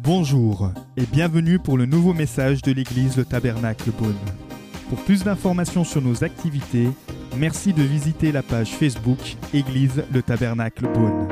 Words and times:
Bonjour 0.00 0.70
et 0.96 1.06
bienvenue 1.06 1.58
pour 1.58 1.76
le 1.76 1.86
nouveau 1.86 2.12
message 2.12 2.62
de 2.62 2.72
l'église 2.72 3.16
Le 3.16 3.24
Tabernacle 3.24 3.90
Beaune. 3.90 4.18
Pour 4.88 5.02
plus 5.04 5.24
d'informations 5.24 5.84
sur 5.84 6.00
nos 6.02 6.22
activités, 6.24 6.88
merci 7.36 7.72
de 7.72 7.82
visiter 7.82 8.30
la 8.32 8.42
page 8.42 8.74
Facebook 8.76 9.18
Église 9.52 10.04
Le 10.12 10.22
Tabernacle 10.22 10.86
Beaune. 10.92 11.28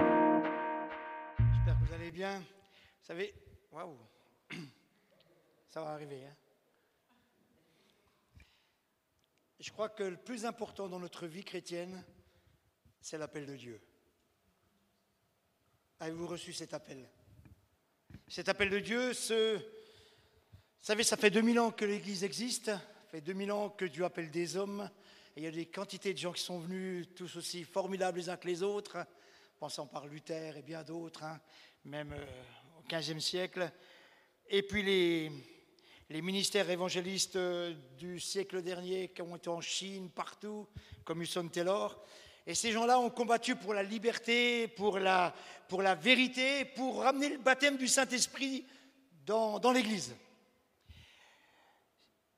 J'espère 1.39 1.79
que 1.79 1.85
vous 1.87 1.95
allez 1.95 2.11
bien. 2.11 2.39
Vous 2.39 3.07
savez, 3.07 3.35
waouh, 3.71 3.97
ça 5.69 5.83
va 5.83 5.91
arriver. 5.91 6.25
hein. 6.27 6.35
Je 9.61 9.71
crois 9.71 9.89
que 9.89 10.03
le 10.03 10.17
plus 10.17 10.45
important 10.45 10.89
dans 10.89 10.99
notre 10.99 11.27
vie 11.27 11.45
chrétienne, 11.45 12.03
c'est 13.01 13.19
l'appel 13.19 13.47
de 13.47 13.55
Dieu. 13.57 13.81
Avez-vous 16.03 16.27
reçu 16.27 16.53
cet 16.53 16.75
appel? 16.75 17.09
Cet 18.27 18.49
appel 18.49 18.71
de 18.71 18.81
Dieu, 18.81 19.15
ce... 19.15 19.55
vous 19.55 19.63
savez, 20.81 21.05
ça 21.05 21.17
fait 21.17 21.31
2000 21.31 21.61
ans 21.61 21.71
que 21.71 21.85
l'Église 21.85 22.25
existe, 22.25 22.65
ça 22.65 22.81
fait 23.09 23.21
2000 23.21 23.53
ans 23.53 23.69
que 23.71 23.85
Dieu 23.85 24.05
appelle 24.05 24.29
des 24.29 24.57
hommes, 24.57 24.91
il 25.37 25.45
y 25.45 25.47
a 25.47 25.53
des 25.53 25.67
quantités 25.67 26.13
de 26.13 26.19
gens 26.19 26.33
qui 26.33 26.43
sont 26.43 26.59
venus, 26.59 27.07
tous 27.15 27.37
aussi 27.37 27.63
formidables 27.63 28.19
les 28.19 28.29
uns 28.29 28.37
que 28.37 28.49
les 28.49 28.65
autres, 28.65 29.07
pensant 29.61 29.87
par 29.87 30.09
Luther 30.09 30.57
et 30.57 30.63
bien 30.63 30.83
d'autres, 30.83 31.23
hein, 31.23 31.41
même 31.85 32.13
euh, 32.15 32.81
au 32.81 32.83
XVe 32.83 33.21
siècle. 33.21 33.71
Et 34.49 34.65
puis 34.65 34.83
les, 34.83 35.31
les 36.11 36.21
ministères 36.21 36.69
évangélistes 36.69 37.37
euh, 37.37 37.75
du 37.97 38.19
siècle 38.19 38.61
dernier 38.61 39.11
qui 39.11 39.23
ont 39.23 39.37
été 39.37 39.51
en 39.51 39.61
Chine, 39.61 40.11
partout, 40.11 40.67
comme 41.05 41.23
Hudson 41.23 41.47
Taylor. 41.47 42.05
Et 42.47 42.55
ces 42.55 42.73
gens-là 42.73 42.99
ont 42.99 43.11
combattu 43.11 43.55
pour 43.55 43.73
la 43.73 43.83
liberté, 43.83 44.67
pour 44.69 44.99
la, 44.99 45.33
vérité, 46.01 46.65
pour 46.65 47.03
ramener 47.03 47.29
le 47.29 47.39
baptême 47.39 47.77
du 47.77 47.87
Saint-Esprit 47.87 48.67
dans, 49.25 49.73
l'Église. 49.73 50.17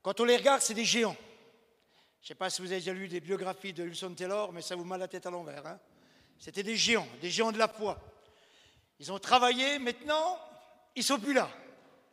Quand 0.03 0.21
on 0.21 0.25
les 0.25 0.37
regarde, 0.37 0.61
c'est 0.61 0.75
des 0.75 0.85
géants. 0.85 1.17
Je 2.21 2.27
ne 2.27 2.29
sais 2.29 2.35
pas 2.35 2.51
si 2.51 2.61
vous 2.61 2.71
avez 2.71 2.81
déjà 2.81 2.93
lu 2.93 3.09
des 3.09 3.21
biographies 3.21 3.73
de 3.73 3.85
Hudson 3.85 4.15
Taylor, 4.15 4.53
mais 4.53 4.63
ça 4.63 4.77
vous 4.77 4.85
met 4.85 4.99
la 4.99 5.09
tête 5.09 5.27
à 5.27 5.31
l'envers. 5.31 5.67
hein. 5.67 5.81
C'était 6.39 6.63
des 6.63 6.77
géants, 6.77 7.09
des 7.21 7.31
géants 7.31 7.53
de 7.53 7.59
la 7.59 7.69
foi. 7.69 7.99
Ils 8.99 9.11
ont 9.11 9.19
travaillé, 9.19 9.79
maintenant, 9.79 10.39
ils 10.95 11.01
ne 11.01 11.05
sont 11.05 11.19
plus 11.19 11.33
là. 11.33 11.51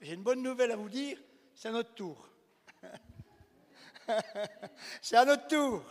J'ai 0.01 0.13
une 0.13 0.23
bonne 0.23 0.41
nouvelle 0.41 0.71
à 0.71 0.75
vous 0.75 0.89
dire, 0.89 1.17
c'est 1.53 1.67
à 1.67 1.71
notre 1.71 1.93
tour. 1.93 2.29
c'est 5.01 5.17
à 5.17 5.25
notre 5.25 5.47
tour. 5.47 5.83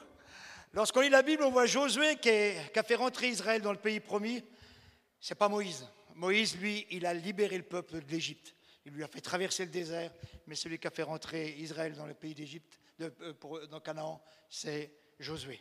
Lorsqu'on 0.73 1.01
lit 1.01 1.09
la 1.09 1.23
Bible, 1.23 1.43
on 1.43 1.51
voit 1.51 1.67
Josué 1.67 2.17
qui, 2.17 2.31
a 2.31 2.83
fait 2.83 2.95
rentrer 2.95 3.29
Israël 3.29 3.61
dans 3.61 3.73
le 3.73 3.79
pays 3.79 3.99
promis. 3.99 4.45
C'est 5.21 5.35
pas 5.35 5.49
Moïse. 5.49 5.87
Moïse, 6.15 6.57
lui, 6.59 6.87
il 6.91 7.07
a 7.07 7.15
libéré 7.15 7.57
le 7.57 7.65
peuple 7.65 8.01
de 8.01 8.11
l'Égypte. 8.11 8.55
Il 8.87 8.93
lui 8.93 9.03
a 9.03 9.09
fait 9.09 9.21
traverser 9.21 9.65
le 9.65 9.71
désert, 9.71 10.13
mais 10.47 10.55
celui 10.55 10.79
qui 10.79 10.87
a 10.87 10.91
fait 10.91 11.03
rentrer 11.03 11.57
Israël 11.59 11.95
dans 11.95 12.07
le 12.07 12.15
pays 12.15 12.35
d'Égypte, 12.35 12.79
euh, 13.01 13.11
dans 13.71 13.81
Canaan, 13.81 14.23
c'est 14.49 14.93
Josué. 15.19 15.61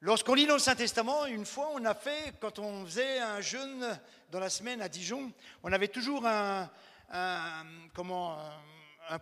Lorsqu'on 0.00 0.34
lit 0.34 0.46
dans 0.46 0.54
le 0.54 0.60
Saint-Testament, 0.60 1.26
une 1.26 1.46
fois, 1.46 1.70
on 1.72 1.84
a 1.84 1.94
fait, 1.94 2.34
quand 2.40 2.58
on 2.58 2.84
faisait 2.84 3.18
un 3.18 3.40
jeûne 3.40 3.98
dans 4.30 4.40
la 4.40 4.50
semaine 4.50 4.82
à 4.82 4.88
Dijon, 4.88 5.32
on 5.62 5.72
avait 5.72 5.88
toujours 5.88 6.26
un, 6.26 6.68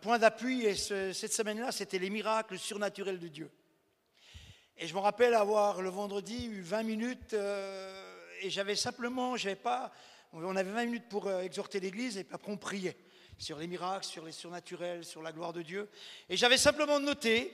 point 0.00 0.18
d'appui, 0.18 0.64
et 0.64 0.74
ce- 0.74 1.12
cette 1.12 1.32
semaine-là, 1.32 1.70
c'était 1.70 1.98
les 1.98 2.10
miracles 2.10 2.58
surnaturels 2.58 3.18
de 3.18 3.28
Dieu. 3.28 3.50
Et 4.82 4.86
je 4.86 4.94
me 4.94 4.98
rappelle 4.98 5.34
avoir 5.34 5.82
le 5.82 5.90
vendredi 5.90 6.46
eu 6.46 6.62
20 6.62 6.82
minutes, 6.84 7.34
euh, 7.34 8.18
et 8.40 8.48
j'avais 8.48 8.76
simplement, 8.76 9.36
j'avais 9.36 9.54
pas, 9.54 9.92
on 10.32 10.56
avait 10.56 10.70
20 10.70 10.84
minutes 10.86 11.08
pour 11.10 11.26
euh, 11.26 11.42
exhorter 11.42 11.80
l'Église, 11.80 12.16
et 12.16 12.26
après 12.32 12.50
on 12.50 12.56
priait 12.56 12.96
sur 13.36 13.58
les 13.58 13.66
miracles, 13.66 14.06
sur 14.06 14.24
les 14.24 14.32
surnaturels, 14.32 15.04
sur 15.04 15.20
la 15.20 15.32
gloire 15.32 15.52
de 15.52 15.60
Dieu. 15.60 15.90
Et 16.30 16.36
j'avais 16.38 16.56
simplement 16.56 16.98
noté 16.98 17.52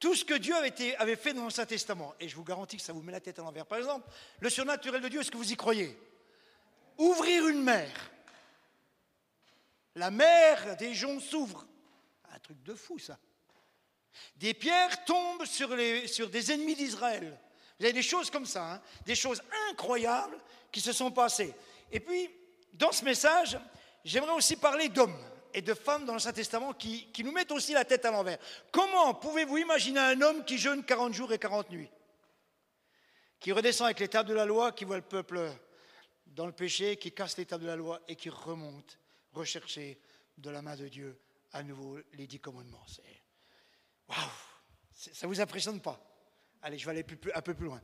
tout 0.00 0.16
ce 0.16 0.24
que 0.24 0.34
Dieu 0.34 0.56
avait, 0.56 0.96
avait 0.96 1.14
fait 1.14 1.32
dans 1.32 1.44
le 1.44 1.50
Saint-Testament. 1.50 2.12
Et 2.18 2.28
je 2.28 2.34
vous 2.34 2.42
garantis 2.42 2.76
que 2.76 2.82
ça 2.82 2.92
vous 2.92 3.02
met 3.02 3.12
la 3.12 3.20
tête 3.20 3.38
à 3.38 3.42
l'envers. 3.42 3.64
Par 3.64 3.78
exemple, 3.78 4.10
le 4.40 4.50
surnaturel 4.50 5.00
de 5.00 5.06
Dieu, 5.06 5.20
est-ce 5.20 5.30
que 5.30 5.36
vous 5.36 5.52
y 5.52 5.56
croyez? 5.56 5.96
Ouvrir 6.98 7.46
une 7.46 7.62
mer. 7.62 7.88
La 9.94 10.10
mer 10.10 10.76
des 10.76 10.92
joncs 10.92 11.22
s'ouvre. 11.22 11.68
Un 12.34 12.38
truc 12.40 12.60
de 12.64 12.74
fou, 12.74 12.98
ça. 12.98 13.16
Des 14.36 14.54
pierres 14.54 15.04
tombent 15.04 15.44
sur, 15.44 15.68
des 15.74 16.52
ennemis 16.52 16.74
d'Israël. 16.74 17.38
Vous 17.78 17.84
avez 17.84 17.92
des 17.92 18.02
choses 18.02 18.30
comme 18.30 18.46
ça, 18.46 18.74
hein, 18.74 18.82
des 19.04 19.14
choses 19.14 19.42
incroyables 19.70 20.38
qui 20.70 20.80
se 20.80 20.92
sont 20.92 21.10
passées. 21.10 21.54
Et 21.90 22.00
puis, 22.00 22.30
dans 22.72 22.92
ce 22.92 23.04
message, 23.04 23.58
j'aimerais 24.04 24.32
aussi 24.32 24.56
parler 24.56 24.88
d'hommes 24.88 25.18
et 25.54 25.62
de 25.62 25.74
femmes 25.74 26.04
dans 26.04 26.14
le 26.14 26.18
Saint-Testament 26.18 26.72
qui, 26.72 27.06
qui 27.12 27.24
nous 27.24 27.32
mettent 27.32 27.52
aussi 27.52 27.72
la 27.72 27.84
tête 27.84 28.04
à 28.04 28.10
l'envers. 28.10 28.38
Comment 28.70 29.14
pouvez-vous 29.14 29.58
imaginer 29.58 30.00
un 30.00 30.20
homme 30.22 30.44
qui 30.44 30.58
jeûne 30.58 30.84
40 30.84 31.12
jours 31.12 31.32
et 31.32 31.38
40 31.38 31.70
nuits 31.70 31.90
Qui 33.38 33.52
redescend 33.52 33.86
avec 33.86 34.00
les 34.00 34.08
tables 34.08 34.28
de 34.28 34.34
la 34.34 34.46
loi, 34.46 34.72
qui 34.72 34.84
voit 34.84 34.96
le 34.96 35.02
peuple 35.02 35.50
dans 36.26 36.46
le 36.46 36.52
péché, 36.52 36.96
qui 36.96 37.12
casse 37.12 37.36
les 37.36 37.46
tables 37.46 37.64
de 37.64 37.68
la 37.68 37.76
loi 37.76 38.00
et 38.08 38.16
qui 38.16 38.30
remonte 38.30 38.98
rechercher 39.32 39.98
de 40.38 40.50
la 40.50 40.62
main 40.62 40.76
de 40.76 40.88
Dieu 40.88 41.18
à 41.52 41.62
nouveau 41.62 41.98
les 42.14 42.26
dix 42.26 42.40
commandements. 42.40 42.86
Ça 44.92 45.26
ne 45.26 45.32
vous 45.32 45.40
impressionne 45.40 45.80
pas? 45.80 46.00
Allez, 46.62 46.78
je 46.78 46.84
vais 46.84 46.92
aller 46.92 47.06
un 47.34 47.42
peu 47.42 47.54
plus 47.54 47.66
loin. 47.66 47.80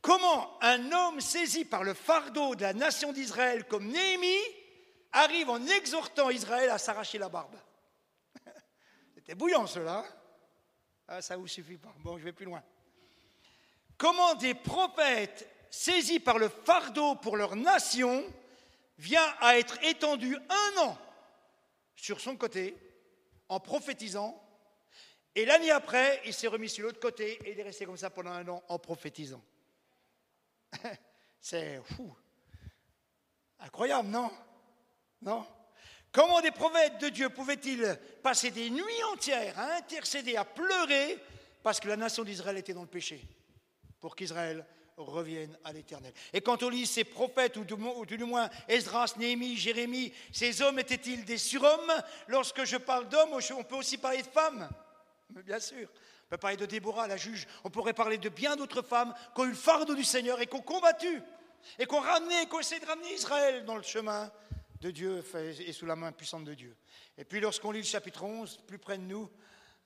Comment 0.00 0.62
un 0.62 0.92
homme 0.92 1.20
saisi 1.20 1.64
par 1.64 1.84
le 1.84 1.94
fardeau 1.94 2.54
de 2.54 2.62
la 2.62 2.72
nation 2.72 3.12
d'Israël 3.12 3.66
comme 3.66 3.86
Néhémie 3.86 4.42
arrive 5.12 5.50
en 5.50 5.64
exhortant 5.66 6.30
Israël 6.30 6.70
à 6.70 6.78
s'arracher 6.78 7.18
la 7.18 7.28
barbe? 7.28 7.56
C'était 9.14 9.34
bouillant 9.34 9.66
cela. 9.66 9.98
hein? 9.98 10.04
Ah, 11.08 11.22
ça 11.22 11.36
ne 11.36 11.40
vous 11.40 11.48
suffit 11.48 11.78
pas. 11.78 11.94
Bon, 11.98 12.18
je 12.18 12.24
vais 12.24 12.32
plus 12.32 12.46
loin. 12.46 12.62
Comment 13.96 14.34
des 14.34 14.54
prophètes 14.54 15.48
saisis 15.70 16.20
par 16.20 16.38
le 16.38 16.48
fardeau 16.48 17.14
pour 17.16 17.36
leur 17.36 17.56
nation 17.56 18.24
vient 18.98 19.34
à 19.40 19.58
être 19.58 19.82
étendu 19.84 20.36
un 20.36 20.80
an 20.82 20.98
sur 21.96 22.20
son 22.20 22.36
côté 22.36 22.76
en 23.48 23.60
prophétisant 23.60 24.40
et 25.34 25.44
l'année 25.44 25.70
après, 25.70 26.20
il 26.24 26.34
s'est 26.34 26.48
remis 26.48 26.68
sur 26.68 26.84
l'autre 26.84 27.00
côté 27.00 27.38
et 27.44 27.52
il 27.52 27.60
est 27.60 27.62
resté 27.64 27.84
comme 27.86 27.96
ça 27.96 28.10
pendant 28.10 28.30
un 28.32 28.46
an 28.48 28.62
en 28.68 28.78
prophétisant. 28.78 29.42
C'est 31.40 31.80
fou. 31.96 32.14
Incroyable, 33.60 34.08
non? 34.08 34.30
Non? 35.22 35.46
Comment 36.12 36.40
des 36.40 36.50
prophètes 36.50 36.98
de 36.98 37.08
Dieu 37.08 37.30
pouvaient-ils 37.30 37.98
passer 38.22 38.50
des 38.50 38.68
nuits 38.70 39.04
entières 39.12 39.58
à 39.58 39.76
intercéder, 39.76 40.36
à 40.36 40.44
pleurer 40.44 41.18
parce 41.62 41.80
que 41.80 41.88
la 41.88 41.96
nation 41.96 42.24
d'Israël 42.24 42.58
était 42.58 42.74
dans 42.74 42.82
le 42.82 42.88
péché 42.88 43.22
Pour 44.00 44.14
qu'Israël 44.16 44.66
revienne 44.96 45.56
à 45.64 45.72
l'éternel? 45.72 46.12
Et 46.32 46.40
quand 46.40 46.62
on 46.62 46.68
lit 46.68 46.86
ces 46.86 47.04
prophètes, 47.04 47.56
ou 47.56 47.64
du 47.64 47.74
mo- 47.76 47.94
ou 47.98 48.04
du 48.04 48.18
moins 48.18 48.50
Esdras, 48.68 49.14
Néhémie, 49.16 49.56
Jérémie, 49.56 50.12
ces 50.32 50.60
hommes 50.60 50.78
étaient-ils 50.80 51.24
des 51.24 51.38
surhommes? 51.38 51.92
Lorsque 52.28 52.64
je 52.64 52.76
parle 52.76 53.08
d'hommes, 53.08 53.38
on 53.56 53.64
peut 53.64 53.76
aussi 53.76 53.96
parler 53.96 54.22
de 54.22 54.26
femmes. 54.28 54.68
Bien 55.44 55.60
sûr. 55.60 55.88
On 56.26 56.30
peut 56.30 56.38
parler 56.38 56.56
de 56.56 56.66
Déborah, 56.66 57.06
la 57.06 57.16
juge. 57.16 57.46
On 57.64 57.70
pourrait 57.70 57.92
parler 57.92 58.18
de 58.18 58.28
bien 58.28 58.56
d'autres 58.56 58.82
femmes 58.82 59.14
qui 59.34 59.40
ont 59.40 59.44
eu 59.44 59.50
le 59.50 59.54
fardeau 59.54 59.94
du 59.94 60.04
Seigneur 60.04 60.40
et 60.40 60.46
qui 60.46 60.54
ont 60.54 60.62
combattu. 60.62 61.22
Et 61.78 61.86
qui 61.86 61.94
ont 61.94 62.00
ramené, 62.00 62.46
qui 62.46 62.54
ont 62.54 62.60
essayé 62.60 62.80
de 62.80 62.86
ramener 62.86 63.14
Israël 63.14 63.64
dans 63.64 63.76
le 63.76 63.82
chemin 63.82 64.30
de 64.80 64.90
Dieu 64.90 65.24
et 65.60 65.72
sous 65.72 65.86
la 65.86 65.94
main 65.94 66.12
puissante 66.12 66.44
de 66.44 66.54
Dieu. 66.54 66.76
Et 67.16 67.24
puis 67.24 67.40
lorsqu'on 67.40 67.70
lit 67.70 67.80
le 67.80 67.84
chapitre 67.84 68.24
11, 68.24 68.58
plus 68.66 68.78
près 68.78 68.98
de 68.98 69.04
nous, 69.04 69.30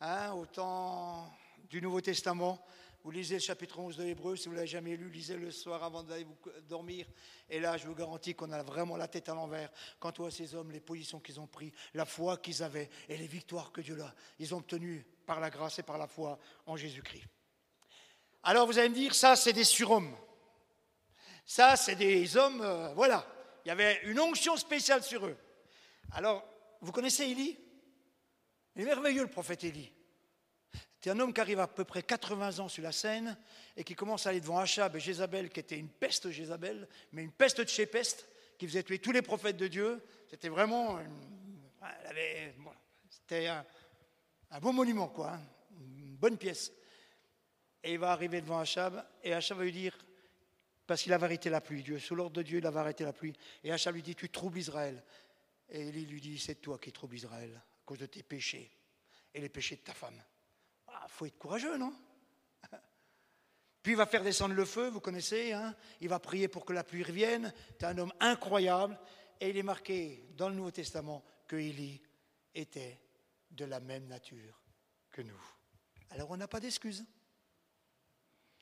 hein, 0.01 0.33
au 0.33 0.47
temps 0.47 1.31
du 1.69 1.83
Nouveau 1.83 2.01
Testament, 2.01 2.65
vous 3.05 3.11
lisez 3.13 3.35
le 3.35 3.41
chapitre 3.41 3.79
11 3.79 3.99
de 3.99 4.03
l'Hébreu, 4.03 4.35
si 4.35 4.47
vous 4.47 4.53
ne 4.53 4.57
l'avez 4.57 4.67
jamais 4.67 4.97
lu, 4.97 5.09
lisez 5.11 5.37
le 5.37 5.53
soir 5.53 5.85
avant 5.85 6.03
d'aller 6.03 6.25
vous 6.25 6.37
dormir. 6.69 7.07
Et 7.49 7.61
là, 7.61 7.77
je 7.77 7.87
vous 7.87 7.95
garantis 7.95 8.35
qu'on 8.35 8.51
a 8.51 8.63
vraiment 8.63 8.97
la 8.97 9.07
tête 9.07 9.29
à 9.29 9.35
l'envers 9.35 9.71
on 10.03 10.11
voit 10.17 10.31
ces 10.31 10.55
hommes, 10.55 10.73
les 10.73 10.81
positions 10.81 11.21
qu'ils 11.21 11.39
ont 11.39 11.47
prises, 11.47 11.73
la 11.95 12.05
foi 12.05 12.37
qu'ils 12.39 12.63
avaient 12.63 12.89
et 13.09 13.17
les 13.17 13.29
victoires 13.29 13.71
que 13.71 13.81
Dieu 13.81 13.97
ils 14.39 14.55
ont 14.55 14.59
obtenues 14.59 15.07
par 15.27 15.41
la 15.41 15.51
grâce 15.51 15.79
et 15.79 15.83
par 15.83 15.99
la 15.99 16.07
foi 16.07 16.39
en 16.65 16.77
Jésus-Christ. 16.77 17.25
Alors 18.43 18.67
vous 18.67 18.79
allez 18.79 18.89
me 18.89 18.95
dire, 18.95 19.15
ça 19.15 19.37
c'est 19.37 19.53
des 19.53 19.65
surhommes. 19.65 20.17
Ça 21.45 21.77
c'est 21.77 21.97
des 21.97 22.37
hommes, 22.37 22.61
euh, 22.63 22.95
voilà. 22.95 23.27
Il 23.65 23.69
y 23.69 23.73
avait 23.73 24.01
une 24.05 24.21
onction 24.21 24.57
spéciale 24.57 25.03
sur 25.03 25.27
eux. 25.27 25.37
Alors, 26.13 26.47
vous 26.81 26.93
connaissez 26.93 27.25
Élie? 27.25 27.59
Il 28.77 28.83
est 28.83 28.85
merveilleux 28.85 29.23
le 29.23 29.29
prophète 29.29 29.65
Élie. 29.65 29.93
C'est 31.01 31.11
un 31.11 31.19
homme 31.19 31.33
qui 31.33 31.41
arrive 31.41 31.61
à 31.61 31.67
peu 31.67 31.85
près 31.85 32.03
80 32.03 32.61
ans 32.61 32.69
sur 32.69 32.83
la 32.83 32.93
scène 32.93 33.37
et 33.77 33.85
qui 33.85 33.95
commence 33.95 34.27
à 34.27 34.31
aller 34.31 34.41
devant 34.41 34.59
Achab 34.59 34.95
et 34.97 35.01
Jézabel, 35.01 35.51
qui 35.51 35.61
était 35.61 35.79
une 35.79 35.89
peste 35.89 36.31
Jézabel, 36.31 36.89
mais 37.13 37.23
une 37.23 37.33
peste 37.33 37.61
de 37.61 37.69
chez 37.69 37.87
peste, 37.87 38.29
qui 38.59 38.67
faisait 38.67 38.83
tuer 38.83 38.99
tous 38.99 39.13
les 39.13 39.23
prophètes 39.23 39.57
de 39.57 39.69
Dieu. 39.69 40.03
C'était 40.29 40.49
vraiment. 40.49 40.99
C'était 43.09 43.49
un, 43.49 43.65
un 44.51 44.61
beau 44.61 44.73
monument, 44.73 45.09
quoi, 45.09 45.33
hein, 45.33 45.41
une 45.81 46.17
bonne 46.17 46.37
pièce. 46.37 46.73
Et 47.83 47.93
il 47.93 47.99
va 47.99 48.13
arriver 48.13 48.41
devant 48.41 48.59
Achab 48.59 49.07
et 49.23 49.33
Achab 49.33 49.59
va 49.59 49.65
lui 49.65 49.73
dire 49.73 49.97
Parce 50.87 51.03
qu'il 51.03 51.13
avait 51.13 51.27
arrêté 51.27 51.51
la 51.51 51.61
pluie. 51.61 51.83
Dieu, 51.83 51.99
sous 51.99 52.15
l'ordre 52.15 52.37
de 52.37 52.43
Dieu, 52.43 52.59
il 52.59 52.67
avait 52.67 52.81
arrêté 52.81 53.05
la 53.05 53.13
pluie. 53.13 53.33
Et 53.63 53.71
Achab 53.71 53.95
lui 53.95 54.03
dit 54.03 54.15
Tu 54.15 54.29
troubles 54.29 54.59
Israël. 54.59 55.03
Et 55.69 55.89
Élie 55.89 56.07
lui 56.07 56.21
dit 56.21 56.39
C'est 56.39 56.57
toi 56.57 56.79
qui 56.79 56.91
troubles 56.93 57.17
Israël 57.17 57.55
à 57.55 57.85
cause 57.85 57.99
de 57.99 58.07
tes 58.07 58.23
péchés 58.23 58.71
et 59.33 59.41
les 59.41 59.49
péchés 59.49 59.77
de 59.77 59.83
ta 59.83 59.95
femme. 59.95 60.21
Il 60.89 60.95
ah, 60.95 61.07
faut 61.09 61.27
être 61.27 61.39
courageux, 61.39 61.77
non? 61.77 61.93
Puis 63.83 63.93
il 63.93 63.97
va 63.97 64.07
faire 64.07 64.25
descendre 64.25 64.55
le 64.55 64.65
feu, 64.65 64.89
vous 64.89 65.01
connaissez, 65.01 65.53
hein 65.53 65.77
il 66.01 66.09
va 66.09 66.19
prier 66.19 66.49
pour 66.49 66.65
que 66.65 66.73
la 66.73 66.83
pluie 66.83 67.05
revienne. 67.05 67.53
C'est 67.79 67.85
un 67.85 67.99
homme 67.99 68.13
incroyable. 68.19 68.99
Et 69.41 69.51
il 69.51 69.57
est 69.57 69.63
marqué 69.63 70.25
dans 70.37 70.49
le 70.49 70.55
Nouveau 70.55 70.71
Testament 70.71 71.23
que 71.47 71.57
Élie 71.57 72.01
était 72.55 72.99
de 73.57 73.65
la 73.65 73.81
même 73.81 74.07
nature 74.07 74.63
que 75.11 75.23
nous. 75.23 75.43
Alors 76.11 76.31
on 76.31 76.37
n'a 76.37 76.49
pas 76.49 76.61
d'excuse. 76.61 77.05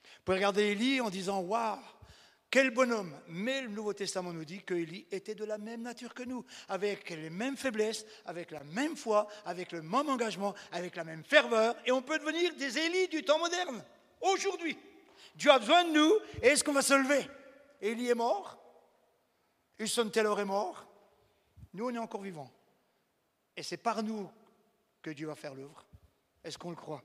Vous 0.02 0.20
pouvez 0.24 0.38
regarder 0.38 0.62
Élie 0.68 1.00
en 1.00 1.10
disant 1.10 1.40
Waouh, 1.40 1.78
quel 2.50 2.70
bonhomme 2.70 3.14
Mais 3.26 3.62
le 3.62 3.68
Nouveau 3.68 3.92
Testament 3.92 4.32
nous 4.32 4.44
dit 4.44 4.62
que 4.62 4.74
Élie 4.74 5.06
était 5.10 5.34
de 5.34 5.44
la 5.44 5.58
même 5.58 5.82
nature 5.82 6.14
que 6.14 6.22
nous, 6.22 6.44
avec 6.68 7.10
les 7.10 7.30
mêmes 7.30 7.56
faiblesses, 7.56 8.06
avec 8.24 8.52
la 8.52 8.62
même 8.64 8.96
foi, 8.96 9.26
avec 9.44 9.72
le 9.72 9.82
même 9.82 10.08
engagement, 10.08 10.54
avec 10.70 10.96
la 10.96 11.04
même 11.04 11.24
ferveur, 11.24 11.74
et 11.84 11.92
on 11.92 12.00
peut 12.00 12.18
devenir 12.18 12.54
des 12.54 12.78
Élis 12.78 13.08
du 13.08 13.24
temps 13.24 13.38
moderne, 13.38 13.84
aujourd'hui. 14.20 14.78
Dieu 15.34 15.50
a 15.50 15.58
besoin 15.58 15.84
de 15.84 15.92
nous, 15.92 16.12
et 16.42 16.48
est-ce 16.48 16.62
qu'on 16.62 16.72
va 16.72 16.82
se 16.82 16.94
lever? 16.94 17.28
Élie 17.80 18.08
est 18.08 18.14
mort, 18.14 18.56
Hudson 19.78 20.08
Taylor 20.08 20.38
est 20.38 20.44
mort, 20.44 20.86
nous 21.72 21.86
on 21.86 21.94
est 21.94 21.98
encore 21.98 22.22
vivants. 22.22 22.52
Et 23.56 23.62
c'est 23.62 23.76
par 23.76 24.02
nous 24.02 24.30
que 25.04 25.10
Dieu 25.10 25.26
va 25.26 25.34
faire 25.34 25.54
l'œuvre. 25.54 25.86
Est-ce 26.42 26.56
qu'on 26.56 26.70
le 26.70 26.76
croit? 26.76 27.02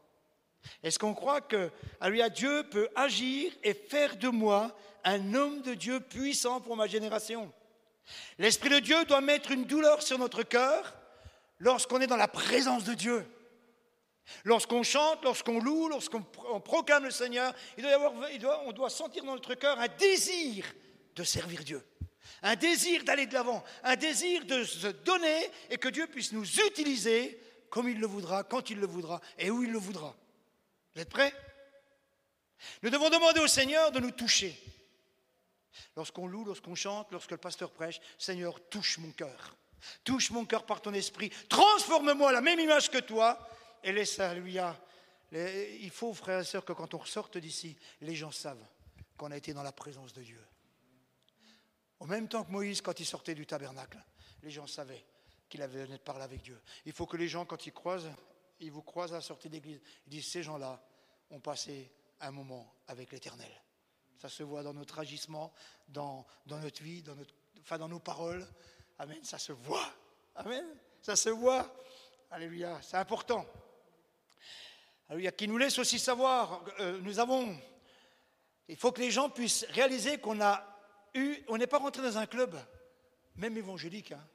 Est-ce 0.81 0.97
qu'on 0.97 1.13
croit 1.13 1.41
que 1.41 1.69
à 1.99 2.29
Dieu 2.29 2.63
peut 2.71 2.87
agir 2.95 3.51
et 3.61 3.73
faire 3.73 4.15
de 4.15 4.29
moi 4.29 4.75
un 5.03 5.33
homme 5.33 5.61
de 5.61 5.73
Dieu 5.73 5.99
puissant 5.99 6.61
pour 6.61 6.77
ma 6.77 6.87
génération? 6.87 7.51
L'Esprit 8.37 8.69
de 8.69 8.79
Dieu 8.79 9.03
doit 9.05 9.21
mettre 9.21 9.51
une 9.51 9.65
douleur 9.65 10.01
sur 10.01 10.17
notre 10.17 10.43
cœur 10.43 10.95
lorsqu'on 11.59 11.99
est 11.99 12.07
dans 12.07 12.17
la 12.17 12.29
présence 12.29 12.85
de 12.85 12.93
Dieu. 12.93 13.25
Lorsqu'on 14.45 14.83
chante, 14.83 15.23
lorsqu'on 15.23 15.59
loue, 15.59 15.89
lorsqu'on 15.89 16.21
proclame 16.61 17.03
le 17.03 17.11
Seigneur, 17.11 17.53
il 17.77 17.81
doit 17.81 17.91
y 17.91 17.95
avoir, 17.95 18.13
on 18.65 18.71
doit 18.71 18.89
sentir 18.89 19.25
dans 19.25 19.33
notre 19.33 19.55
cœur 19.55 19.77
un 19.77 19.87
désir 19.87 20.65
de 21.15 21.23
servir 21.23 21.63
Dieu, 21.63 21.83
un 22.43 22.55
désir 22.55 23.03
d'aller 23.03 23.25
de 23.25 23.33
l'avant, 23.33 23.63
un 23.83 23.95
désir 23.95 24.45
de 24.45 24.63
se 24.63 24.87
donner 24.87 25.49
et 25.69 25.77
que 25.77 25.89
Dieu 25.89 26.07
puisse 26.07 26.31
nous 26.31 26.45
utiliser 26.61 27.39
comme 27.69 27.89
il 27.89 27.99
le 27.99 28.07
voudra, 28.07 28.43
quand 28.43 28.69
il 28.69 28.79
le 28.79 28.87
voudra 28.87 29.21
et 29.37 29.49
où 29.49 29.63
il 29.63 29.71
le 29.71 29.77
voudra. 29.77 30.15
Vous 30.93 31.01
êtes 31.01 31.09
prêts? 31.09 31.33
Nous 32.83 32.89
devons 32.89 33.09
demander 33.09 33.39
au 33.39 33.47
Seigneur 33.47 33.91
de 33.91 33.99
nous 33.99 34.11
toucher. 34.11 34.59
Lorsqu'on 35.95 36.27
loue, 36.27 36.45
lorsqu'on 36.45 36.75
chante, 36.75 37.11
lorsque 37.11 37.31
le 37.31 37.37
pasteur 37.37 37.71
prêche, 37.71 38.01
Seigneur, 38.17 38.59
touche 38.69 38.97
mon 38.97 39.11
cœur. 39.11 39.55
Touche 40.03 40.31
mon 40.31 40.45
cœur 40.45 40.65
par 40.65 40.81
ton 40.81 40.93
esprit. 40.93 41.29
Transforme-moi 41.47 42.29
à 42.29 42.33
la 42.33 42.41
même 42.41 42.59
image 42.59 42.89
que 42.89 42.97
toi. 42.97 43.39
Et 43.83 43.93
laisse 43.93 44.19
lui. 44.35 44.57
Il 45.31 45.91
faut, 45.91 46.13
frères 46.13 46.41
et 46.41 46.43
sœurs, 46.43 46.65
que 46.65 46.73
quand 46.73 46.93
on 46.93 46.97
ressorte 46.97 47.37
d'ici, 47.37 47.77
les 48.01 48.15
gens 48.15 48.31
savent 48.31 48.65
qu'on 49.15 49.31
a 49.31 49.37
été 49.37 49.53
dans 49.53 49.63
la 49.63 49.71
présence 49.71 50.11
de 50.11 50.21
Dieu. 50.21 50.41
Au 51.99 52.05
même 52.05 52.27
temps 52.27 52.43
que 52.43 52.51
Moïse, 52.51 52.81
quand 52.81 52.99
il 52.99 53.05
sortait 53.05 53.35
du 53.35 53.45
tabernacle, 53.45 54.03
les 54.43 54.51
gens 54.51 54.67
savaient 54.67 55.05
qu'il 55.49 55.61
avait 55.61 55.87
de 55.87 55.97
parler 55.97 56.23
avec 56.23 56.41
Dieu. 56.41 56.61
Il 56.85 56.93
faut 56.93 57.05
que 57.05 57.17
les 57.17 57.27
gens, 57.27 57.45
quand 57.45 57.65
ils 57.65 57.73
croisent, 57.73 58.11
ils 58.59 58.71
vous 58.71 58.81
croisent 58.81 59.13
à 59.13 59.17
la 59.17 59.21
sortie 59.21 59.49
d'église, 59.49 59.81
ils 60.05 60.09
disent 60.09 60.27
ces 60.27 60.43
gens-là 60.43 60.81
ont 61.31 61.39
passé 61.39 61.91
un 62.21 62.31
moment 62.31 62.73
avec 62.87 63.11
l'Éternel. 63.11 63.51
Ça 64.17 64.29
se 64.29 64.43
voit 64.43 64.63
dans 64.63 64.73
notre 64.73 64.99
agissement, 64.99 65.53
dans, 65.87 66.25
notre 66.45 66.83
vie, 66.83 67.01
dans, 67.01 67.15
notre, 67.15 67.33
enfin, 67.61 67.77
dans 67.77 67.87
nos 67.87 67.99
paroles. 67.99 68.45
Amen, 68.97 69.23
ça 69.23 69.37
se 69.37 69.53
voit. 69.53 69.89
Amen, 70.35 70.65
ça 71.01 71.15
se 71.15 71.29
voit. 71.29 71.73
Alléluia, 72.31 72.79
c'est 72.81 72.97
important. 72.97 73.45
Alléluia, 75.07 75.31
qui 75.31 75.47
nous 75.47 75.57
laisse 75.57 75.79
aussi 75.79 75.97
savoir, 75.97 76.63
euh, 76.79 76.99
nous 77.01 77.19
avons, 77.19 77.57
il 78.67 78.75
faut 78.75 78.91
que 78.91 79.01
les 79.01 79.09
gens 79.09 79.29
puissent 79.29 79.65
réaliser 79.69 80.19
qu'on 80.19 80.41
a 80.41 80.63
eu, 81.13 81.37
on 81.47 81.57
n'est 81.57 81.65
pas 81.65 81.79
rentré 81.79 82.03
dans 82.03 82.17
un 82.17 82.27
club, 82.27 82.55
même 83.35 83.57
évangélique, 83.57 84.11
hein, 84.11 84.27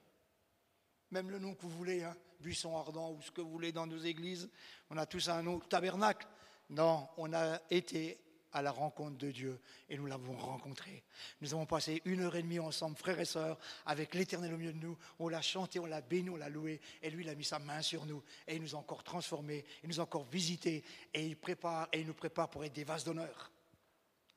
même 1.14 1.30
le 1.30 1.38
nom 1.38 1.54
que 1.54 1.62
vous 1.62 1.70
voulez, 1.70 2.02
hein, 2.02 2.16
buisson 2.40 2.76
ardent 2.76 3.12
ou 3.12 3.22
ce 3.22 3.30
que 3.30 3.40
vous 3.40 3.50
voulez 3.50 3.70
dans 3.70 3.86
nos 3.86 3.98
églises, 3.98 4.50
on 4.90 4.96
a 4.96 5.06
tous 5.06 5.28
un 5.28 5.42
nom, 5.44 5.60
tabernacle. 5.60 6.26
Non, 6.70 7.08
on 7.16 7.32
a 7.32 7.60
été 7.70 8.18
à 8.52 8.62
la 8.62 8.72
rencontre 8.72 9.16
de 9.18 9.30
Dieu 9.30 9.60
et 9.88 9.96
nous 9.96 10.06
l'avons 10.06 10.36
rencontré. 10.36 11.04
Nous 11.40 11.54
avons 11.54 11.66
passé 11.66 12.02
une 12.04 12.22
heure 12.22 12.34
et 12.34 12.42
demie 12.42 12.58
ensemble, 12.58 12.96
frères 12.96 13.20
et 13.20 13.24
sœurs, 13.24 13.58
avec 13.86 14.12
l'Éternel 14.14 14.54
au 14.54 14.56
milieu 14.56 14.72
de 14.72 14.84
nous. 14.84 14.98
On 15.20 15.28
l'a 15.28 15.40
chanté, 15.40 15.78
on 15.78 15.86
l'a 15.86 16.00
béni, 16.00 16.30
on 16.30 16.36
l'a 16.36 16.48
loué 16.48 16.80
et 17.00 17.10
lui 17.10 17.22
il 17.22 17.30
a 17.30 17.36
mis 17.36 17.44
sa 17.44 17.60
main 17.60 17.80
sur 17.80 18.06
nous 18.06 18.24
et 18.48 18.56
il 18.56 18.62
nous 18.62 18.74
a 18.74 18.78
encore 18.78 19.04
transformés, 19.04 19.64
il 19.84 19.88
nous 19.88 20.00
a 20.00 20.02
encore 20.02 20.24
visités 20.24 20.82
et 21.12 21.24
il 21.24 21.36
prépare 21.36 21.88
et 21.92 22.00
il 22.00 22.06
nous 22.08 22.14
prépare 22.14 22.50
pour 22.50 22.64
être 22.64 22.72
des 22.72 22.84
vases 22.84 23.04
d'honneur. 23.04 23.52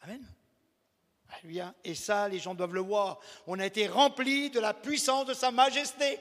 Amen. 0.02 0.24
Et 1.84 1.96
ça, 1.96 2.30
les 2.30 2.40
gens 2.40 2.54
doivent 2.54 2.74
le 2.74 2.82
voir. 2.82 3.20
On 3.48 3.58
a 3.58 3.66
été 3.66 3.88
remplis 3.88 4.52
de 4.52 4.60
la 4.60 4.76
puissance 4.76 5.26
de 5.26 5.34
sa 5.34 5.50
majesté. 5.50 6.20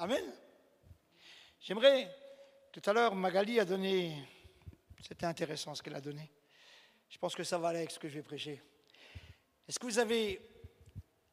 Amen. 0.00 0.24
J'aimerais, 1.60 2.12
tout 2.72 2.82
à 2.84 2.92
l'heure, 2.92 3.14
Magali 3.14 3.60
a 3.60 3.64
donné, 3.64 4.26
c'était 5.06 5.26
intéressant 5.26 5.72
ce 5.74 5.82
qu'elle 5.84 5.94
a 5.94 6.00
donné. 6.00 6.32
Je 7.08 7.16
pense 7.16 7.36
que 7.36 7.44
ça 7.44 7.58
va 7.58 7.68
avec 7.68 7.92
ce 7.92 8.00
que 8.00 8.08
je 8.08 8.14
vais 8.14 8.22
prêcher. 8.22 8.60
Est-ce 9.68 9.78
que 9.78 9.86
vous 9.86 10.00
avez, 10.00 10.40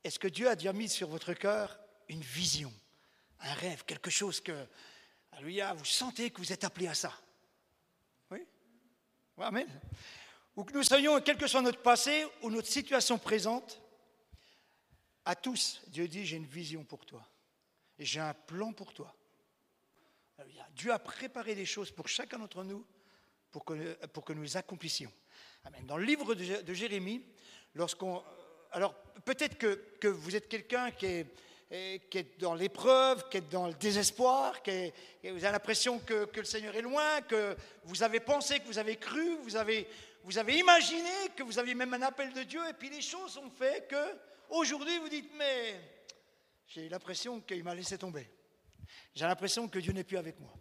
est-ce 0.03 0.19
que 0.19 0.27
Dieu 0.27 0.47
a 0.47 0.55
déjà 0.55 0.73
mis 0.73 0.89
sur 0.89 1.07
votre 1.07 1.33
cœur 1.33 1.75
une 2.07 2.21
vision, 2.21 2.71
un 3.39 3.53
rêve, 3.55 3.83
quelque 3.83 4.11
chose 4.11 4.39
que, 4.41 4.67
alléluia, 5.31 5.73
vous 5.73 5.85
sentez 5.85 6.29
que 6.29 6.37
vous 6.37 6.53
êtes 6.53 6.63
appelé 6.63 6.87
à 6.87 6.93
ça? 6.93 7.13
Oui? 8.29 8.45
Amen. 9.39 9.67
Ou 10.55 10.63
que 10.63 10.73
nous 10.73 10.83
soyons, 10.83 11.19
quel 11.21 11.37
que 11.37 11.47
soit 11.47 11.63
notre 11.63 11.81
passé 11.81 12.27
ou 12.43 12.51
notre 12.51 12.67
situation 12.67 13.17
présente, 13.17 13.81
à 15.25 15.35
tous, 15.35 15.81
Dieu 15.87 16.07
dit, 16.07 16.27
j'ai 16.27 16.37
une 16.37 16.45
vision 16.45 16.83
pour 16.83 17.07
toi. 17.07 17.27
J'ai 18.03 18.19
un 18.19 18.33
plan 18.33 18.73
pour 18.73 18.93
toi. 18.93 19.15
Dieu 20.75 20.91
a 20.91 20.97
préparé 20.97 21.53
des 21.53 21.67
choses 21.67 21.91
pour 21.91 22.07
chacun 22.07 22.39
d'entre 22.39 22.63
nous 22.63 22.83
pour 23.51 23.63
que, 23.63 23.93
pour 24.07 24.25
que 24.25 24.33
nous 24.33 24.57
accomplissions. 24.57 25.11
Amen. 25.65 25.85
Dans 25.85 25.97
le 25.97 26.05
livre 26.05 26.33
de, 26.33 26.73
Jérémie, 26.73 27.23
lorsqu'on. 27.75 28.23
Alors, 28.71 28.95
peut-être 29.25 29.57
que, 29.57 29.75
que, 29.99 30.07
vous 30.07 30.35
êtes 30.35 30.47
quelqu'un 30.47 30.89
qui 30.91 31.05
est, 31.05 32.09
qui 32.09 32.17
est 32.17 32.39
dans 32.39 32.55
l'épreuve, 32.55 33.29
qui 33.29 33.37
est 33.37 33.51
dans 33.51 33.67
le 33.67 33.73
désespoir, 33.73 34.63
qui 34.63 34.71
est, 34.71 34.93
vous 35.23 35.43
avez 35.43 35.51
l'impression 35.51 35.99
que, 35.99 36.25
que, 36.25 36.39
le 36.39 36.45
Seigneur 36.45 36.75
est 36.75 36.81
loin, 36.81 37.21
que 37.21 37.55
vous 37.83 38.01
avez 38.01 38.19
pensé, 38.19 38.59
que 38.59 38.65
vous 38.65 38.79
avez 38.79 38.95
cru, 38.95 39.37
vous 39.43 39.55
avez, 39.55 39.87
vous 40.23 40.39
avez 40.39 40.57
imaginé 40.57 41.29
que 41.35 41.43
vous 41.43 41.59
aviez 41.59 41.75
même 41.75 41.93
un 41.93 42.01
appel 42.01 42.33
de 42.33 42.43
Dieu, 42.43 42.61
et 42.67 42.73
puis 42.73 42.89
les 42.89 43.01
choses 43.01 43.37
ont 43.37 43.51
fait 43.51 43.87
que 43.87 44.15
aujourd'hui 44.49 44.97
vous 44.97 45.09
dites 45.09 45.31
mais 45.37 46.00
j'ai 46.73 46.87
l'impression 46.87 47.41
qu'il 47.41 47.63
m'a 47.63 47.75
laissé 47.75 47.97
tomber. 47.97 48.29
J'ai 49.13 49.25
l'impression 49.25 49.67
que 49.67 49.79
Dieu 49.79 49.91
n'est 49.91 50.05
plus 50.05 50.17
avec 50.17 50.39
moi. 50.39 50.53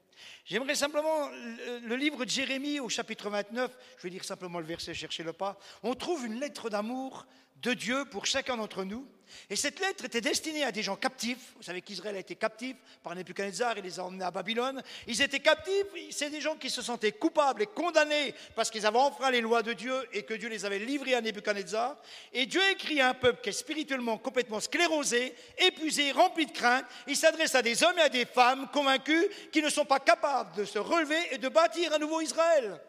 J'aimerais 0.44 0.74
simplement 0.74 1.28
le 1.30 1.94
livre 1.94 2.24
de 2.24 2.30
Jérémie 2.30 2.80
au 2.80 2.88
chapitre 2.88 3.30
29, 3.30 3.76
je 3.96 4.02
vais 4.02 4.10
dire 4.10 4.24
simplement 4.24 4.58
le 4.58 4.66
verset, 4.66 4.92
cherchez-le 4.92 5.32
pas. 5.32 5.58
On 5.82 5.94
trouve 5.94 6.26
une 6.26 6.40
lettre 6.40 6.68
d'amour 6.68 7.26
de 7.62 7.74
Dieu 7.74 8.04
pour 8.06 8.26
chacun 8.26 8.56
d'entre 8.56 8.84
nous. 8.84 9.06
Et 9.48 9.56
cette 9.56 9.80
lettre 9.80 10.04
était 10.04 10.20
destinée 10.20 10.64
à 10.64 10.72
des 10.72 10.82
gens 10.82 10.96
captifs. 10.96 11.52
Vous 11.56 11.62
savez 11.62 11.82
qu'Israël 11.82 12.16
a 12.16 12.20
été 12.20 12.34
captif 12.34 12.76
par 13.02 13.14
Nebuchadnezzar, 13.14 13.78
il 13.78 13.84
les 13.84 14.00
a 14.00 14.04
emmenés 14.04 14.24
à 14.24 14.30
Babylone. 14.30 14.82
Ils 15.06 15.22
étaient 15.22 15.40
captifs, 15.40 15.86
c'est 16.10 16.30
des 16.30 16.40
gens 16.40 16.56
qui 16.56 16.70
se 16.70 16.82
sentaient 16.82 17.12
coupables 17.12 17.62
et 17.62 17.66
condamnés 17.66 18.34
parce 18.56 18.70
qu'ils 18.70 18.86
avaient 18.86 18.98
enfreint 18.98 19.30
les 19.30 19.40
lois 19.40 19.62
de 19.62 19.72
Dieu 19.72 19.94
et 20.12 20.24
que 20.24 20.34
Dieu 20.34 20.48
les 20.48 20.64
avait 20.64 20.78
livrés 20.78 21.14
à 21.14 21.20
Nebuchadnezzar. 21.20 21.96
Et 22.32 22.46
Dieu 22.46 22.62
écrit 22.70 23.00
à 23.00 23.10
un 23.10 23.14
peuple 23.14 23.40
qui 23.42 23.50
est 23.50 23.52
spirituellement 23.52 24.18
complètement 24.18 24.60
sclérosé, 24.60 25.34
épuisé, 25.58 26.12
rempli 26.12 26.46
de 26.46 26.52
crainte. 26.52 26.86
Il 27.06 27.16
s'adresse 27.16 27.54
à 27.54 27.62
des 27.62 27.82
hommes 27.82 27.98
et 27.98 28.02
à 28.02 28.08
des 28.08 28.24
femmes 28.24 28.68
convaincus 28.72 29.26
qui 29.52 29.62
ne 29.62 29.70
sont 29.70 29.84
pas 29.84 30.00
capables 30.00 30.56
de 30.56 30.64
se 30.64 30.78
relever 30.78 31.18
et 31.30 31.38
de 31.38 31.48
bâtir 31.48 31.92
un 31.92 31.98
nouveau 31.98 32.20
Israël 32.20 32.80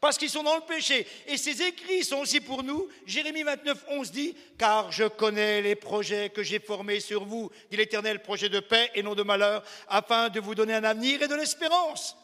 parce 0.00 0.18
qu'ils 0.18 0.30
sont 0.30 0.42
dans 0.42 0.56
le 0.56 0.62
péché. 0.62 1.06
Et 1.26 1.36
ces 1.36 1.62
écrits 1.62 2.04
sont 2.04 2.18
aussi 2.18 2.40
pour 2.40 2.62
nous. 2.62 2.88
Jérémie 3.06 3.42
29, 3.42 3.84
11 3.88 4.10
dit, 4.10 4.36
car 4.58 4.92
je 4.92 5.04
connais 5.04 5.62
les 5.62 5.74
projets 5.74 6.30
que 6.30 6.42
j'ai 6.42 6.58
formés 6.58 7.00
sur 7.00 7.24
vous, 7.24 7.50
dit 7.70 7.76
l'Éternel, 7.76 8.22
projet 8.22 8.48
de 8.48 8.60
paix 8.60 8.90
et 8.94 9.02
non 9.02 9.14
de 9.14 9.22
malheur, 9.22 9.62
afin 9.88 10.28
de 10.28 10.40
vous 10.40 10.54
donner 10.54 10.74
un 10.74 10.84
avenir 10.84 11.22
et 11.22 11.28
de 11.28 11.34
l'espérance. 11.34 12.16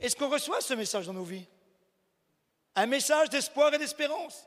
Est-ce 0.00 0.16
qu'on 0.16 0.30
reçoit 0.30 0.60
ce 0.60 0.74
message 0.74 1.06
dans 1.06 1.12
nos 1.12 1.24
vies? 1.24 1.46
Un 2.76 2.86
message 2.86 3.30
d'espoir 3.30 3.74
et 3.74 3.78
d'espérance. 3.78 4.46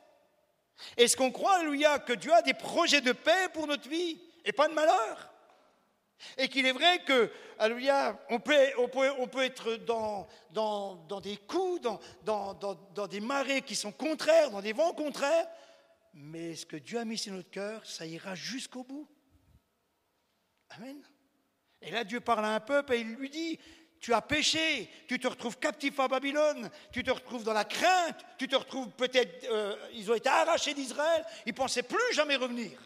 Est-ce 0.98 1.16
qu'on 1.16 1.32
croit, 1.32 1.56
alléluia, 1.56 2.00
que 2.00 2.14
Dieu 2.14 2.34
a 2.34 2.42
des 2.42 2.54
projets 2.54 3.02
de 3.02 3.12
paix 3.12 3.50
pour 3.54 3.68
notre 3.68 3.88
vie 3.88 4.20
et 4.46 4.52
pas 4.52 4.68
de 4.68 4.74
malheur? 4.74 5.33
Et 6.38 6.48
qu'il 6.48 6.66
est 6.66 6.72
vrai 6.72 7.04
que, 7.04 7.32
alléluia, 7.60 8.20
on 8.30 8.40
peut, 8.40 8.54
être 9.44 9.76
dans, 9.78 10.28
des 11.22 11.38
coups, 11.38 11.82
dans, 12.24 13.08
des 13.08 13.20
marées 13.20 13.62
qui 13.62 13.76
sont 13.76 13.92
contraires, 13.92 14.52
dans 14.52 14.62
des 14.62 14.74
vents 14.74 14.94
contraires, 14.94 15.48
mais 16.14 16.56
ce 16.56 16.66
que 16.66 16.78
Dieu 16.78 17.00
a 17.00 17.06
mis 17.06 17.18
sur 17.18 17.34
notre 17.34 17.50
cœur, 17.50 17.86
ça 17.86 18.06
ira 18.06 18.36
jusqu'au 18.36 18.84
bout. 18.84 19.08
Amen. 20.70 21.02
Et 21.82 21.92
là, 21.92 22.04
Dieu 22.04 22.20
parle 22.20 22.46
à 22.46 22.56
un 22.56 22.60
peuple 22.60 22.94
et 22.94 23.00
il 23.00 23.16
lui 23.16 23.30
dit, 23.30 23.60
tu 24.00 24.14
as 24.14 24.22
péché, 24.22 24.90
tu 25.08 25.18
te 25.18 25.28
retrouves 25.28 25.58
captif 25.60 26.00
à 26.00 26.08
Babylone, 26.08 26.70
tu 26.92 27.04
te 27.04 27.12
retrouves 27.12 27.44
dans 27.44 27.54
la 27.54 27.66
crainte, 27.66 28.20
tu 28.38 28.48
te 28.48 28.56
retrouves 28.56 28.90
peut-être, 28.92 29.46
euh, 29.50 29.76
ils 29.94 30.12
ont 30.12 30.16
été 30.16 30.30
arrachés 30.30 30.74
d'Israël, 30.74 31.26
ils 31.46 31.54
ne 31.54 31.58
pensaient 31.58 31.84
plus 31.84 32.14
jamais 32.14 32.36
revenir. 32.36 32.80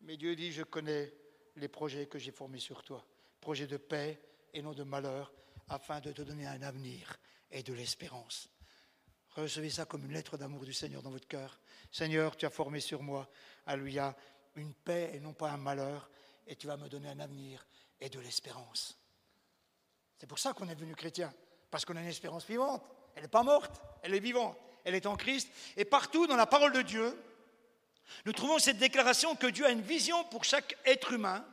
Mais 0.00 0.16
Dieu 0.16 0.34
dit, 0.34 0.50
je 0.50 0.62
connais 0.62 1.12
les 1.56 1.68
projets 1.68 2.06
que 2.06 2.18
j'ai 2.18 2.32
formés 2.32 2.58
sur 2.58 2.82
toi, 2.82 3.04
projets 3.40 3.66
de 3.66 3.76
paix 3.76 4.20
et 4.52 4.62
non 4.62 4.72
de 4.72 4.82
malheur, 4.82 5.32
afin 5.68 6.00
de 6.00 6.12
te 6.12 6.22
donner 6.22 6.46
un 6.46 6.62
avenir 6.62 7.18
et 7.50 7.62
de 7.62 7.72
l'espérance. 7.72 8.48
Recevez 9.30 9.70
ça 9.70 9.86
comme 9.86 10.04
une 10.04 10.12
lettre 10.12 10.36
d'amour 10.36 10.64
du 10.64 10.74
Seigneur 10.74 11.02
dans 11.02 11.10
votre 11.10 11.28
cœur. 11.28 11.58
Seigneur, 11.90 12.36
tu 12.36 12.44
as 12.44 12.50
formé 12.50 12.80
sur 12.80 13.02
moi, 13.02 13.28
alléluia, 13.66 14.14
une 14.56 14.74
paix 14.74 15.10
et 15.14 15.20
non 15.20 15.32
pas 15.32 15.50
un 15.50 15.56
malheur, 15.56 16.10
et 16.46 16.56
tu 16.56 16.66
vas 16.66 16.76
me 16.76 16.88
donner 16.88 17.08
un 17.08 17.20
avenir 17.20 17.66
et 18.00 18.10
de 18.10 18.20
l'espérance. 18.20 18.98
C'est 20.18 20.26
pour 20.26 20.38
ça 20.38 20.52
qu'on 20.52 20.68
est 20.68 20.74
devenu 20.74 20.94
chrétien, 20.94 21.32
parce 21.70 21.84
qu'on 21.84 21.96
a 21.96 22.00
une 22.00 22.08
espérance 22.08 22.46
vivante. 22.46 22.84
Elle 23.14 23.22
n'est 23.22 23.28
pas 23.28 23.42
morte, 23.42 23.80
elle 24.02 24.14
est 24.14 24.20
vivante, 24.20 24.56
elle 24.84 24.94
est 24.94 25.06
en 25.06 25.16
Christ. 25.16 25.50
Et 25.76 25.84
partout 25.84 26.26
dans 26.26 26.36
la 26.36 26.46
parole 26.46 26.72
de 26.72 26.82
Dieu, 26.82 27.16
nous 28.24 28.32
trouvons 28.32 28.58
cette 28.58 28.78
déclaration 28.78 29.34
que 29.34 29.46
Dieu 29.46 29.66
a 29.66 29.70
une 29.70 29.82
vision 29.82 30.24
pour 30.24 30.44
chaque 30.44 30.76
être 30.84 31.12
humain, 31.12 31.44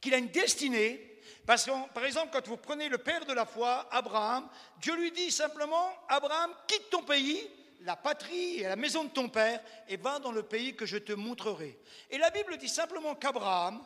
qu'il 0.00 0.14
a 0.14 0.18
une 0.18 0.28
destinée. 0.28 1.06
Parce 1.46 1.68
par 1.94 2.04
exemple, 2.04 2.30
quand 2.32 2.46
vous 2.46 2.56
prenez 2.56 2.88
le 2.88 2.98
père 2.98 3.26
de 3.26 3.32
la 3.32 3.44
foi, 3.44 3.88
Abraham, 3.90 4.48
Dieu 4.80 4.94
lui 4.96 5.10
dit 5.12 5.30
simplement, 5.30 5.92
Abraham, 6.08 6.52
quitte 6.66 6.90
ton 6.90 7.02
pays, 7.02 7.48
la 7.82 7.96
patrie 7.96 8.60
et 8.60 8.62
la 8.64 8.76
maison 8.76 9.04
de 9.04 9.10
ton 9.10 9.28
père, 9.28 9.60
et 9.88 9.96
va 9.96 10.18
dans 10.18 10.32
le 10.32 10.42
pays 10.42 10.76
que 10.76 10.86
je 10.86 10.98
te 10.98 11.12
montrerai. 11.12 11.78
Et 12.10 12.18
la 12.18 12.30
Bible 12.30 12.56
dit 12.58 12.68
simplement 12.68 13.14
qu'Abraham 13.14 13.82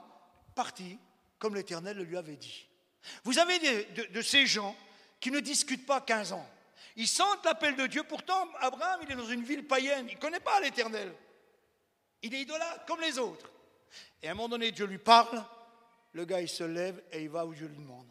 partit 0.54 0.98
comme 1.38 1.54
l'Éternel 1.54 1.96
le 1.96 2.04
lui 2.04 2.16
avait 2.16 2.36
dit. 2.36 2.66
Vous 3.22 3.38
avez 3.38 3.58
de, 3.58 4.12
de 4.12 4.22
ces 4.22 4.46
gens 4.46 4.74
qui 5.20 5.30
ne 5.30 5.40
discutent 5.40 5.86
pas 5.86 6.00
15 6.00 6.32
ans. 6.32 6.48
Ils 6.96 7.08
sentent 7.08 7.44
l'appel 7.44 7.76
de 7.76 7.86
Dieu. 7.86 8.02
Pourtant, 8.04 8.48
Abraham, 8.60 9.00
il 9.02 9.12
est 9.12 9.16
dans 9.16 9.26
une 9.26 9.42
ville 9.42 9.66
païenne. 9.66 10.06
Il 10.08 10.14
ne 10.14 10.20
connaît 10.20 10.40
pas 10.40 10.60
l'Éternel. 10.60 11.12
Il 12.24 12.34
est 12.34 12.40
idolâtre 12.40 12.86
comme 12.86 13.00
les 13.00 13.18
autres. 13.18 13.50
Et 14.22 14.28
à 14.28 14.30
un 14.30 14.34
moment 14.34 14.48
donné, 14.48 14.72
Dieu 14.72 14.86
lui 14.86 14.98
parle, 14.98 15.44
le 16.12 16.24
gars 16.24 16.40
il 16.40 16.48
se 16.48 16.64
lève 16.64 17.02
et 17.12 17.22
il 17.22 17.28
va 17.28 17.44
où 17.44 17.54
Dieu 17.54 17.66
lui 17.66 17.76
demande. 17.76 18.10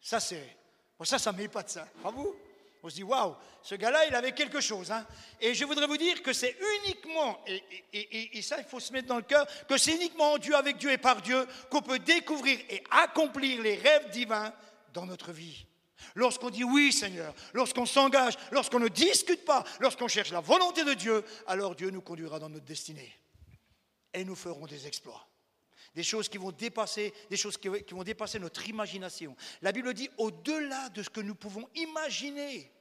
Ça 0.00 0.20
c'est, 0.20 0.56
ça, 1.02 1.18
ça 1.18 1.32
pas 1.32 1.62
de 1.64 1.68
ça. 1.68 1.86
Vous? 2.04 2.36
On 2.80 2.88
se 2.88 2.94
dit 2.94 3.02
waouh, 3.02 3.34
ce 3.60 3.74
gars-là, 3.74 4.06
il 4.06 4.14
avait 4.14 4.32
quelque 4.32 4.60
chose. 4.60 4.92
Hein. 4.92 5.04
Et 5.40 5.52
je 5.52 5.64
voudrais 5.64 5.88
vous 5.88 5.96
dire 5.96 6.22
que 6.22 6.32
c'est 6.32 6.56
uniquement, 6.84 7.44
et, 7.92 8.40
ça 8.40 8.58
il 8.58 8.64
faut 8.64 8.78
se 8.78 8.92
mettre 8.92 9.08
dans 9.08 9.16
le 9.16 9.22
cœur, 9.22 9.46
que 9.66 9.76
c'est 9.76 9.96
uniquement 9.96 10.34
en 10.34 10.38
Dieu, 10.38 10.54
avec 10.54 10.76
Dieu 10.76 10.92
et 10.92 10.98
par 10.98 11.20
Dieu 11.20 11.44
qu'on 11.70 11.82
peut 11.82 11.98
découvrir 11.98 12.60
et 12.70 12.84
accomplir 12.90 13.60
les 13.62 13.74
rêves 13.74 14.10
divins 14.10 14.52
dans 14.92 15.06
notre 15.06 15.32
vie. 15.32 15.66
Lorsqu'on 16.14 16.50
dit 16.50 16.64
oui 16.64 16.92
Seigneur, 16.92 17.34
lorsqu'on 17.52 17.86
s'engage, 17.86 18.34
lorsqu'on 18.50 18.78
ne 18.78 18.88
discute 18.88 19.44
pas, 19.44 19.64
lorsqu'on 19.80 20.08
cherche 20.08 20.30
la 20.30 20.40
volonté 20.40 20.84
de 20.84 20.94
Dieu, 20.94 21.24
alors 21.46 21.74
Dieu 21.74 21.90
nous 21.90 22.02
conduira 22.02 22.38
dans 22.38 22.48
notre 22.48 22.64
destinée. 22.64 23.12
Et 24.14 24.24
nous 24.24 24.36
ferons 24.36 24.66
des 24.66 24.86
exploits. 24.86 25.26
Des 25.94 26.02
choses 26.02 26.28
qui 26.28 26.38
vont 26.38 26.52
dépasser, 26.52 27.12
des 27.30 27.36
choses 27.36 27.56
qui, 27.56 27.68
vont 27.68 28.04
dépasser 28.04 28.38
notre 28.38 28.68
imagination. 28.68 29.36
La 29.62 29.72
Bible 29.72 29.94
dit 29.94 30.10
au-delà 30.18 30.88
de 30.90 31.02
ce 31.02 31.10
que 31.10 31.20
nous 31.20 31.34
pouvons 31.34 31.68
imaginer, 31.74 32.72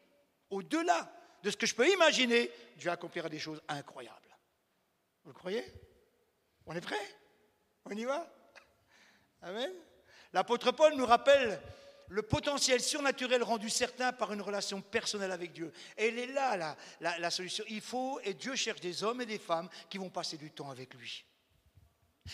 au-delà 0.49 1.11
de 1.43 1.49
ce 1.49 1.57
que 1.57 1.65
je 1.65 1.75
peux 1.75 1.91
imaginer, 1.91 2.51
Dieu 2.75 2.91
accomplira 2.91 3.29
des 3.29 3.39
choses 3.39 3.61
incroyables. 3.67 4.37
Vous 5.23 5.31
le 5.31 5.35
croyez? 5.37 5.63
On 6.65 6.73
est 6.73 6.81
prêt 6.81 7.15
On 7.85 7.91
y 7.91 8.05
va? 8.05 8.31
Amen? 9.41 9.71
L'apôtre 10.33 10.71
Paul 10.71 10.95
nous 10.95 11.05
rappelle 11.05 11.59
le 12.09 12.21
potentiel 12.21 12.81
surnaturel 12.81 13.43
rendu 13.43 13.69
certain 13.69 14.13
par 14.13 14.31
une 14.31 14.41
relation 14.41 14.81
personnelle 14.81 15.31
avec 15.31 15.51
Dieu. 15.51 15.71
Et 15.97 16.07
elle 16.07 16.19
est 16.19 16.27
là, 16.27 16.75
la, 16.99 17.31
solution. 17.31 17.63
Il 17.69 17.81
faut, 17.81 18.19
et 18.21 18.33
Dieu 18.33 18.55
cherche 18.55 18.79
des 18.79 19.03
hommes 19.03 19.21
et 19.21 19.25
des 19.25 19.39
femmes 19.39 19.69
qui 19.89 19.97
vont 19.97 20.09
passer 20.09 20.37
du 20.37 20.51
temps 20.51 20.69
avec 20.69 20.93
lui, 20.93 21.25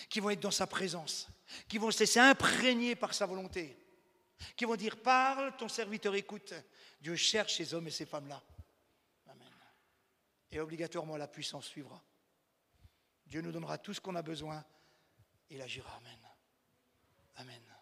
qui 0.10 0.20
vont 0.20 0.30
être 0.30 0.40
dans 0.40 0.52
sa 0.52 0.68
présence, 0.68 1.28
qui 1.68 1.78
vont 1.78 1.92
se 1.92 2.00
laisser 2.00 2.20
imprégner 2.20 2.96
par 2.96 3.14
sa 3.14 3.26
volonté, 3.26 3.78
qui 4.56 4.66
vont 4.66 4.76
dire 4.76 4.98
Parle, 4.98 5.56
ton 5.58 5.70
serviteur 5.70 6.14
écoute. 6.16 6.54
Dieu 7.02 7.16
cherche 7.16 7.58
ces 7.58 7.74
hommes 7.74 7.88
et 7.88 7.92
ces 7.92 8.06
femmes-là. 8.06 8.42
Amen. 9.28 9.52
Et 10.52 10.60
obligatoirement, 10.60 11.18
la 11.18 11.28
puissance 11.28 11.66
suivra. 11.66 12.02
Dieu 13.26 13.42
nous 13.42 13.52
donnera 13.52 13.78
tout 13.78 13.94
ce 13.94 14.00
qu'on 14.00 14.16
a 14.16 14.22
besoin. 14.22 14.64
Il 15.50 15.62
agira. 15.62 15.92
Amen. 15.98 16.20
Amen. 17.36 17.73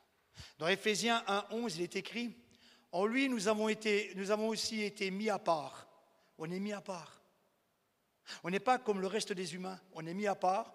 Dans 0.58 0.68
Éphésiens 0.68 1.24
1, 1.28 1.48
11, 1.52 1.78
il 1.78 1.82
est 1.84 1.96
écrit 1.96 2.36
En 2.92 3.06
lui, 3.06 3.30
nous 3.30 3.48
avons, 3.48 3.70
été, 3.70 4.14
aussi 4.40 4.84
été 4.84 5.12
mis 5.12 5.30
à 5.30 5.40
part. 5.40 5.88
On 6.38 6.50
est 6.52 6.60
mis 6.60 6.74
à 6.74 6.82
part. 6.82 7.22
On 8.44 8.50
n'est 8.50 8.60
pas 8.60 8.80
comme 8.80 9.02
le 9.02 9.08
reste 9.08 9.34
des 9.34 9.56
humains. 9.56 9.80
On 9.94 10.06
est 10.06 10.14
mis 10.14 10.28
à 10.28 10.36
part, 10.36 10.74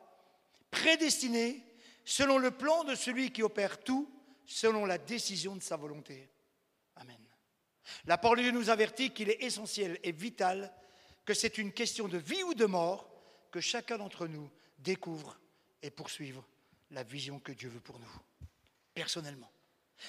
prédestiné 0.71 1.65
selon 2.05 2.39
le 2.39 2.51
plan 2.51 2.85
de 2.85 2.95
celui 2.95 3.33
qui 3.33 3.43
opère 3.43 3.83
tout, 3.83 4.11
selon 4.45 4.85
la 4.85 4.99
décision 4.99 5.57
de 5.57 5.63
sa 5.63 5.77
volonté. 5.77 6.31
Amen. 6.97 7.19
La 8.05 8.19
parole 8.19 8.39
de 8.39 8.43
Dieu 8.45 8.53
nous 8.53 8.71
avertit 8.71 9.11
qu'il 9.11 9.31
est 9.31 9.43
essentiel 9.43 9.99
et 10.03 10.13
vital 10.13 10.73
que 11.25 11.35
c'est 11.35 11.59
une 11.59 11.73
question 11.73 12.09
de 12.09 12.19
vie 12.19 12.43
ou 12.45 12.55
de 12.55 12.67
mort 12.67 13.11
que 13.51 13.61
chacun 13.61 13.99
d'entre 13.99 14.27
nous 14.27 14.51
découvre 14.79 15.39
et 15.83 15.91
poursuive 15.91 16.41
la 16.91 17.03
vision 17.03 17.41
que 17.41 17.53
Dieu 17.53 17.69
veut 17.69 17.81
pour 17.81 17.99
nous, 17.99 18.21
personnellement. 18.97 19.53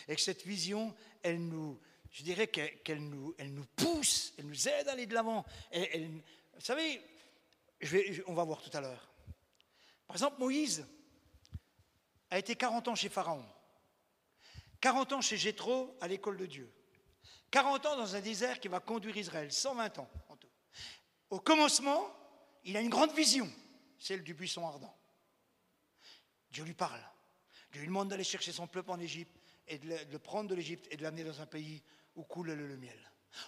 Et 0.07 0.15
que 0.15 0.21
cette 0.21 0.43
vision, 0.43 0.95
elle 1.21 1.45
nous, 1.45 1.79
je 2.09 2.23
dirais 2.23 2.47
qu'elle 2.47 3.03
nous, 3.03 3.35
pousse, 3.75 4.33
elle 4.37 4.47
nous 4.47 4.67
aide 4.69 4.87
à 4.87 4.93
aller 4.93 5.05
de 5.05 5.13
l'avant. 5.13 5.45
vous 5.73 6.61
savez, 6.61 7.01
on 8.27 8.33
va 8.33 8.45
voir 8.45 8.61
tout 8.61 8.75
à 8.75 8.81
l'heure. 8.81 9.11
Par 10.07 10.15
exemple, 10.15 10.39
Moïse 10.39 10.87
a 12.31 12.39
été 12.39 12.55
40 12.55 12.87
ans 12.87 12.95
chez 12.95 13.09
Pharaon, 13.09 13.45
40 14.79 15.13
ans 15.13 15.21
chez 15.21 15.35
Jéthro 15.35 15.97
à 15.99 16.07
l'école 16.07 16.37
de 16.37 16.45
Dieu, 16.45 16.73
40 17.51 17.85
ans 17.87 17.97
dans 17.97 18.15
un 18.15 18.21
désert 18.21 18.61
qui 18.61 18.69
va 18.69 18.79
conduire 18.79 19.17
Israël, 19.17 19.51
120 19.51 19.99
ans 19.99 20.09
en 20.29 20.37
tout. 20.37 20.49
Au 21.29 21.41
commencement, 21.41 22.09
il 22.63 22.77
a 22.77 22.81
une 22.81 22.89
grande 22.89 23.13
vision, 23.13 23.51
celle 23.99 24.23
du 24.23 24.33
buisson 24.33 24.65
ardent. 24.65 24.97
Dieu 26.51 26.63
lui 26.63 26.73
parle. 26.73 27.03
Dieu 27.77 27.83
lui 27.83 27.89
demande 27.89 28.09
d'aller 28.09 28.23
chercher 28.23 28.51
son 28.51 28.65
peuple 28.65 28.89
en 28.89 28.99
Égypte 28.99 29.39
et 29.67 29.77
de 29.77 29.95
le 30.11 30.17
prendre 30.17 30.49
de 30.49 30.55
l'Égypte 30.55 30.87
et 30.89 30.97
de 30.97 31.03
l'amener 31.03 31.23
dans 31.23 31.41
un 31.41 31.45
pays 31.45 31.83
où 32.15 32.23
coule 32.23 32.53
le, 32.53 32.75
miel. 32.75 32.97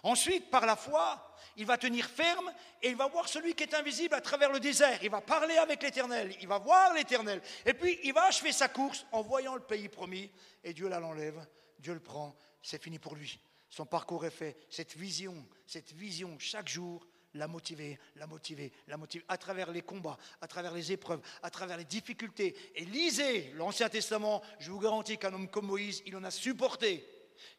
Ensuite, 0.03 0.51
par 0.51 0.67
la 0.67 0.75
foi, 0.75 1.35
il 1.57 1.65
va 1.65 1.79
tenir 1.79 2.05
ferme 2.05 2.53
et 2.83 2.89
il 2.89 2.95
va 2.95 3.07
voir 3.07 3.27
celui 3.27 3.55
qui 3.55 3.63
est 3.63 3.73
invisible 3.73 4.13
à 4.13 4.21
travers 4.21 4.51
le 4.51 4.59
désert. 4.59 4.99
Il 5.01 5.09
va 5.09 5.21
parler 5.21 5.57
avec 5.57 5.81
l'Éternel, 5.81 6.35
il 6.39 6.47
va 6.47 6.59
voir 6.59 6.93
l'Éternel. 6.93 7.41
Et 7.65 7.73
puis, 7.73 7.99
il 8.03 8.13
va 8.13 8.25
achever 8.25 8.51
sa 8.51 8.67
course 8.67 9.03
en 9.11 9.23
voyant 9.23 9.55
le 9.55 9.63
pays 9.63 9.89
promis. 9.89 10.31
Et 10.63 10.73
Dieu 10.73 10.89
l'enlève, 10.89 11.47
Dieu 11.79 11.95
le 11.95 11.99
prend, 11.99 12.37
c'est 12.61 12.83
fini 12.83 12.99
pour 12.99 13.15
lui. 13.15 13.39
Son 13.67 13.87
parcours 13.87 14.27
est 14.27 14.29
fait. 14.29 14.57
Cette 14.69 14.95
vision, 14.95 15.43
cette 15.65 15.91
vision, 15.93 16.37
chaque 16.37 16.69
jour, 16.69 17.07
la 17.35 17.47
motiver, 17.47 17.99
la 18.15 18.27
motiver, 18.27 18.71
la 18.87 18.97
motiver, 18.97 19.23
à 19.27 19.37
travers 19.37 19.71
les 19.71 19.81
combats, 19.81 20.17
à 20.41 20.47
travers 20.47 20.73
les 20.73 20.91
épreuves, 20.91 21.21
à 21.43 21.49
travers 21.49 21.77
les 21.77 21.85
difficultés. 21.85 22.55
Et 22.75 22.85
lisez 22.85 23.51
l'Ancien 23.53 23.89
Testament, 23.89 24.41
je 24.59 24.71
vous 24.71 24.79
garantis 24.79 25.17
qu'un 25.17 25.33
homme 25.33 25.49
comme 25.49 25.67
Moïse, 25.67 26.01
il 26.05 26.15
en 26.15 26.23
a 26.23 26.31
supporté. 26.31 27.05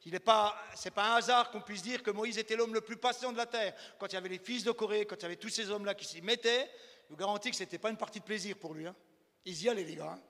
Ce 0.05 0.09
n'est 0.09 0.21
pas, 0.21 0.57
pas 0.95 1.13
un 1.13 1.17
hasard 1.17 1.51
qu'on 1.51 1.63
puisse 1.63 1.83
dire 1.83 2.03
que 2.03 2.11
Moïse 2.11 2.39
était 2.39 2.57
l'homme 2.57 2.75
le 2.75 2.81
plus 2.81 2.97
patient 2.97 3.33
de 3.33 3.37
la 3.37 3.47
terre. 3.47 3.75
Quand 3.99 4.07
il 4.09 4.15
y 4.15 4.19
avait 4.19 4.29
les 4.29 4.39
fils 4.39 4.65
de 4.65 4.73
Corée, 4.73 5.07
quand 5.07 5.17
il 5.17 5.23
y 5.23 5.27
avait 5.27 5.37
tous 5.37 5.49
ces 5.49 5.71
hommes-là 5.71 5.95
qui 5.95 6.05
s'y 6.05 6.21
mettaient, 6.21 6.71
je 7.05 7.11
vous 7.11 7.17
garantis 7.17 7.51
que 7.51 7.57
ce 7.57 7.63
n'était 7.63 7.79
pas 7.79 7.91
une 7.91 7.97
partie 7.97 8.21
de 8.21 8.25
plaisir 8.25 8.57
pour 8.57 8.75
lui. 8.75 8.87
Hein. 8.87 8.97
Ils 9.45 9.63
y 9.63 9.69
allaient, 9.69 9.85
les 9.85 9.97
gars. 9.97 10.13
Hein. 10.13 10.23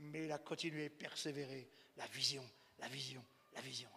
Mais 0.00 0.24
il 0.24 0.32
a 0.32 0.38
continué, 0.38 0.88
persévérer. 0.88 1.68
La 1.96 2.06
vision, 2.06 2.48
la 2.78 2.88
vision, 2.88 3.24
la 3.54 3.60
vision 3.60 3.88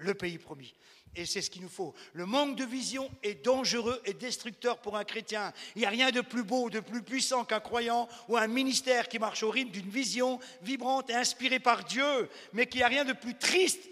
le 0.00 0.14
pays 0.14 0.38
promis. 0.38 0.74
Et 1.16 1.26
c'est 1.26 1.42
ce 1.42 1.50
qu'il 1.50 1.62
nous 1.62 1.68
faut. 1.68 1.92
Le 2.12 2.24
manque 2.24 2.54
de 2.54 2.64
vision 2.64 3.10
est 3.24 3.44
dangereux 3.44 4.00
et 4.04 4.14
destructeur 4.14 4.78
pour 4.78 4.96
un 4.96 5.04
chrétien. 5.04 5.52
Il 5.74 5.80
n'y 5.80 5.86
a 5.86 5.90
rien 5.90 6.12
de 6.12 6.20
plus 6.20 6.44
beau, 6.44 6.70
de 6.70 6.78
plus 6.78 7.02
puissant 7.02 7.44
qu'un 7.44 7.58
croyant 7.58 8.08
ou 8.28 8.36
un 8.36 8.46
ministère 8.46 9.08
qui 9.08 9.18
marche 9.18 9.42
au 9.42 9.50
rythme 9.50 9.72
d'une 9.72 9.90
vision 9.90 10.38
vibrante 10.62 11.10
et 11.10 11.14
inspirée 11.14 11.58
par 11.58 11.84
Dieu, 11.84 12.28
mais 12.52 12.66
qui 12.66 12.82
a 12.82 12.86
rien 12.86 13.04
de 13.04 13.12
plus 13.12 13.36
triste, 13.36 13.82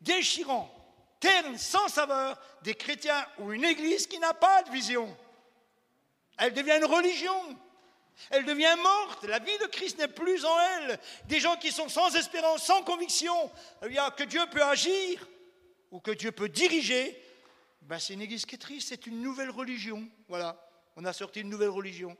déchirant, 0.00 0.68
terne, 1.20 1.56
sans 1.58 1.86
saveur 1.86 2.40
des 2.62 2.74
chrétiens 2.74 3.24
ou 3.38 3.52
une 3.52 3.64
église 3.64 4.08
qui 4.08 4.18
n'a 4.18 4.34
pas 4.34 4.64
de 4.64 4.70
vision. 4.72 5.16
Elle 6.38 6.54
devient 6.54 6.78
une 6.78 6.86
religion. 6.86 7.56
Elle 8.30 8.44
devient 8.44 8.74
morte. 8.82 9.24
La 9.24 9.38
vie 9.38 9.58
de 9.60 9.66
Christ 9.66 9.98
n'est 9.98 10.08
plus 10.08 10.44
en 10.44 10.56
elle. 10.60 10.98
Des 11.26 11.38
gens 11.38 11.56
qui 11.56 11.70
sont 11.70 11.88
sans 11.88 12.14
espérance, 12.16 12.64
sans 12.64 12.82
conviction, 12.82 13.50
il 13.86 13.92
y 13.92 13.98
a 13.98 14.10
que 14.10 14.24
Dieu 14.24 14.42
peut 14.50 14.62
agir 14.62 15.24
ou 15.94 16.00
que 16.00 16.10
Dieu 16.10 16.32
peut 16.32 16.48
diriger, 16.48 17.16
ben, 17.82 18.00
c'est 18.00 18.14
une 18.14 18.20
église 18.20 18.44
qui 18.46 18.56
est 18.56 18.58
triste, 18.58 18.88
c'est 18.88 19.06
une 19.06 19.22
nouvelle 19.22 19.50
religion. 19.50 20.10
Voilà, 20.26 20.60
on 20.96 21.04
a 21.04 21.12
sorti 21.12 21.42
une 21.42 21.48
nouvelle 21.48 21.68
religion 21.68 22.16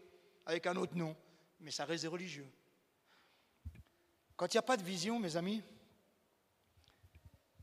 avec 0.46 0.68
un 0.68 0.76
autre 0.76 0.94
nom, 0.94 1.16
mais 1.58 1.72
ça 1.72 1.84
reste 1.84 2.02
des 2.02 2.08
religieux. 2.08 2.46
Quand 4.36 4.46
il 4.46 4.56
n'y 4.56 4.60
a 4.60 4.62
pas 4.62 4.76
de 4.76 4.84
vision, 4.84 5.18
mes 5.18 5.36
amis, 5.36 5.60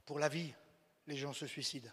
pour 0.06 0.20
la 0.20 0.28
vie, 0.28 0.54
les 1.08 1.16
gens 1.16 1.32
se 1.32 1.48
suicident. 1.48 1.92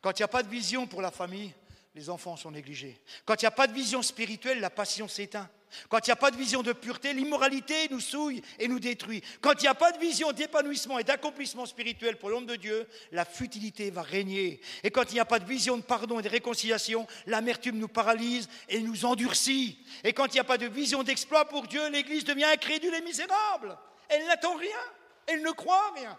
Quand 0.00 0.12
il 0.12 0.22
n'y 0.22 0.26
a 0.26 0.28
pas 0.28 0.44
de 0.44 0.48
vision 0.48 0.86
pour 0.86 1.02
la 1.02 1.10
famille, 1.10 1.52
les 1.98 2.10
enfants 2.10 2.36
sont 2.36 2.52
négligés. 2.52 2.96
Quand 3.24 3.42
il 3.42 3.44
n'y 3.44 3.48
a 3.48 3.50
pas 3.50 3.66
de 3.66 3.72
vision 3.72 4.02
spirituelle, 4.02 4.60
la 4.60 4.70
passion 4.70 5.08
s'éteint. 5.08 5.50
Quand 5.88 5.98
il 6.06 6.10
n'y 6.10 6.12
a 6.12 6.16
pas 6.16 6.30
de 6.30 6.36
vision 6.36 6.62
de 6.62 6.72
pureté, 6.72 7.12
l'immoralité 7.12 7.88
nous 7.90 7.98
souille 7.98 8.40
et 8.60 8.68
nous 8.68 8.78
détruit. 8.78 9.20
Quand 9.40 9.54
il 9.54 9.62
n'y 9.62 9.68
a 9.68 9.74
pas 9.74 9.90
de 9.90 9.98
vision 9.98 10.30
d'épanouissement 10.30 11.00
et 11.00 11.04
d'accomplissement 11.04 11.66
spirituel 11.66 12.16
pour 12.16 12.30
l'homme 12.30 12.46
de 12.46 12.54
Dieu, 12.54 12.88
la 13.10 13.24
futilité 13.24 13.90
va 13.90 14.02
régner. 14.02 14.60
Et 14.84 14.92
quand 14.92 15.10
il 15.10 15.14
n'y 15.14 15.20
a 15.20 15.24
pas 15.24 15.40
de 15.40 15.44
vision 15.44 15.76
de 15.76 15.82
pardon 15.82 16.20
et 16.20 16.22
de 16.22 16.28
réconciliation, 16.28 17.04
l'amertume 17.26 17.78
nous 17.78 17.88
paralyse 17.88 18.48
et 18.68 18.80
nous 18.80 19.04
endurcit. 19.04 19.84
Et 20.04 20.12
quand 20.12 20.26
il 20.26 20.34
n'y 20.34 20.40
a 20.40 20.44
pas 20.44 20.56
de 20.56 20.66
vision 20.66 21.02
d'exploit 21.02 21.48
pour 21.48 21.66
Dieu, 21.66 21.90
l'Église 21.90 22.24
devient 22.24 22.44
incrédule 22.44 22.94
et 22.94 23.02
misérable. 23.02 23.76
Elle 24.08 24.24
n'attend 24.26 24.54
rien, 24.54 24.78
elle 25.26 25.42
ne 25.42 25.50
croit 25.50 25.92
rien. 25.96 26.16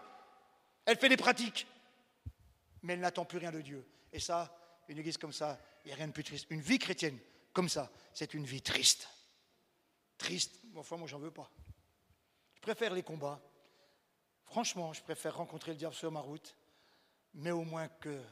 Elle 0.84 0.98
fait 0.98 1.08
des 1.08 1.16
pratiques, 1.16 1.66
mais 2.82 2.92
elle 2.92 3.00
n'attend 3.00 3.24
plus 3.24 3.38
rien 3.38 3.50
de 3.50 3.62
Dieu. 3.62 3.82
Et 4.12 4.20
ça, 4.20 4.54
une 4.90 4.98
Église 4.98 5.16
comme 5.16 5.32
ça, 5.32 5.58
il 5.84 5.88
n'y 5.88 5.92
a 5.92 5.96
rien 5.96 6.08
de 6.08 6.12
plus 6.12 6.24
triste. 6.24 6.46
Une 6.50 6.60
vie 6.60 6.78
chrétienne 6.78 7.18
comme 7.52 7.68
ça, 7.68 7.90
c'est 8.14 8.34
une 8.34 8.44
vie 8.44 8.62
triste 8.62 9.08
triste. 10.20 10.60
Enfin, 10.76 10.96
moi, 10.96 11.08
j'en 11.08 11.18
veux 11.18 11.32
pas. 11.32 11.50
Je 12.54 12.60
préfère 12.60 12.94
les 12.94 13.02
combats. 13.02 13.40
Franchement, 14.44 14.92
je 14.92 15.02
préfère 15.02 15.36
rencontrer 15.36 15.72
le 15.72 15.78
diable 15.78 15.94
sur 15.94 16.12
ma 16.12 16.20
route, 16.20 16.54
mais 17.34 17.50
au 17.50 17.62
moins 17.62 17.88
que, 17.88 18.22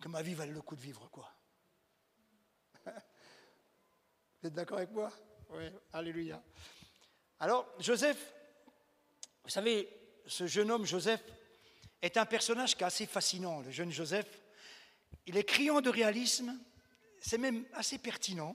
que 0.00 0.08
ma 0.08 0.22
vie 0.22 0.34
vaille 0.34 0.50
le 0.50 0.62
coup 0.62 0.74
de 0.74 0.80
vivre, 0.80 1.08
quoi. 1.10 1.30
Vous 2.86 4.48
êtes 4.48 4.54
d'accord 4.54 4.78
avec 4.78 4.90
moi? 4.90 5.12
Oui, 5.50 5.64
alléluia. 5.92 6.42
Alors, 7.40 7.66
Joseph, 7.78 8.32
vous 9.44 9.50
savez, 9.50 9.88
ce 10.26 10.46
jeune 10.46 10.70
homme, 10.70 10.86
Joseph, 10.86 11.22
est 12.00 12.16
un 12.16 12.26
personnage 12.26 12.76
qui 12.76 12.82
est 12.82 12.86
assez 12.86 13.06
fascinant, 13.06 13.60
le 13.60 13.70
jeune 13.70 13.92
Joseph. 13.92 14.42
Il 15.26 15.36
est 15.36 15.44
criant 15.44 15.80
de 15.80 15.90
réalisme, 15.90 16.58
c'est 17.24 17.38
même 17.38 17.64
assez 17.72 17.96
pertinent 17.96 18.54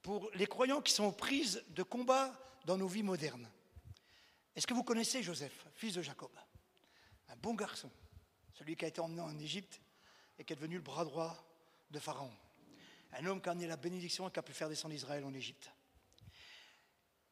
pour 0.00 0.30
les 0.34 0.46
croyants 0.46 0.80
qui 0.80 0.92
sont 0.92 1.06
aux 1.06 1.12
prises 1.12 1.64
de 1.70 1.82
combat 1.82 2.32
dans 2.64 2.78
nos 2.78 2.86
vies 2.86 3.02
modernes. 3.02 3.50
Est-ce 4.54 4.64
que 4.64 4.74
vous 4.74 4.84
connaissez 4.84 5.24
Joseph, 5.24 5.66
fils 5.74 5.94
de 5.94 6.02
Jacob 6.02 6.30
Un 7.28 7.36
bon 7.36 7.54
garçon, 7.54 7.90
celui 8.52 8.76
qui 8.76 8.84
a 8.84 8.88
été 8.88 9.00
emmené 9.00 9.20
en 9.20 9.36
Égypte 9.40 9.80
et 10.38 10.44
qui 10.44 10.52
est 10.52 10.56
devenu 10.56 10.76
le 10.76 10.82
bras 10.82 11.04
droit 11.04 11.36
de 11.90 11.98
Pharaon. 11.98 12.32
Un 13.12 13.26
homme 13.26 13.42
qui 13.42 13.48
a 13.48 13.52
amené 13.52 13.66
la 13.66 13.76
bénédiction 13.76 14.28
et 14.28 14.30
qui 14.30 14.38
a 14.38 14.42
pu 14.42 14.52
faire 14.52 14.68
descendre 14.68 14.94
Israël 14.94 15.24
en 15.24 15.34
Égypte. 15.34 15.72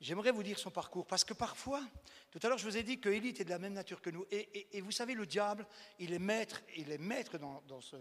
J'aimerais 0.00 0.33
vous 0.33 0.43
dire 0.43 0.59
son 0.59 0.73
parcours, 0.73 1.07
parce 1.07 1.23
que 1.23 1.35
parfois, 1.35 1.87
tout 2.33 2.41
à 2.43 2.49
l'heure 2.49 2.59
je 2.59 2.65
vous 2.65 2.77
ai 2.77 2.83
dit 2.83 2.99
que 2.99 3.09
Élie 3.09 3.29
était 3.29 3.45
de 3.45 3.50
la 3.50 3.61
même 3.61 3.75
nature 3.75 4.00
que 4.03 4.11
nous, 4.11 4.27
et, 4.33 4.81
vous 4.81 4.93
savez, 4.93 5.15
le 5.15 5.27
diable, 5.27 5.69
il 6.00 6.12
est 6.12 6.19
maître, 6.19 6.62
il 6.77 6.91
est 6.91 6.99
maître 6.99 7.38
dans, 7.38 7.81
ce, 7.81 7.97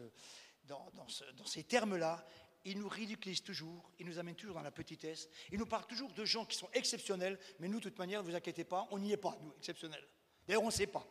dans, 0.66 0.92
dans 0.94 1.46
ces 1.46 1.64
termes-là, 1.64 2.26
il 2.68 2.80
nous 2.80 2.90
ridiculise 2.90 3.42
toujours, 3.42 3.92
il 3.98 4.06
nous 4.06 4.20
amène 4.20 4.36
toujours 4.36 4.56
dans 4.56 4.62
la 4.62 4.72
petitesse, 4.72 5.30
il 5.52 5.58
nous 5.58 5.66
parle 5.66 5.86
toujours 5.86 6.12
de 6.12 6.26
gens 6.26 6.46
qui 6.46 6.58
sont 6.58 6.70
exceptionnels, 6.74 7.40
mais 7.60 7.68
nous, 7.68 7.80
de 7.80 7.84
toute 7.84 7.98
manière, 7.98 8.22
ne 8.22 8.30
vous 8.30 8.36
inquiétez 8.36 8.66
pas, 8.66 8.88
on 8.92 9.00
n'y 9.00 9.14
est 9.14 9.18
pas, 9.18 9.38
nous, 9.42 9.54
exceptionnels. 9.58 10.06
D'ailleurs, 10.46 10.64
on 10.64 10.68
ne 10.68 10.72
sait 10.72 10.88
pas. 10.88 11.06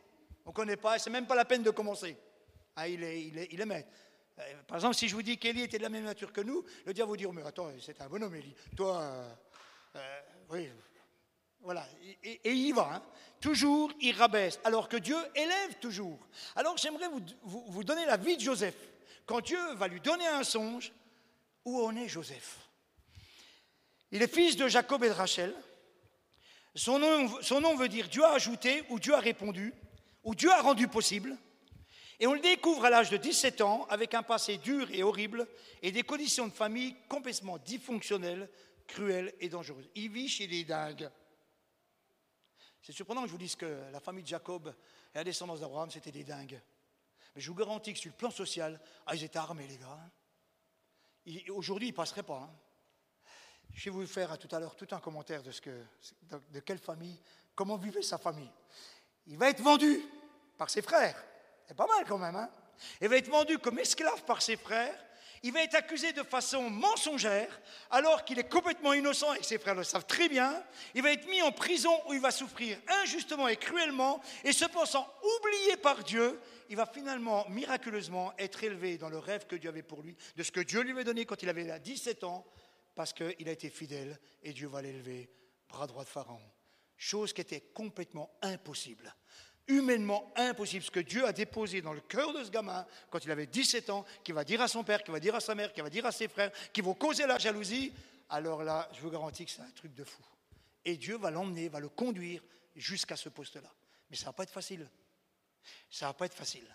On 0.45 0.49
ne 0.51 0.53
connaît 0.53 0.77
pas, 0.77 0.95
et 0.95 0.99
c'est 0.99 1.09
même 1.09 1.25
pas 1.25 1.35
la 1.35 1.45
peine 1.45 1.63
de 1.63 1.71
commencer. 1.71 2.15
Ah, 2.75 2.87
il, 2.87 3.03
est, 3.03 3.23
il, 3.23 3.37
est, 3.37 3.47
il 3.51 3.59
est 3.59 3.65
maître. 3.65 3.89
Euh, 4.37 4.43
par 4.67 4.77
exemple, 4.77 4.95
si 4.95 5.07
je 5.07 5.15
vous 5.15 5.23
dis 5.23 5.37
qu'Élie 5.39 5.63
était 5.63 5.79
de 5.79 5.83
la 5.83 5.89
même 5.89 6.03
nature 6.03 6.31
que 6.31 6.41
nous, 6.41 6.63
le 6.85 6.93
diable 6.93 7.09
vous 7.09 7.17
dire, 7.17 7.33
mais 7.33 7.41
attends, 7.41 7.71
c'est 7.81 7.99
un 8.01 8.07
bonhomme, 8.07 8.35
Élie. 8.35 8.55
Toi, 8.75 9.01
euh, 9.01 9.33
euh, 9.95 10.19
oui, 10.51 10.69
voilà. 11.61 11.87
Et, 12.23 12.39
il 12.45 12.67
y 12.67 12.71
va. 12.71 12.93
Hein. 12.93 13.03
Toujours, 13.41 13.91
il 13.99 14.15
rabaisse, 14.15 14.59
alors 14.63 14.87
que 14.87 14.97
Dieu 14.97 15.17
élève 15.33 15.79
toujours. 15.81 16.19
Alors, 16.55 16.77
j'aimerais 16.77 17.07
vous, 17.07 17.21
vous, 17.41 17.65
vous 17.67 17.83
donner 17.83 18.05
la 18.05 18.17
vie 18.17 18.37
de 18.37 18.41
Joseph. 18.41 18.75
Quand 19.25 19.41
Dieu 19.41 19.59
va 19.73 19.87
lui 19.87 19.99
donner 19.99 20.27
un 20.27 20.43
songe, 20.43 20.93
où 21.67 21.85
en 21.85 21.97
est 21.97 22.07
Joseph 22.07 22.69
Il 24.11 24.21
est 24.21 24.33
fils 24.33 24.55
de 24.55 24.69
Jacob 24.69 25.03
et 25.03 25.09
de 25.09 25.13
Rachel. 25.13 25.53
Son 26.73 26.97
nom, 26.97 27.41
son 27.41 27.59
nom 27.59 27.75
veut 27.75 27.89
dire 27.89 28.07
Dieu 28.07 28.23
a 28.23 28.31
ajouté 28.31 28.83
ou 28.89 28.99
Dieu 28.99 29.13
a 29.13 29.19
répondu 29.19 29.73
ou 30.23 30.33
Dieu 30.33 30.49
a 30.49 30.61
rendu 30.61 30.87
possible. 30.87 31.37
Et 32.19 32.25
on 32.25 32.33
le 32.33 32.39
découvre 32.39 32.85
à 32.85 32.89
l'âge 32.89 33.09
de 33.09 33.17
17 33.17 33.59
ans 33.59 33.85
avec 33.89 34.13
un 34.13 34.23
passé 34.23 34.57
dur 34.57 34.89
et 34.91 35.03
horrible 35.03 35.45
et 35.81 35.91
des 35.91 36.03
conditions 36.03 36.47
de 36.47 36.53
famille 36.53 36.95
complètement 37.09 37.57
dysfonctionnelles, 37.57 38.49
cruelles 38.87 39.33
et 39.41 39.49
dangereuses. 39.49 39.89
Il 39.95 40.09
vit 40.09 40.29
chez 40.29 40.47
les 40.47 40.63
dingues. 40.63 41.09
C'est 42.81 42.93
surprenant 42.93 43.23
que 43.23 43.27
je 43.27 43.33
vous 43.33 43.37
dise 43.37 43.57
que 43.57 43.91
la 43.91 43.99
famille 43.99 44.23
de 44.23 44.29
Jacob 44.29 44.73
et 45.13 45.17
la 45.17 45.25
descendance 45.25 45.59
d'Abraham, 45.59 45.91
c'était 45.91 46.11
des 46.11 46.23
dingues. 46.23 46.61
Mais 47.35 47.41
je 47.41 47.49
vous 47.49 47.55
garantis 47.55 47.91
que 47.91 47.99
sur 47.99 48.09
le 48.09 48.15
plan 48.15 48.31
social, 48.31 48.79
ah, 49.05 49.15
ils 49.15 49.23
étaient 49.25 49.37
armés, 49.37 49.67
les 49.67 49.77
gars. 49.77 49.99
Aujourd'hui, 51.49 51.89
il 51.89 51.91
ne 51.91 51.95
passerait 51.95 52.23
pas. 52.23 52.49
Hein. 52.49 52.55
Je 53.73 53.89
vais 53.89 53.95
vous 53.95 54.07
faire 54.07 54.37
tout 54.37 54.53
à 54.55 54.59
l'heure 54.59 54.75
tout 54.75 54.87
un 54.91 54.99
commentaire 54.99 55.43
de, 55.43 55.51
ce 55.51 55.61
que, 55.61 55.83
de, 56.51 56.59
quelle 56.61 56.79
famille, 56.79 57.19
comment 57.53 57.77
vivait 57.77 58.01
sa 58.01 58.17
famille. 58.17 58.51
Il 59.27 59.37
va 59.37 59.49
être 59.49 59.61
vendu 59.61 60.01
par 60.57 60.69
ses 60.69 60.81
frères. 60.81 61.21
C'est 61.67 61.75
pas 61.75 61.87
mal 61.87 62.05
quand 62.07 62.17
même. 62.17 62.35
Hein 62.35 62.49
il 63.01 63.09
va 63.09 63.17
être 63.17 63.29
vendu 63.29 63.57
comme 63.59 63.79
esclave 63.79 64.23
par 64.23 64.41
ses 64.41 64.55
frères. 64.55 64.95
Il 65.43 65.53
va 65.53 65.63
être 65.63 65.75
accusé 65.75 66.13
de 66.13 66.23
façon 66.23 66.69
mensongère, 66.69 67.61
alors 67.91 68.25
qu'il 68.25 68.39
est 68.39 68.49
complètement 68.49 68.93
innocent 68.93 69.33
et 69.33 69.39
que 69.39 69.45
ses 69.45 69.59
frères 69.59 69.75
le 69.75 69.83
savent 69.83 70.05
très 70.05 70.29
bien. 70.29 70.63
Il 70.95 71.03
va 71.03 71.11
être 71.11 71.27
mis 71.27 71.41
en 71.41 71.51
prison 71.51 71.91
où 72.07 72.13
il 72.13 72.19
va 72.19 72.31
souffrir 72.31 72.77
injustement 73.03 73.47
et 73.47 73.57
cruellement, 73.57 74.21
et 74.43 74.53
se 74.53 74.65
pensant 74.65 75.07
oublié 75.39 75.77
par 75.77 76.03
Dieu, 76.03 76.39
il 76.69 76.75
va 76.75 76.85
finalement, 76.85 77.47
miraculeusement, 77.49 78.33
être 78.37 78.63
élevé 78.63 78.97
dans 78.97 79.09
le 79.09 79.19
rêve 79.19 79.45
que 79.47 79.55
Dieu 79.55 79.69
avait 79.69 79.83
pour 79.83 80.01
lui, 80.01 80.15
de 80.35 80.43
ce 80.43 80.51
que 80.51 80.59
Dieu 80.59 80.81
lui 80.81 80.91
avait 80.91 81.03
donné 81.03 81.25
quand 81.25 81.41
il 81.43 81.49
avait 81.49 81.79
17 81.79 82.23
ans, 82.23 82.45
parce 82.95 83.13
qu'il 83.13 83.47
a 83.47 83.51
été 83.51 83.69
fidèle 83.69 84.19
et 84.41 84.53
Dieu 84.53 84.67
va 84.67 84.81
l'élever, 84.81 85.29
bras 85.69 85.87
droit 85.87 86.03
de 86.03 86.09
Pharaon. 86.09 86.41
Chose 86.97 87.31
qui 87.31 87.41
était 87.41 87.61
complètement 87.61 88.35
impossible, 88.41 89.15
humainement 89.67 90.31
impossible, 90.35 90.83
ce 90.83 90.91
que 90.91 90.99
Dieu 90.99 91.25
a 91.25 91.33
déposé 91.33 91.81
dans 91.81 91.93
le 91.93 92.01
cœur 92.01 92.33
de 92.33 92.43
ce 92.43 92.49
gamin 92.49 92.85
quand 93.09 93.23
il 93.23 93.31
avait 93.31 93.47
17 93.47 93.89
ans, 93.89 94.05
qui 94.23 94.31
va 94.31 94.43
dire 94.43 94.61
à 94.61 94.67
son 94.67 94.83
père, 94.83 95.03
qui 95.03 95.11
va 95.11 95.19
dire 95.19 95.35
à 95.35 95.39
sa 95.39 95.55
mère, 95.55 95.73
qui 95.73 95.81
va 95.81 95.89
dire 95.89 96.05
à 96.05 96.11
ses 96.11 96.27
frères, 96.27 96.51
qui 96.71 96.81
vont 96.81 96.93
causer 96.93 97.27
la 97.27 97.37
jalousie, 97.37 97.91
alors 98.29 98.63
là, 98.63 98.89
je 98.93 99.01
vous 99.01 99.09
garantis 99.09 99.45
que 99.45 99.51
c'est 99.51 99.61
un 99.61 99.71
truc 99.71 99.93
de 99.93 100.03
fou. 100.03 100.23
Et 100.85 100.97
Dieu 100.97 101.17
va 101.17 101.31
l'emmener, 101.31 101.69
va 101.69 101.79
le 101.79 101.89
conduire 101.89 102.41
jusqu'à 102.75 103.15
ce 103.15 103.29
poste-là. 103.29 103.71
Mais 104.09 104.15
ça 104.15 104.23
ne 104.23 104.27
va 104.27 104.33
pas 104.33 104.43
être 104.43 104.51
facile. 104.51 104.87
Ça 105.89 106.05
ne 106.05 106.09
va 106.09 106.13
pas 106.13 106.25
être 106.25 106.33
facile. 106.33 106.67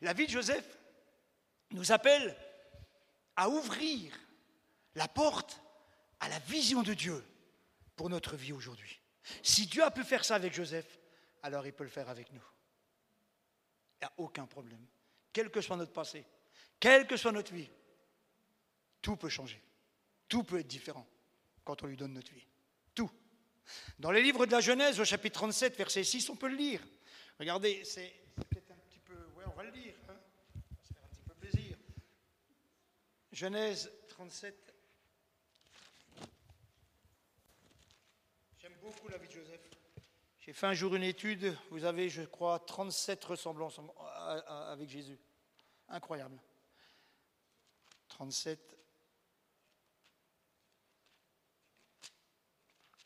La 0.00 0.12
vie 0.12 0.26
de 0.26 0.32
Joseph 0.32 0.66
nous 1.70 1.92
appelle 1.92 2.36
à 3.36 3.48
ouvrir 3.48 4.12
la 4.94 5.08
porte 5.08 5.60
à 6.20 6.28
la 6.28 6.38
vision 6.40 6.82
de 6.82 6.94
Dieu 6.94 7.24
pour 7.96 8.10
notre 8.10 8.36
vie 8.36 8.52
aujourd'hui. 8.52 9.00
Si 9.42 9.66
Dieu 9.66 9.82
a 9.82 9.90
pu 9.90 10.04
faire 10.04 10.24
ça 10.24 10.34
avec 10.36 10.52
Joseph, 10.52 10.86
alors 11.44 11.66
il 11.66 11.74
peut 11.74 11.84
le 11.84 11.90
faire 11.90 12.08
avec 12.08 12.32
nous. 12.32 12.42
Il 14.00 14.04
n'y 14.04 14.06
a 14.06 14.12
aucun 14.16 14.46
problème. 14.46 14.84
Quel 15.30 15.50
que 15.50 15.60
soit 15.60 15.76
notre 15.76 15.92
passé, 15.92 16.24
quelle 16.80 17.06
que 17.06 17.18
soit 17.18 17.32
notre 17.32 17.52
vie, 17.52 17.68
tout 19.02 19.16
peut 19.16 19.28
changer. 19.28 19.62
Tout 20.26 20.42
peut 20.42 20.60
être 20.60 20.66
différent 20.66 21.06
quand 21.62 21.82
on 21.82 21.86
lui 21.86 21.98
donne 21.98 22.14
notre 22.14 22.32
vie. 22.32 22.46
Tout. 22.94 23.10
Dans 23.98 24.10
les 24.10 24.22
livres 24.22 24.46
de 24.46 24.52
la 24.52 24.60
Genèse, 24.60 24.98
au 24.98 25.04
chapitre 25.04 25.34
37, 25.34 25.76
verset 25.76 26.02
6, 26.02 26.30
on 26.30 26.36
peut 26.36 26.48
le 26.48 26.56
lire. 26.56 26.80
Regardez, 27.38 27.84
c'est 27.84 28.14
peut-être 28.36 28.70
un 28.70 28.78
petit 28.88 29.00
peu. 29.00 29.14
Ouais, 29.36 29.44
on 29.46 29.54
va 29.54 29.64
le 29.64 29.70
lire. 29.70 29.94
Hein 30.08 30.16
un 30.54 31.08
petit 31.08 31.22
peu 31.28 31.34
plaisir. 31.34 31.76
Genèse 33.32 33.92
37. 34.08 34.74
J'aime 38.58 38.76
beaucoup 38.80 39.08
la 39.08 39.18
vie 39.18 39.28
de 39.28 39.32
Joseph. 39.32 39.73
J'ai 40.44 40.52
fait 40.52 40.66
un 40.66 40.74
jour 40.74 40.94
une 40.94 41.04
étude. 41.04 41.56
Vous 41.70 41.86
avez, 41.86 42.10
je 42.10 42.20
crois, 42.20 42.58
37 42.58 43.24
ressemblances 43.24 43.80
avec 44.46 44.90
Jésus. 44.90 45.18
Incroyable. 45.88 46.38
37. 48.08 48.76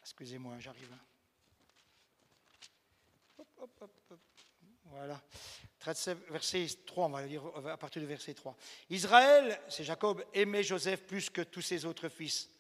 Excusez-moi, 0.01 0.59
j'arrive. 0.59 0.93
Hein. 0.93 0.99
Voilà. 4.87 5.23
Verset 6.31 6.67
3, 6.87 7.07
on 7.07 7.11
va 7.11 7.25
lire 7.25 7.45
à 7.69 7.77
partir 7.77 8.03
du 8.03 8.09
verset 8.09 8.35
3. 8.35 8.57
Israël, 8.91 9.61
c'est 9.69 9.85
Jacob, 9.85 10.25
aimait 10.35 10.65
Joseph 10.65 11.07
plus 11.07 11.31
que 11.31 11.43
tous 11.43 11.63
ses 11.63 11.85
autres 11.85 12.09
fils. 12.09 12.51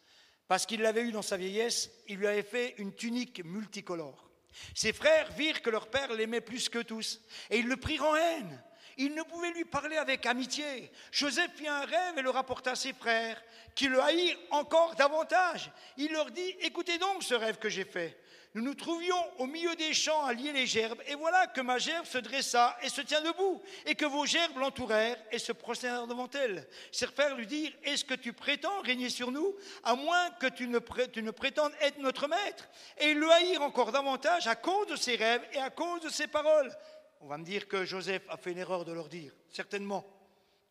Parce 0.46 0.66
qu'il 0.66 0.82
l'avait 0.82 1.02
eu 1.02 1.10
dans 1.10 1.22
sa 1.22 1.36
vieillesse, 1.36 1.90
il 2.06 2.18
lui 2.18 2.28
avait 2.28 2.44
fait 2.44 2.76
une 2.78 2.94
tunique 2.94 3.44
multicolore. 3.44 4.27
Ses 4.74 4.92
frères 4.92 5.30
virent 5.32 5.62
que 5.62 5.70
leur 5.70 5.88
père 5.88 6.12
l'aimait 6.12 6.40
plus 6.40 6.68
que 6.68 6.78
tous, 6.78 7.20
et 7.50 7.58
ils 7.58 7.66
le 7.66 7.76
prirent 7.76 8.04
en 8.04 8.16
haine. 8.16 8.62
Il 8.96 9.14
ne 9.14 9.22
pouvait 9.22 9.52
lui 9.52 9.64
parler 9.64 9.96
avec 9.96 10.26
amitié. 10.26 10.90
Joseph 11.12 11.52
fit 11.54 11.68
un 11.68 11.84
rêve 11.84 12.18
et 12.18 12.22
le 12.22 12.30
rapporta 12.30 12.72
à 12.72 12.76
ses 12.76 12.92
frères, 12.92 13.40
qui 13.74 13.86
le 13.86 14.00
haïrent 14.02 14.38
encore 14.50 14.96
davantage. 14.96 15.70
Il 15.96 16.12
leur 16.12 16.30
dit, 16.32 16.56
écoutez 16.60 16.98
donc 16.98 17.22
ce 17.22 17.34
rêve 17.34 17.58
que 17.58 17.68
j'ai 17.68 17.84
fait. 17.84 18.18
Nous 18.54 18.62
nous 18.62 18.74
trouvions 18.74 19.16
au 19.38 19.46
milieu 19.46 19.76
des 19.76 19.92
champs 19.92 20.24
à 20.24 20.32
lier 20.32 20.52
les 20.52 20.66
gerbes, 20.66 21.00
et 21.06 21.14
voilà 21.14 21.46
que 21.48 21.60
ma 21.60 21.78
gerbe 21.78 22.06
se 22.06 22.16
dressa 22.16 22.78
et 22.82 22.88
se 22.88 23.02
tient 23.02 23.20
debout, 23.20 23.60
et 23.84 23.94
que 23.94 24.06
vos 24.06 24.24
gerbes 24.24 24.56
l'entourèrent 24.56 25.18
et 25.30 25.38
se 25.38 25.52
prosternèrent 25.52 26.06
devant 26.06 26.30
elle. 26.30 26.66
Ses 26.90 27.06
frères 27.08 27.36
lui 27.36 27.46
dirent 27.46 27.72
Est-ce 27.84 28.06
que 28.06 28.14
tu 28.14 28.32
prétends 28.32 28.80
régner 28.80 29.10
sur 29.10 29.30
nous, 29.30 29.54
à 29.84 29.94
moins 29.94 30.30
que 30.40 30.46
tu 30.46 30.66
ne, 30.66 30.78
prétendes 30.78 31.72
être 31.80 31.98
notre 31.98 32.26
maître? 32.26 32.68
Et 32.96 33.12
le 33.12 33.30
haïrent 33.30 33.62
encore 33.62 33.92
davantage 33.92 34.46
à 34.46 34.56
cause 34.56 34.86
de 34.86 34.96
ses 34.96 35.16
rêves 35.16 35.46
et 35.52 35.58
à 35.58 35.68
cause 35.68 36.00
de 36.00 36.08
ses 36.08 36.26
paroles. 36.26 36.74
On 37.20 37.26
va 37.26 37.36
me 37.36 37.44
dire 37.44 37.68
que 37.68 37.84
Joseph 37.84 38.22
a 38.30 38.38
fait 38.38 38.52
une 38.52 38.58
erreur 38.58 38.86
de 38.86 38.92
leur 38.92 39.08
dire, 39.08 39.32
certainement. 39.50 40.06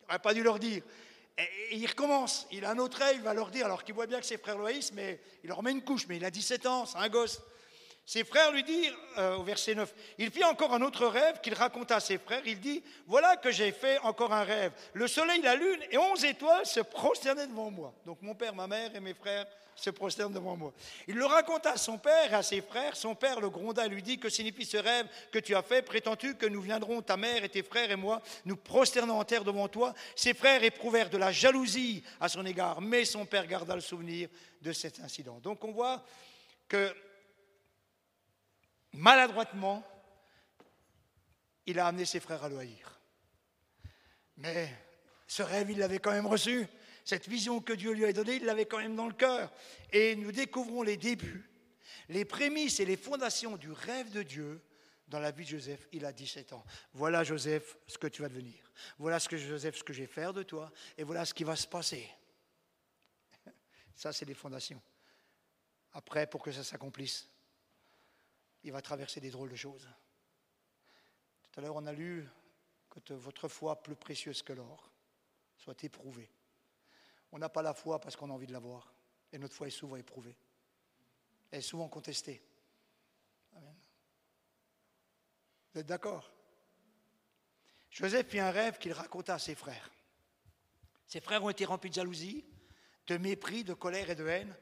Il 0.00 0.02
n'aurait 0.08 0.18
pas 0.18 0.34
dû 0.34 0.42
leur 0.42 0.58
dire. 0.58 0.82
Et 1.38 1.76
il 1.76 1.86
recommence, 1.86 2.48
il 2.50 2.64
a 2.64 2.70
un 2.70 2.78
autre 2.78 2.98
rêve, 2.98 3.14
il 3.16 3.22
va 3.22 3.34
leur 3.34 3.50
dire, 3.50 3.66
alors 3.66 3.84
qu'il 3.84 3.94
voit 3.94 4.08
bien 4.08 4.18
que 4.18 4.26
ses 4.26 4.38
frères 4.38 4.60
haïssent, 4.64 4.92
mais 4.92 5.20
il 5.44 5.48
leur 5.48 5.62
met 5.62 5.70
une 5.70 5.84
couche, 5.84 6.08
mais 6.08 6.16
il 6.16 6.24
a 6.24 6.30
17 6.32 6.66
ans, 6.66 6.84
c'est 6.84 6.98
un 6.98 7.08
gosse. 7.08 7.40
Ses 8.08 8.24
frères 8.24 8.50
lui 8.52 8.62
dirent, 8.62 8.96
euh, 9.18 9.36
au 9.36 9.42
verset 9.42 9.74
9, 9.74 9.94
il 10.16 10.30
fit 10.30 10.42
encore 10.42 10.72
un 10.72 10.80
autre 10.80 11.06
rêve 11.06 11.42
qu'il 11.42 11.52
raconta 11.52 11.96
à 11.96 12.00
ses 12.00 12.16
frères. 12.16 12.40
Il 12.46 12.58
dit, 12.58 12.82
voilà 13.06 13.36
que 13.36 13.50
j'ai 13.50 13.70
fait 13.70 13.98
encore 13.98 14.32
un 14.32 14.44
rêve. 14.44 14.72
Le 14.94 15.06
soleil, 15.06 15.42
la 15.42 15.54
lune 15.54 15.80
et 15.90 15.98
onze 15.98 16.24
étoiles 16.24 16.64
se 16.64 16.80
prosternaient 16.80 17.46
devant 17.46 17.70
moi. 17.70 17.92
Donc 18.06 18.22
mon 18.22 18.34
père, 18.34 18.54
ma 18.54 18.66
mère 18.66 18.96
et 18.96 19.00
mes 19.00 19.12
frères 19.12 19.44
se 19.74 19.90
prosternent 19.90 20.32
devant 20.32 20.56
moi. 20.56 20.72
Il 21.06 21.16
le 21.16 21.26
raconta 21.26 21.72
à 21.72 21.76
son 21.76 21.98
père 21.98 22.32
et 22.32 22.36
à 22.36 22.42
ses 22.42 22.62
frères. 22.62 22.96
Son 22.96 23.14
père 23.14 23.42
le 23.42 23.50
gronda 23.50 23.84
et 23.84 23.90
lui 23.90 24.02
dit, 24.02 24.18
que 24.18 24.30
signifie 24.30 24.64
ce 24.64 24.78
rêve 24.78 25.06
que 25.30 25.38
tu 25.38 25.54
as 25.54 25.60
fait? 25.60 25.82
Prétends-tu 25.82 26.34
que 26.36 26.46
nous 26.46 26.62
viendrons, 26.62 27.02
ta 27.02 27.18
mère 27.18 27.44
et 27.44 27.50
tes 27.50 27.62
frères 27.62 27.90
et 27.90 27.96
moi, 27.96 28.22
nous 28.46 28.56
prosternons 28.56 29.20
en 29.20 29.24
terre 29.24 29.44
devant 29.44 29.68
toi 29.68 29.92
Ses 30.16 30.32
frères 30.32 30.64
éprouvèrent 30.64 31.10
de 31.10 31.18
la 31.18 31.30
jalousie 31.30 32.02
à 32.20 32.30
son 32.30 32.46
égard, 32.46 32.80
mais 32.80 33.04
son 33.04 33.26
père 33.26 33.46
garda 33.46 33.74
le 33.74 33.82
souvenir 33.82 34.30
de 34.62 34.72
cet 34.72 34.98
incident. 35.00 35.40
Donc 35.42 35.62
on 35.62 35.72
voit 35.72 36.02
que 36.68 36.94
maladroitement, 38.92 39.84
il 41.66 41.78
a 41.78 41.86
amené 41.86 42.04
ses 42.04 42.20
frères 42.20 42.44
à 42.44 42.48
le 42.48 42.58
haïr. 42.58 43.00
Mais 44.36 44.72
ce 45.26 45.42
rêve, 45.42 45.70
il 45.70 45.78
l'avait 45.78 45.98
quand 45.98 46.12
même 46.12 46.26
reçu. 46.26 46.66
Cette 47.04 47.28
vision 47.28 47.60
que 47.60 47.72
Dieu 47.72 47.92
lui 47.92 48.04
a 48.04 48.12
donnée, 48.12 48.36
il 48.36 48.44
l'avait 48.44 48.66
quand 48.66 48.78
même 48.78 48.96
dans 48.96 49.06
le 49.06 49.14
cœur. 49.14 49.52
Et 49.92 50.16
nous 50.16 50.32
découvrons 50.32 50.82
les 50.82 50.96
débuts, 50.96 51.50
les 52.08 52.24
prémices 52.24 52.80
et 52.80 52.84
les 52.84 52.96
fondations 52.96 53.56
du 53.56 53.72
rêve 53.72 54.10
de 54.10 54.22
Dieu 54.22 54.62
dans 55.08 55.18
la 55.18 55.30
vie 55.30 55.44
de 55.44 55.50
Joseph. 55.50 55.88
Il 55.92 56.04
a 56.04 56.12
17 56.12 56.52
ans. 56.52 56.64
Voilà, 56.92 57.24
Joseph, 57.24 57.76
ce 57.86 57.98
que 57.98 58.06
tu 58.06 58.22
vas 58.22 58.28
devenir. 58.28 58.72
Voilà, 58.98 59.18
ce 59.18 59.28
que 59.28 59.36
Joseph, 59.36 59.76
ce 59.76 59.84
que 59.84 59.92
je 59.92 60.00
vais 60.00 60.06
faire 60.06 60.32
de 60.32 60.42
toi. 60.42 60.70
Et 60.96 61.02
voilà 61.02 61.24
ce 61.24 61.34
qui 61.34 61.44
va 61.44 61.56
se 61.56 61.66
passer. 61.66 62.08
Ça, 63.94 64.12
c'est 64.12 64.26
les 64.26 64.34
fondations. 64.34 64.80
Après, 65.92 66.26
pour 66.26 66.42
que 66.42 66.52
ça 66.52 66.62
s'accomplisse, 66.62 67.28
il 68.68 68.72
va 68.72 68.82
traverser 68.82 69.18
des 69.18 69.30
drôles 69.30 69.48
de 69.48 69.56
choses. 69.56 69.88
Tout 71.42 71.58
à 71.58 71.62
l'heure, 71.62 71.76
on 71.76 71.86
a 71.86 71.92
lu 71.92 72.28
que 72.90 73.14
votre 73.14 73.48
foi, 73.48 73.82
plus 73.82 73.96
précieuse 73.96 74.42
que 74.42 74.52
l'or, 74.52 74.92
soit 75.56 75.82
éprouvée. 75.84 76.30
On 77.32 77.38
n'a 77.38 77.48
pas 77.48 77.62
la 77.62 77.72
foi 77.72 77.98
parce 77.98 78.14
qu'on 78.14 78.28
a 78.28 78.34
envie 78.34 78.46
de 78.46 78.52
l'avoir. 78.52 78.92
Et 79.32 79.38
notre 79.38 79.54
foi 79.54 79.68
est 79.68 79.70
souvent 79.70 79.96
éprouvée. 79.96 80.36
Elle 81.50 81.60
est 81.60 81.62
souvent 81.62 81.88
contestée. 81.88 82.42
Amen. 83.56 83.74
Vous 85.72 85.80
êtes 85.80 85.86
d'accord? 85.86 86.30
Joseph 87.90 88.28
fit 88.28 88.40
un 88.40 88.50
rêve 88.50 88.76
qu'il 88.76 88.92
raconta 88.92 89.34
à 89.34 89.38
ses 89.38 89.54
frères. 89.54 89.90
Ses 91.06 91.22
frères 91.22 91.42
ont 91.42 91.48
été 91.48 91.64
remplis 91.64 91.88
de 91.88 91.94
jalousie, 91.94 92.44
de 93.06 93.16
mépris, 93.16 93.64
de 93.64 93.72
colère 93.72 94.10
et 94.10 94.14
de 94.14 94.26
haine 94.26 94.54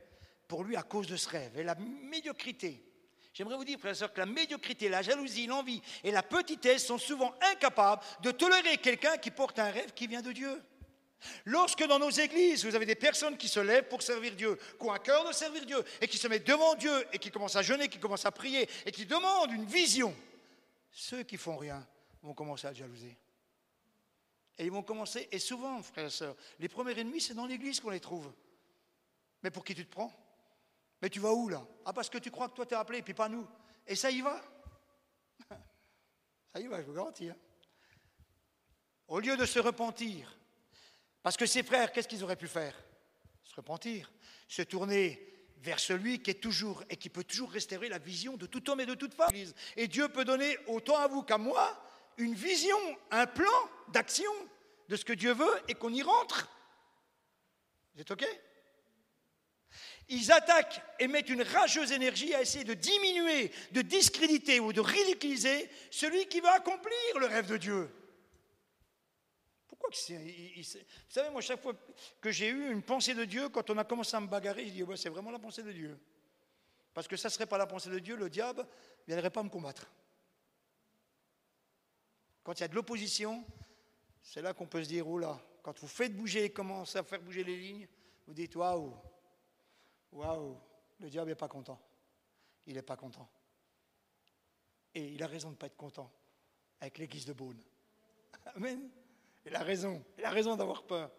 pour 0.47 0.63
lui 0.63 0.77
à 0.77 0.85
cause 0.85 1.09
de 1.09 1.17
ce 1.17 1.29
rêve. 1.29 1.59
Et 1.59 1.65
la 1.65 1.75
médiocrité 1.75 2.86
J'aimerais 3.37 3.57
vous 3.57 3.67
dire, 3.67 3.79
frères 3.79 3.93
et 3.93 3.97
sœurs, 3.97 4.15
que 4.15 4.21
la 4.21 4.25
médiocrité, 4.25 4.89
la 4.89 5.03
jalousie, 5.03 5.47
l'envie 5.47 5.83
et 6.03 6.11
la 6.11 6.23
petitesse 6.23 6.87
sont 6.87 6.97
souvent 6.97 7.35
incapables 7.53 8.03
de 8.23 8.31
tolérer 8.31 8.79
quelqu'un 8.79 9.19
qui 9.19 9.31
porte 9.31 9.59
un 9.59 9.71
rêve 9.71 9.93
qui 9.93 10.07
vient 10.07 10.23
de 10.23 10.33
Dieu. 10.33 10.63
Lorsque 11.45 11.87
dans 11.87 11.99
nos 11.99 12.09
églises, 12.09 12.65
vous 12.65 12.75
avez 12.75 12.87
des 12.87 12.95
personnes 12.95 13.37
qui 13.37 13.49
se 13.49 13.61
lèvent 13.61 13.89
pour 13.89 14.01
servir 14.01 14.35
Dieu, 14.35 14.57
qui 14.57 14.87
ont 14.87 14.91
un 14.91 14.99
cœur 14.99 15.29
de 15.29 15.35
servir 15.35 15.67
Dieu, 15.67 15.85
et 16.01 16.09
qui 16.09 16.17
se 16.17 16.27
mettent 16.29 16.47
devant 16.47 16.77
Dieu, 16.77 17.07
et 17.13 17.19
qui 17.19 17.31
commencent 17.31 17.57
à 17.57 17.63
jeûner, 17.63 17.89
qui 17.89 17.99
commencent 17.99 18.25
à 18.25 18.33
prier, 18.33 18.71
et 18.87 18.91
qui 18.91 19.05
demandent 19.05 19.53
une 19.53 19.67
vision, 19.67 20.17
ceux 20.91 21.23
qui 21.23 21.37
font 21.37 21.59
rien 21.59 21.87
vont 22.23 22.33
commencer 22.33 22.69
à 22.69 22.73
jalouser. 22.73 23.19
Et 24.57 24.65
ils 24.65 24.73
vont 24.73 24.83
commencer, 24.83 25.29
et 25.31 25.39
souvent, 25.39 25.83
frères 25.83 26.07
et 26.07 26.11
sœurs, 26.11 26.37
les 26.59 26.71
premiers 26.71 26.99
ennemis, 26.99 27.21
c'est 27.21 27.35
dans 27.35 27.45
l'église 27.45 27.81
qu'on 27.81 27.91
les 27.91 28.01
trouve. 28.01 28.33
Mais 29.43 29.51
pour 29.51 29.63
qui 29.63 29.75
tu 29.75 29.85
te 29.85 29.93
prends? 29.93 30.11
Mais 31.01 31.11
tu 31.11 31.21
vas 31.21 31.33
où 31.33 31.49
là? 31.49 31.67
Ah, 31.85 31.93
parce 31.93 32.09
que 32.09 32.19
tu 32.19 32.31
crois 32.31 32.49
que 32.49 32.55
toi 32.55 32.67
t'es 32.67 32.75
appelé, 32.75 32.99
et 32.99 33.03
puis 33.03 33.15
pas 33.15 33.29
nous. 33.29 33.47
Et 33.87 33.95
ça 33.95 34.11
y 34.11 34.21
va? 34.21 34.41
Ça 36.53 36.61
y 36.61 36.67
va, 36.67 36.81
je 36.81 36.87
vous 36.87 36.95
garantis. 36.95 37.29
Hein. 37.29 37.37
Au 39.09 39.21
lieu 39.21 39.37
de 39.37 39.45
se 39.45 39.59
repentir, 39.59 40.39
parce 41.23 41.37
que 41.37 41.47
ses 41.47 41.63
frères, 41.63 41.93
qu'est-ce 41.93 42.09
qu'ils 42.09 42.25
auraient 42.25 42.37
pu 42.37 42.49
faire? 42.49 42.75
Se 43.45 43.55
repentir, 43.55 44.11
se 44.49 44.63
tourner 44.63 45.37
vers 45.59 45.79
celui 45.79 46.23
qui 46.23 46.31
est 46.31 46.43
toujours 46.43 46.83
et 46.89 46.97
qui 46.97 47.09
peut 47.09 47.25
toujours 47.25 47.51
restaurer 47.51 47.89
la 47.89 47.99
vision 47.99 48.37
de 48.37 48.47
tout 48.47 48.69
homme 48.71 48.81
et 48.81 48.87
de 48.87 48.95
toute 48.95 49.15
femme. 49.15 49.33
Et 49.77 49.89
Dieu 49.89 50.09
peut 50.09 50.25
donner 50.25 50.57
autant 50.67 50.97
à 50.99 51.09
vous 51.09 51.23
qu'à 51.23 51.39
moi 51.39 51.83
une 52.17 52.35
vision, 52.35 52.79
un 53.11 53.27
plan 53.27 53.51
d'action 53.89 54.31
de 54.89 54.97
ce 54.97 55.05
que 55.05 55.13
Dieu 55.13 55.35
veut 55.35 55.63
et 55.69 55.75
qu'on 55.75 55.93
y 55.93 56.03
rentre. 56.03 56.49
Vous 57.95 58.01
êtes 58.01 58.11
OK? 58.11 58.27
Ils 60.09 60.31
attaquent 60.31 60.81
et 60.99 61.09
mettent 61.09 61.29
une 61.29 61.43
rageuse 61.43 61.91
énergie 61.93 62.33
à 62.35 62.43
essayer 62.43 62.65
de 62.65 62.75
diminuer, 62.75 63.51
de 63.73 63.83
discréditer 63.83 64.61
ou 64.61 64.73
de 64.73 64.81
ridiculiser 64.81 65.69
celui 65.91 66.27
qui 66.27 66.41
va 66.41 66.53
accomplir 66.53 67.19
le 67.19 67.27
rêve 67.27 67.49
de 67.49 67.57
Dieu. 67.57 67.91
Pourquoi 69.67 69.91
que 69.91 69.97
Vous 69.97 70.63
savez, 71.09 71.31
moi, 71.31 71.41
chaque 71.41 71.61
fois 71.61 71.75
que 72.21 72.31
j'ai 72.31 72.49
eu 72.49 72.71
une 72.71 72.83
pensée 72.83 73.15
de 73.15 73.25
Dieu, 73.25 73.49
quand 73.49 73.69
on 73.71 73.79
a 73.79 73.85
commencé 73.85 74.17
à 74.17 74.21
me 74.21 74.29
bagarrer, 74.29 74.67
je 74.67 74.73
dis 74.73 74.85
c'est 74.97 75.09
vraiment 75.09 75.33
la 75.33 75.41
pensée 75.41 75.63
de 75.63 75.73
Dieu. 75.73 75.99
Parce 76.95 77.09
que 77.09 77.17
ça 77.17 77.29
ne 77.29 77.33
serait 77.33 77.47
pas 77.47 77.59
la 77.59 77.67
pensée 77.67 77.91
de 77.91 77.99
Dieu, 77.99 78.17
le 78.17 78.31
diable 78.31 78.61
ne 78.61 79.13
viendrait 79.13 79.31
pas 79.31 79.43
me 79.43 79.51
combattre. 79.51 79.91
Quand 82.45 82.55
il 82.55 82.61
y 82.61 82.65
a 82.65 82.69
de 82.69 82.75
l'opposition, 82.77 83.45
c'est 84.23 84.41
là 84.41 84.55
qu'on 84.55 84.67
peut 84.67 84.83
se 84.85 84.89
dire, 84.89 85.07
oh 85.09 85.19
là, 85.19 85.39
quand 85.63 85.79
vous 85.81 85.89
faites 85.89 86.17
bouger, 86.17 86.51
commencez 86.51 86.97
à 86.97 87.03
faire 87.03 87.21
bouger 87.21 87.43
les 87.43 87.57
lignes, 87.57 87.89
vous 88.27 88.35
dites, 88.35 88.55
waouh, 88.55 88.95
Waouh, 90.13 90.57
le 91.01 91.11
diable 91.11 91.31
n'est 91.31 91.37
pas 91.37 91.49
content. 91.49 91.81
Il 92.67 92.75
n'est 92.75 92.83
pas 92.83 92.97
content. 92.97 93.29
Et 94.95 95.09
il 95.09 95.23
a 95.23 95.27
raison 95.27 95.49
de 95.49 95.55
ne 95.55 95.59
pas 95.59 95.67
être 95.67 95.77
content 95.77 96.11
avec 96.81 96.99
l'église 96.99 97.27
de 97.27 97.33
Beaune. 97.33 97.61
Amen. 98.57 98.89
Il 99.45 99.55
a 99.55 99.63
raison. 99.63 100.03
Il 100.19 100.25
a 100.25 100.31
raison 100.31 100.57
d'avoir 100.57 100.83
peur. 100.83 101.11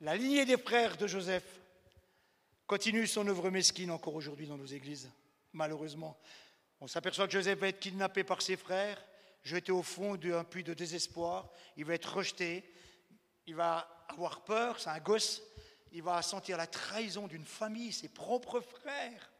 La 0.00 0.16
lignée 0.16 0.44
des 0.44 0.58
frères 0.58 0.96
de 0.96 1.06
Joseph 1.06 1.60
continue 2.66 3.06
son 3.06 3.26
œuvre 3.26 3.50
mesquine 3.50 3.90
encore 3.90 4.14
aujourd'hui 4.14 4.46
dans 4.46 4.58
nos 4.58 4.66
églises, 4.66 5.10
malheureusement. 5.52 6.16
On 6.80 6.86
s'aperçoit 6.86 7.26
que 7.26 7.32
Joseph 7.32 7.58
va 7.58 7.68
être 7.68 7.80
kidnappé 7.80 8.22
par 8.22 8.42
ses 8.42 8.56
frères, 8.56 9.02
jeté 9.42 9.72
au 9.72 9.82
fond 9.82 10.16
d'un 10.16 10.44
puits 10.44 10.62
de 10.62 10.74
désespoir, 10.74 11.50
il 11.76 11.84
va 11.84 11.94
être 11.94 12.16
rejeté, 12.16 12.70
il 13.46 13.56
va 13.56 14.04
avoir 14.08 14.44
peur, 14.44 14.78
c'est 14.78 14.90
un 14.90 15.00
gosse, 15.00 15.42
il 15.92 16.02
va 16.02 16.20
sentir 16.22 16.56
la 16.56 16.66
trahison 16.66 17.26
d'une 17.26 17.44
famille, 17.44 17.92
ses 17.92 18.08
propres 18.08 18.60
frères, 18.60 19.30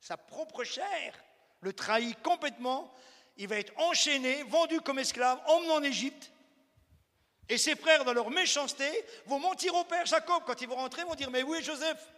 sa 0.00 0.16
propre 0.16 0.64
chair, 0.64 1.24
le 1.60 1.72
trahit 1.72 2.20
complètement. 2.22 2.92
Il 3.36 3.48
va 3.48 3.58
être 3.58 3.72
enchaîné, 3.78 4.42
vendu 4.44 4.80
comme 4.80 4.98
esclave, 4.98 5.40
emmené 5.46 5.70
en 5.72 5.82
Égypte. 5.82 6.32
Et 7.48 7.58
ses 7.58 7.76
frères, 7.76 8.04
dans 8.04 8.12
leur 8.12 8.30
méchanceté, 8.30 8.90
vont 9.26 9.38
mentir 9.38 9.74
au 9.74 9.84
père 9.84 10.06
Jacob. 10.06 10.42
Quand 10.46 10.60
ils 10.60 10.68
vont 10.68 10.76
rentrer, 10.76 11.04
vont 11.04 11.14
dire 11.14 11.30
Mais 11.30 11.42
où 11.42 11.54
est 11.54 11.62
Joseph 11.62 12.10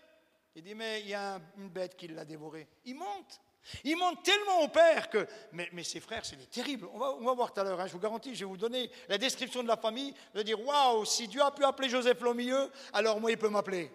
Il 0.55 0.63
dit 0.63 0.75
Mais 0.75 1.01
il 1.01 1.09
y 1.09 1.15
a 1.15 1.41
une 1.59 1.69
bête 1.69 1.97
qui 1.97 2.09
l'a 2.09 2.25
dévoré. 2.25 2.67
Il 2.85 2.95
monte. 2.95 3.41
Il 3.85 3.97
monte 3.97 4.23
tellement 4.23 4.63
au 4.63 4.69
père 4.69 5.11
que. 5.11 5.27
Mais, 5.53 5.85
ses 5.85 6.01
frères, 6.01 6.25
c'est 6.25 6.51
terrible. 6.51 6.89
On 6.93 6.99
va, 6.99 7.11
on 7.13 7.25
va, 7.25 7.33
voir 7.35 7.53
tout 7.53 7.61
à 7.61 7.65
l'heure, 7.65 7.81
hein, 7.81 7.87
je 7.87 7.93
vous 7.93 7.99
garantis, 7.99 8.35
je 8.35 8.41
vais 8.41 8.45
vous 8.47 8.57
donner 8.57 8.91
la 9.09 9.19
description 9.19 9.63
de 9.63 9.69
la 9.69 9.77
famille. 9.77 10.13
Vous 10.33 10.41
allez 10.41 10.45
dire 10.45 10.61
Waouh, 10.65 11.05
si 11.05 11.29
Dieu 11.29 11.43
a 11.43 11.51
pu 11.51 11.65
appeler 11.65 11.89
Joseph 11.89 12.23
au 12.23 12.35
milieu, 12.35 12.71
alors 12.93 13.21
moi, 13.21 13.31
il 13.31 13.39
peut 13.39 13.49
m'appeler. 13.49 13.91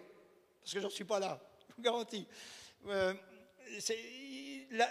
Parce 0.60 0.72
que 0.72 0.80
je 0.80 0.84
n'en 0.84 0.90
suis 0.90 1.04
pas 1.04 1.18
là, 1.18 1.40
je 1.68 1.74
vous 1.76 1.82
garantis. 1.82 2.26
Euh, 2.88 3.14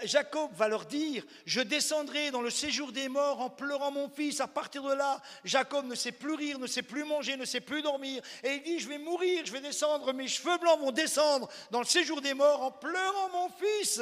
Jacob 0.04 0.52
va 0.54 0.68
leur 0.68 0.86
dire, 0.86 1.24
je 1.46 1.62
descendrai 1.62 2.32
dans 2.32 2.42
le 2.42 2.50
séjour 2.50 2.92
des 2.92 3.10
morts 3.10 3.42
en 3.42 3.50
pleurant 3.50 3.92
mon 3.92 4.10
fils. 4.10 4.40
À 4.40 4.48
partir 4.48 4.84
de 4.84 4.94
là, 4.94 5.22
Jacob 5.44 5.86
ne 5.86 5.96
sait 5.96 6.12
plus 6.12 6.34
rire, 6.34 6.60
ne 6.60 6.68
sait 6.68 6.82
plus 6.82 7.04
manger, 7.04 7.36
ne 7.36 7.46
sait 7.46 7.62
plus 7.62 7.82
dormir. 7.82 8.22
Et 8.44 8.56
il 8.56 8.64
dit, 8.64 8.80
je 8.80 8.88
vais 8.88 8.98
mourir, 8.98 9.46
je 9.46 9.52
vais 9.52 9.62
descendre, 9.62 10.14
mes 10.14 10.28
cheveux 10.28 10.58
blancs 10.58 10.80
vont 10.80 10.92
descendre 10.92 11.50
dans 11.72 11.80
le 11.80 11.86
séjour 11.86 12.22
des 12.22 12.34
morts 12.34 12.62
en 12.62 12.72
pleurant 12.72 13.30
mon 13.30 13.50
fils. 13.50 14.02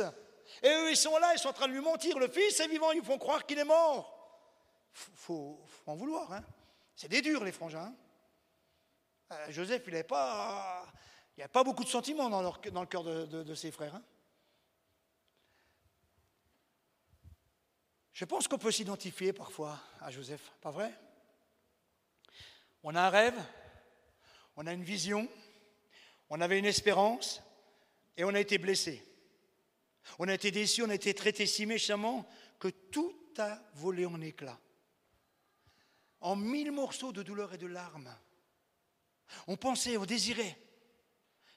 Et 0.63 0.69
eux, 0.69 0.91
ils 0.91 0.97
sont 0.97 1.17
là, 1.17 1.33
ils 1.33 1.39
sont 1.39 1.49
en 1.49 1.53
train 1.53 1.67
de 1.67 1.73
lui 1.73 1.81
mentir. 1.81 2.17
Le 2.19 2.27
fils 2.27 2.59
est 2.59 2.67
vivant, 2.67 2.91
ils 2.91 3.03
font 3.03 3.17
croire 3.17 3.45
qu'il 3.45 3.59
est 3.59 3.65
mort. 3.65 4.17
faut, 4.93 5.59
faut 5.65 5.91
en 5.91 5.95
vouloir. 5.95 6.31
Hein. 6.33 6.43
C'est 6.95 7.07
des 7.07 7.21
durs, 7.21 7.43
les 7.43 7.51
frangins. 7.51 7.93
Euh, 9.31 9.45
Joseph, 9.49 9.83
il 9.87 9.93
n'avait 9.93 10.03
pas, 10.03 10.85
il 11.37 11.47
pas 11.47 11.63
beaucoup 11.63 11.83
de 11.83 11.89
sentiments 11.89 12.29
dans, 12.29 12.41
dans 12.43 12.81
le 12.81 12.87
cœur 12.87 13.03
de, 13.03 13.55
ses 13.55 13.71
frères. 13.71 13.95
Hein. 13.95 14.03
Je 18.13 18.25
pense 18.25 18.47
qu'on 18.47 18.57
peut 18.57 18.71
s'identifier 18.71 19.33
parfois 19.33 19.79
à 20.01 20.11
Joseph, 20.11 20.51
pas 20.61 20.69
vrai? 20.69 20.93
On 22.83 22.93
a 22.93 23.01
un 23.01 23.09
rêve, 23.09 23.41
on 24.55 24.67
a 24.67 24.73
une 24.73 24.83
vision, 24.83 25.27
on 26.29 26.41
avait 26.41 26.59
une 26.59 26.65
espérance 26.65 27.41
et 28.17 28.23
on 28.23 28.33
a 28.33 28.39
été 28.39 28.57
blessé. 28.57 29.03
On 30.19 30.27
a 30.27 30.33
été 30.33 30.51
déçu, 30.51 30.83
on 30.83 30.89
a 30.89 30.95
été 30.95 31.13
traité 31.13 31.45
si 31.45 31.65
méchamment 31.65 32.27
que 32.59 32.67
tout 32.67 33.15
a 33.37 33.59
volé 33.75 34.05
en 34.05 34.19
éclats. 34.21 34.59
En 36.19 36.35
mille 36.35 36.71
morceaux 36.71 37.11
de 37.11 37.23
douleur 37.23 37.53
et 37.53 37.57
de 37.57 37.67
larmes. 37.67 38.15
On 39.47 39.57
pensait, 39.57 39.97
on 39.97 40.05
désirait, 40.05 40.57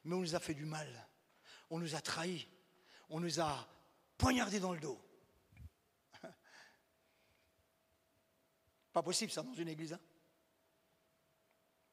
mais 0.04 0.14
on 0.14 0.20
nous 0.20 0.34
a 0.34 0.40
fait 0.40 0.54
du 0.54 0.64
mal. 0.64 1.08
On 1.70 1.78
nous 1.78 1.94
a 1.94 2.00
trahis. 2.00 2.48
On 3.10 3.20
nous 3.20 3.40
a 3.40 3.68
poignardés 4.16 4.60
dans 4.60 4.72
le 4.72 4.80
dos. 4.80 5.00
Pas 8.92 9.02
possible 9.02 9.32
ça 9.32 9.42
dans 9.42 9.54
une 9.54 9.68
église. 9.68 9.92
Hein 9.92 10.00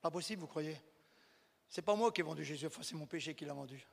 pas 0.01 0.09
possible, 0.09 0.41
vous 0.41 0.47
croyez? 0.47 0.81
C'est 1.69 1.83
pas 1.83 1.95
moi 1.95 2.11
qui 2.11 2.21
ai 2.21 2.23
vendu 2.23 2.43
Jésus, 2.43 2.67
c'est 2.81 2.95
mon 2.95 3.05
péché 3.05 3.35
qui 3.35 3.45
l'a 3.45 3.53
vendu. 3.53 3.85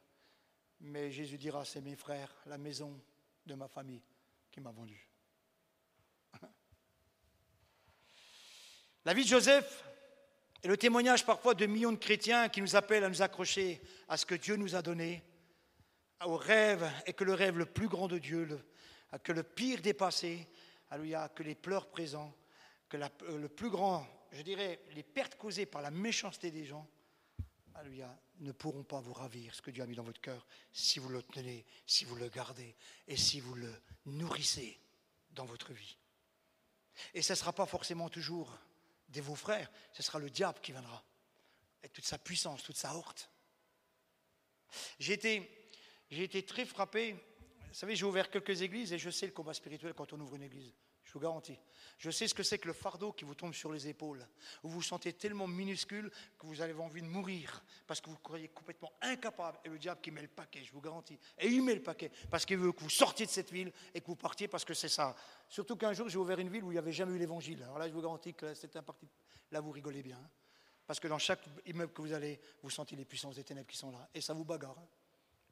Mais 0.80 1.10
Jésus 1.10 1.38
dira, 1.38 1.64
c'est 1.64 1.80
mes 1.80 1.96
frères, 1.96 2.32
la 2.46 2.58
maison 2.58 3.00
de 3.46 3.54
ma 3.54 3.68
famille 3.68 4.02
qui 4.50 4.60
m'a 4.60 4.70
vendu. 4.70 5.08
La 9.04 9.14
vie 9.14 9.24
de 9.24 9.28
Joseph 9.28 9.84
est 10.62 10.68
le 10.68 10.76
témoignage 10.76 11.24
parfois 11.24 11.54
de 11.54 11.66
millions 11.66 11.92
de 11.92 11.96
chrétiens 11.96 12.48
qui 12.48 12.60
nous 12.60 12.76
appellent 12.76 13.04
à 13.04 13.08
nous 13.08 13.22
accrocher 13.22 13.80
à 14.08 14.16
ce 14.16 14.26
que 14.26 14.34
Dieu 14.34 14.56
nous 14.56 14.74
a 14.74 14.82
donné, 14.82 15.22
au 16.24 16.36
rêve, 16.36 16.90
et 17.06 17.12
que 17.12 17.24
le 17.24 17.34
rêve 17.34 17.58
le 17.58 17.66
plus 17.66 17.88
grand 17.88 18.08
de 18.08 18.18
Dieu, 18.18 18.46
que 19.22 19.32
le 19.32 19.42
pire 19.42 19.80
dépassé, 19.80 20.46
alléluia, 20.90 21.28
que 21.28 21.42
les 21.42 21.54
pleurs 21.54 21.88
présents, 21.88 22.34
que 22.88 22.96
euh, 22.96 23.38
le 23.38 23.48
plus 23.48 23.70
grand, 23.70 24.06
je 24.32 24.42
dirais, 24.42 24.80
les 24.94 25.02
pertes 25.02 25.36
causées 25.36 25.66
par 25.66 25.82
la 25.82 25.90
méchanceté 25.90 26.50
des 26.50 26.64
gens, 26.64 26.86
alléluia, 27.78 28.18
ne 28.40 28.52
pourront 28.52 28.82
pas 28.82 29.00
vous 29.00 29.12
ravir 29.12 29.54
ce 29.54 29.62
que 29.62 29.70
Dieu 29.70 29.82
a 29.82 29.86
mis 29.86 29.94
dans 29.94 30.02
votre 30.02 30.20
cœur 30.20 30.46
si 30.72 30.98
vous 30.98 31.08
le 31.08 31.22
tenez, 31.22 31.64
si 31.86 32.04
vous 32.04 32.16
le 32.16 32.28
gardez 32.28 32.74
et 33.06 33.16
si 33.16 33.40
vous 33.40 33.54
le 33.54 33.72
nourrissez 34.06 34.80
dans 35.30 35.44
votre 35.44 35.72
vie. 35.72 35.96
Et 37.14 37.22
ce 37.22 37.32
ne 37.32 37.36
sera 37.36 37.52
pas 37.52 37.66
forcément 37.66 38.08
toujours 38.08 38.56
des 39.08 39.20
vos 39.20 39.36
frères, 39.36 39.70
ce 39.92 40.02
sera 40.02 40.18
le 40.18 40.28
diable 40.28 40.58
qui 40.60 40.72
viendra, 40.72 41.04
avec 41.80 41.92
toute 41.92 42.04
sa 42.04 42.18
puissance, 42.18 42.62
toute 42.62 42.76
sa 42.76 42.94
horte. 42.94 43.30
J'ai 44.98 45.14
été, 45.14 45.70
j'ai 46.10 46.24
été 46.24 46.44
très 46.44 46.66
frappé. 46.66 47.12
Vous 47.12 47.74
savez, 47.74 47.94
j'ai 47.94 48.04
ouvert 48.04 48.30
quelques 48.30 48.60
églises 48.62 48.92
et 48.92 48.98
je 48.98 49.10
sais 49.10 49.26
le 49.26 49.32
combat 49.32 49.54
spirituel 49.54 49.94
quand 49.94 50.12
on 50.12 50.20
ouvre 50.20 50.34
une 50.34 50.42
église. 50.42 50.74
Je 51.08 51.14
vous 51.14 51.20
garantis. 51.20 51.58
Je 51.96 52.10
sais 52.10 52.28
ce 52.28 52.34
que 52.34 52.42
c'est 52.42 52.58
que 52.58 52.66
le 52.66 52.74
fardeau 52.74 53.12
qui 53.12 53.24
vous 53.24 53.34
tombe 53.34 53.54
sur 53.54 53.72
les 53.72 53.88
épaules. 53.88 54.28
Vous 54.62 54.68
vous 54.68 54.82
sentez 54.82 55.14
tellement 55.14 55.46
minuscule 55.46 56.10
que 56.38 56.46
vous 56.46 56.60
avez 56.60 56.74
envie 56.74 57.00
de 57.00 57.06
mourir 57.06 57.64
parce 57.86 58.02
que 58.02 58.10
vous 58.10 58.18
croyez 58.18 58.48
complètement 58.48 58.92
incapable. 59.00 59.58
Et 59.64 59.70
le 59.70 59.78
diable 59.78 60.02
qui 60.02 60.10
met 60.10 60.20
le 60.20 60.28
paquet, 60.28 60.62
je 60.62 60.70
vous 60.70 60.82
garantis. 60.82 61.18
Et 61.38 61.48
il 61.48 61.62
met 61.62 61.74
le 61.74 61.82
paquet 61.82 62.12
parce 62.30 62.44
qu'il 62.44 62.58
veut 62.58 62.72
que 62.72 62.82
vous 62.82 62.90
sortiez 62.90 63.24
de 63.24 63.30
cette 63.30 63.50
ville 63.50 63.72
et 63.94 64.02
que 64.02 64.06
vous 64.06 64.16
partiez 64.16 64.48
parce 64.48 64.66
que 64.66 64.74
c'est 64.74 64.90
ça. 64.90 65.16
Surtout 65.48 65.76
qu'un 65.76 65.94
jour, 65.94 66.10
j'ai 66.10 66.18
ouvert 66.18 66.38
une 66.40 66.50
ville 66.50 66.62
où 66.62 66.72
il 66.72 66.74
n'y 66.74 66.78
avait 66.78 66.92
jamais 66.92 67.14
eu 67.14 67.18
l'évangile. 67.18 67.62
Alors 67.62 67.78
là, 67.78 67.88
je 67.88 67.94
vous 67.94 68.02
garantis 68.02 68.34
que 68.34 68.52
c'est 68.52 68.76
un 68.76 68.82
parti. 68.82 69.08
Là, 69.50 69.62
vous 69.62 69.70
rigolez 69.70 70.02
bien. 70.02 70.18
Hein. 70.18 70.30
parce 70.86 71.00
que 71.00 71.08
dans 71.08 71.18
chaque 71.18 71.40
immeuble 71.64 71.94
que 71.94 72.02
vous 72.02 72.12
allez, 72.12 72.38
vous 72.62 72.68
sentez 72.68 72.96
les 72.96 73.06
puissances 73.06 73.36
des 73.36 73.44
ténèbres 73.44 73.68
qui 73.68 73.78
sont 73.78 73.92
là. 73.92 74.10
Et 74.12 74.20
ça 74.20 74.34
vous 74.34 74.44
bagarre. 74.44 74.78
Hein. 74.78 74.88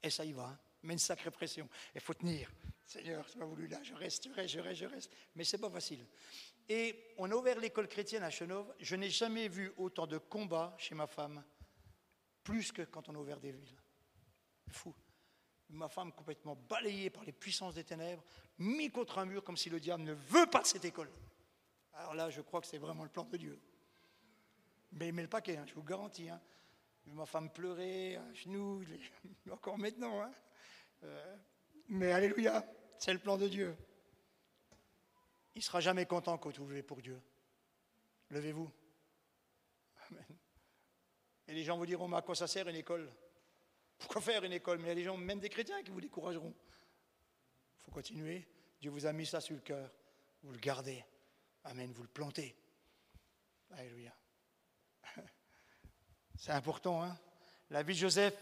et 0.03 0.11
ça 0.11 0.23
y 0.23 0.33
va. 0.33 0.49
Hein. 0.49 0.59
Mais 0.87 0.94
une 0.94 0.99
sacrée 0.99 1.31
pression. 1.31 1.68
Il 1.94 2.01
faut 2.01 2.14
tenir. 2.14 2.51
Seigneur, 2.87 3.27
tu 3.29 3.38
m'as 3.38 3.44
voulu 3.44 3.66
là, 3.66 3.83
je 3.83 3.94
reste, 3.94 4.29
je 4.29 4.33
reste, 4.33 4.55
je 4.55 4.61
reste, 4.61 4.81
je 4.81 4.87
reste. 4.87 5.12
Mais 5.35 5.44
ce 5.44 5.57
n'est 5.57 5.61
pas 5.61 5.70
facile. 5.70 6.07
Et 6.68 7.14
on 7.18 7.31
a 7.31 7.35
ouvert 7.35 7.59
l'école 7.59 7.88
chrétienne 7.88 8.22
à 8.22 8.31
Chenov. 8.31 8.72
Je 8.79 8.96
n'ai 8.96 9.11
jamais 9.11 9.49
vu 9.49 9.72
autant 9.77 10.07
de 10.07 10.18
combats 10.18 10.75
chez 10.79 10.94
ma 10.94 11.07
femme, 11.07 11.44
plus 12.44 12.72
que 12.72 12.83
quand 12.83 13.09
on 13.09 13.14
a 13.16 13.18
ouvert 13.18 13.40
des 13.40 13.53
villes. 13.53 13.77
Fou. 14.68 14.94
Ma 15.70 15.88
femme 15.88 16.12
complètement 16.12 16.55
balayée 16.55 17.11
par 17.11 17.25
les 17.25 17.33
puissances 17.33 17.75
des 17.75 17.85
ténèbres, 17.85 18.22
mis 18.59 18.90
contre 18.90 19.18
un 19.18 19.25
mur 19.25 19.42
comme 19.42 19.57
si 19.57 19.68
le 19.68 19.81
diable 19.81 20.05
ne 20.05 20.12
veut 20.12 20.46
pas 20.46 20.62
de 20.62 20.66
cette 20.66 20.85
école. 20.85 21.11
Alors 21.94 22.14
là, 22.14 22.31
je 22.31 22.40
crois 22.40 22.61
que 22.61 22.68
c'est 22.68 22.79
vraiment 22.79 23.03
le 23.03 23.11
plan 23.11 23.25
de 23.25 23.37
Dieu. 23.37 23.61
Mais 24.92 25.09
il 25.09 25.12
met 25.12 25.22
le 25.22 25.29
paquet, 25.29 25.57
hein, 25.57 25.64
je 25.66 25.75
vous 25.75 25.83
garantis. 25.83 26.29
Hein. 26.29 26.40
Ma 27.07 27.27
femme 27.27 27.51
pleurait 27.51 28.16
à 28.16 28.33
genoux, 28.33 28.85
encore 29.51 29.79
maintenant. 29.79 30.22
Hein. 30.22 30.33
Euh, 31.02 31.37
mais 31.88 32.12
alléluia, 32.12 32.64
c'est 32.98 33.12
le 33.12 33.18
plan 33.18 33.37
de 33.37 33.48
Dieu. 33.48 33.76
Il 35.54 35.61
ne 35.61 35.64
sera 35.64 35.80
jamais 35.80 36.06
content 36.06 36.37
quand 36.38 36.56
vous 36.59 36.66
levez 36.66 36.82
pour 36.82 37.00
Dieu. 37.00 37.20
Levez-vous. 38.30 38.70
Amen. 40.11 40.38
Et 41.48 41.54
les 41.54 41.64
gens 41.64 41.78
vous 41.78 41.87
diront, 41.87 42.09
mais 42.09 42.16
à 42.16 42.22
quoi 42.22 42.35
ça 42.35 42.46
sert 42.46 42.68
une 42.68 42.76
école? 42.76 43.11
Pourquoi 43.98 44.20
faire 44.20 44.44
une 44.44 44.52
école? 44.52 44.78
Mais 44.78 44.85
il 44.85 44.88
y 44.88 44.92
a 44.92 44.94
des 44.96 45.04
gens, 45.04 45.16
même 45.16 45.40
des 45.40 45.48
chrétiens, 45.48 45.82
qui 45.82 45.90
vous 45.90 46.00
décourageront. 46.00 46.54
Il 47.78 47.85
faut 47.85 47.90
continuer. 47.90 48.46
Dieu 48.80 48.90
vous 48.90 49.06
a 49.06 49.12
mis 49.12 49.26
ça 49.26 49.40
sur 49.40 49.54
le 49.54 49.62
cœur. 49.62 49.90
Vous 50.42 50.52
le 50.52 50.59
gardez. 50.59 51.04
Amen. 51.64 51.90
Vous 51.92 52.02
le 52.02 52.09
plantez. 52.09 52.54
Alléluia. 53.70 54.14
C'est 56.37 56.52
important, 56.52 57.02
hein? 57.02 57.16
La 57.70 57.82
vie 57.82 57.94
de 57.94 57.98
Joseph, 57.98 58.35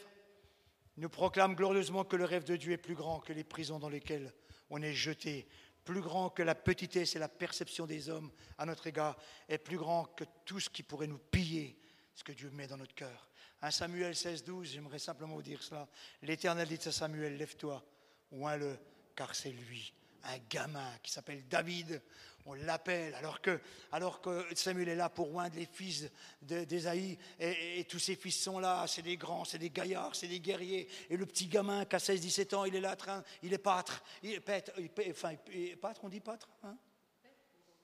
nous 0.97 1.09
proclame 1.09 1.55
glorieusement 1.55 2.05
que 2.05 2.17
le 2.17 2.25
rêve 2.25 2.45
de 2.45 2.57
Dieu 2.57 2.73
est 2.73 2.79
plus 2.79 2.95
grand 2.95 3.21
que 3.21 3.33
les 3.33 3.45
prisons 3.45 3.79
dans 3.79 3.89
lesquelles 3.89 4.33
on 4.71 4.81
est 4.83 4.93
jeté, 4.93 5.49
plus 5.85 6.01
grand 6.01 6.31
que 6.31 6.43
la 6.43 6.55
petitesse 6.55 7.17
et 7.17 7.19
la 7.19 7.29
perception 7.29 7.87
des 7.87 8.09
hommes 8.09 8.31
à 8.59 8.67
notre 8.67 8.87
égard, 8.87 9.17
et 9.49 9.59
plus 9.59 9.77
grand 9.77 10.05
que 10.05 10.25
tout 10.45 10.61
ce 10.61 10.71
qui 10.71 10.83
pourrait 10.83 11.07
nous 11.07 11.19
piller 11.19 11.79
ce 12.15 12.25
que 12.25 12.33
Dieu 12.33 12.51
met 12.51 12.67
dans 12.67 12.77
notre 12.77 12.95
cœur. 12.95 13.31
Un 13.61 13.71
Samuel 13.71 14.15
16, 14.15 14.45
12, 14.45 14.69
j'aimerais 14.73 14.99
simplement 14.99 15.35
vous 15.35 15.43
dire 15.43 15.63
cela. 15.63 15.89
L'Éternel 16.23 16.69
dit 16.69 16.79
à 16.87 16.93
Samuel, 16.93 17.37
lève-toi, 17.37 17.85
oins-le, 18.33 18.79
car 19.17 19.35
c'est 19.35 19.51
lui, 19.51 19.95
un 20.25 20.39
gamin 20.49 20.91
qui 21.03 21.11
s'appelle 21.11 21.47
David, 21.49 22.03
on 22.47 22.55
l'appelle, 22.55 23.15
alors 23.15 23.41
que, 23.41 23.59
alors 23.93 24.21
que 24.21 24.45
Samuel 24.55 24.89
est 24.89 24.97
là 24.97 25.09
pour 25.09 25.35
oindre 25.35 25.57
les 25.57 25.67
fils 25.67 26.11
d'Ésaïe, 26.43 27.19
et, 27.41 27.85
tous 27.89 27.99
ses 27.99 28.17
fils 28.17 28.43
sont 28.43 28.59
là, 28.59 28.85
c'est 28.87 29.03
des 29.03 29.17
grands, 29.17 29.45
c'est 29.45 29.59
des 29.59 29.71
gaillards, 29.71 30.15
c'est 30.15 30.29
des 30.29 30.41
guerriers, 30.41 30.89
et 31.09 31.17
le 31.17 31.27
petit 31.27 31.47
gamin 31.47 31.85
qui 31.87 31.97
a 31.97 31.99
16-17 31.99 32.55
ans, 32.55 32.65
il 32.65 32.77
est 32.77 32.81
là, 32.81 32.97
il 33.43 33.53
est 33.53 33.59
pâtre, 33.59 34.03
il 34.23 34.41
pâtre, 34.41 34.73
enfin, 35.11 35.35
pâtre, 35.81 36.01
on 36.05 36.09
dit 36.09 36.21
pâtre 36.21 36.49
hein? 36.63 36.77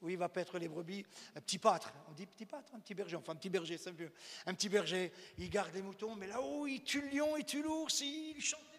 Oui, 0.02 0.12
il 0.12 0.18
va 0.18 0.30
paître 0.30 0.58
les 0.58 0.68
brebis. 0.68 1.04
Un 1.36 1.42
petit 1.42 1.58
pâtre, 1.58 1.92
on 2.08 2.12
dit 2.12 2.24
petit 2.24 2.46
pâtre, 2.46 2.74
un 2.74 2.80
petit 2.80 2.94
berger, 2.94 3.16
enfin 3.16 3.32
un 3.32 3.36
petit 3.36 3.50
berger, 3.50 3.76
c'est 3.76 3.92
mieux. 3.92 4.10
Un 4.46 4.54
petit 4.54 4.70
berger, 4.70 5.12
il 5.36 5.50
garde 5.50 5.74
les 5.74 5.82
moutons, 5.82 6.16
mais 6.16 6.26
là-haut, 6.26 6.66
il 6.66 6.82
tue 6.82 7.02
le 7.02 7.18
lion, 7.18 7.36
il 7.36 7.44
tue 7.44 7.62
l'ours, 7.62 8.00
il 8.00 8.40
chante 8.40 8.69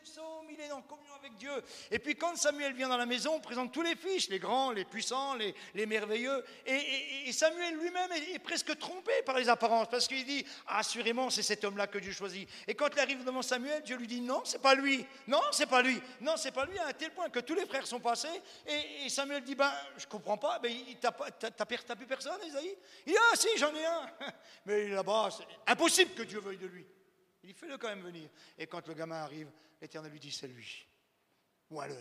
il 0.49 0.59
est 0.59 0.71
en 0.71 0.81
communion 0.81 1.13
avec 1.15 1.35
Dieu. 1.37 1.51
Et 1.89 1.99
puis 1.99 2.15
quand 2.15 2.35
Samuel 2.35 2.73
vient 2.73 2.89
dans 2.89 2.97
la 2.97 3.05
maison, 3.05 3.35
on 3.35 3.39
présente 3.39 3.71
tous 3.71 3.81
les 3.81 3.95
fils, 3.95 4.29
les 4.29 4.39
grands, 4.39 4.71
les 4.71 4.85
puissants, 4.85 5.35
les, 5.35 5.85
merveilleux. 5.85 6.43
Et, 6.65 7.31
Samuel 7.31 7.75
lui-même 7.75 8.11
est, 8.11 8.39
presque 8.39 8.77
trompé 8.77 9.11
par 9.25 9.37
les 9.37 9.49
apparences, 9.49 9.87
parce 9.89 10.07
qu'il 10.07 10.25
dit, 10.25 10.45
assurément, 10.67 11.29
c'est 11.29 11.43
cet 11.43 11.63
homme-là 11.63 11.87
que 11.87 11.97
Dieu 11.97 12.11
choisit. 12.11 12.47
Et 12.67 12.75
quand 12.75 12.89
il 12.93 12.99
arrive 12.99 13.23
devant 13.23 13.41
Samuel, 13.41 13.81
Dieu 13.83 13.97
lui 13.97 14.07
dit, 14.07 14.21
non, 14.21 14.41
c'est 14.43 14.61
pas 14.61 14.75
lui, 14.75 15.05
non, 15.27 15.41
c'est 15.51 15.65
pas 15.65 15.81
lui, 15.81 16.01
non, 16.19 16.35
c'est 16.37 16.51
pas 16.51 16.65
lui, 16.65 16.77
à 16.77 16.87
un 16.87 16.93
tel 16.93 17.11
point 17.11 17.29
que 17.29 17.39
tous 17.39 17.55
les 17.55 17.65
frères 17.65 17.87
sont 17.87 17.99
passés. 17.99 18.41
Et, 18.67 19.09
Samuel 19.09 19.43
dit, 19.43 19.55
ben, 19.55 19.71
je 19.97 20.05
comprends 20.07 20.37
pas, 20.37 20.59
ben, 20.59 20.73
t'as 20.99 21.95
plus 21.95 22.05
personne, 22.05 22.39
Isaïe 22.45 22.75
Il 23.05 23.13
dit, 23.13 23.19
ah 23.19 23.35
si, 23.35 23.47
j'en 23.57 23.73
ai 23.73 23.85
un. 23.85 24.09
Mais 24.65 24.87
là-bas, 24.89 25.29
c'est 25.31 25.71
impossible 25.71 26.13
que 26.13 26.23
Dieu 26.23 26.39
veuille 26.39 26.57
de 26.57 26.67
lui. 26.67 26.85
Il 27.43 27.47
dit, 27.47 27.53
fais-le 27.53 27.77
quand 27.77 27.89
même 27.89 28.01
venir. 28.01 28.29
Et 28.57 28.67
quand 28.67 28.87
le 28.87 28.93
gamin 28.93 29.17
arrive, 29.17 29.49
l'Éternel 29.81 30.11
lui 30.11 30.19
dit, 30.19 30.31
c'est 30.31 30.47
lui. 30.47 30.85
Voilà. 31.69 31.95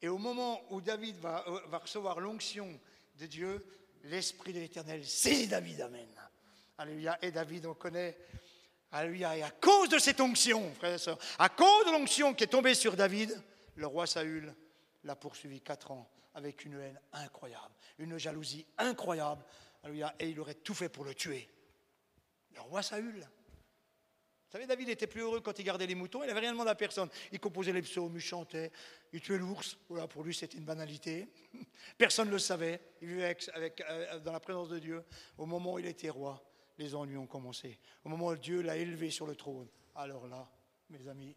Et 0.00 0.08
au 0.08 0.18
moment 0.18 0.60
où 0.70 0.80
David 0.80 1.16
va, 1.16 1.44
euh, 1.48 1.60
va 1.68 1.78
recevoir 1.78 2.20
l'onction 2.20 2.78
de 3.16 3.26
Dieu, 3.26 3.64
l'Esprit 4.04 4.52
de 4.52 4.60
l'Éternel 4.60 5.04
saisit 5.04 5.48
David, 5.48 5.80
Amen. 5.80 6.08
Alléluia. 6.78 7.18
Et 7.22 7.30
David, 7.30 7.66
on 7.66 7.74
connaît, 7.74 8.16
Alléluia. 8.94 9.36
Et 9.36 9.42
à 9.42 9.50
cause 9.50 9.88
de 9.88 9.98
cette 9.98 10.20
onction, 10.20 10.72
frères 10.74 10.94
et 10.94 10.98
sœurs, 10.98 11.18
à 11.38 11.48
cause 11.48 11.86
de 11.86 11.90
l'onction 11.90 12.32
qui 12.32 12.44
est 12.44 12.48
tombée 12.48 12.74
sur 12.74 12.94
David, 12.94 13.36
le 13.74 13.86
roi 13.88 14.06
Saül 14.06 14.54
l'a 15.02 15.16
poursuivi 15.16 15.60
quatre 15.60 15.90
ans 15.90 16.08
avec 16.34 16.64
une 16.64 16.78
haine 16.80 17.00
incroyable, 17.12 17.74
une 17.98 18.18
jalousie 18.18 18.64
incroyable. 18.78 19.44
Et 20.20 20.28
il 20.28 20.38
aurait 20.38 20.54
tout 20.54 20.74
fait 20.74 20.88
pour 20.88 21.04
le 21.04 21.14
tuer. 21.14 21.48
Le 22.54 22.60
roi 22.60 22.82
Saül. 22.82 23.26
Savez, 24.54 24.66
David 24.68 24.88
était 24.88 25.08
plus 25.08 25.22
heureux 25.22 25.40
quand 25.40 25.58
il 25.58 25.64
gardait 25.64 25.86
les 25.86 25.96
moutons, 25.96 26.22
il 26.22 26.28
n'avait 26.28 26.40
rien 26.40 26.52
demandé 26.52 26.70
à 26.70 26.76
personne. 26.76 27.08
Il 27.32 27.40
composait 27.40 27.72
les 27.72 27.82
psaumes, 27.82 28.14
il 28.14 28.20
chantait, 28.20 28.70
il 29.12 29.20
tuait 29.20 29.36
l'ours. 29.36 29.76
Voilà, 29.88 30.06
pour 30.06 30.22
lui, 30.22 30.32
c'était 30.32 30.56
une 30.56 30.64
banalité. 30.64 31.28
Personne 31.98 32.28
ne 32.28 32.32
le 32.32 32.38
savait. 32.38 32.80
Il 33.02 33.08
vivait 33.08 33.36
avec, 33.52 33.80
euh, 33.80 34.20
dans 34.20 34.32
la 34.32 34.38
présence 34.38 34.68
de 34.68 34.78
Dieu. 34.78 35.04
Au 35.38 35.46
moment 35.46 35.74
où 35.74 35.78
il 35.80 35.86
était 35.86 36.08
roi, 36.08 36.40
les 36.78 36.94
ennuis 36.94 37.16
ont 37.16 37.26
commencé. 37.26 37.80
Au 38.04 38.08
moment 38.08 38.28
où 38.28 38.36
Dieu 38.36 38.62
l'a 38.62 38.76
élevé 38.76 39.10
sur 39.10 39.26
le 39.26 39.34
trône, 39.34 39.66
alors 39.96 40.28
là, 40.28 40.48
mes 40.90 41.08
amis, 41.08 41.36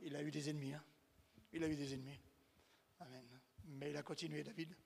il 0.00 0.14
a 0.14 0.22
eu 0.22 0.30
des 0.30 0.50
ennemis. 0.50 0.74
Hein. 0.74 0.84
Il 1.54 1.64
a 1.64 1.68
eu 1.68 1.76
des 1.76 1.94
ennemis. 1.94 2.20
Amen. 3.00 3.24
Mais 3.64 3.90
il 3.90 3.96
a 3.96 4.02
continué, 4.02 4.42
David. 4.42 4.76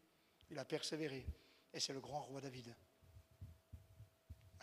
Il 0.49 0.59
a 0.61 0.65
persévéré. 0.65 1.27
Et 1.73 1.81
c'est 1.81 1.93
le 1.93 2.01
grand 2.01 2.23
roi 2.23 2.41
David. 2.41 2.73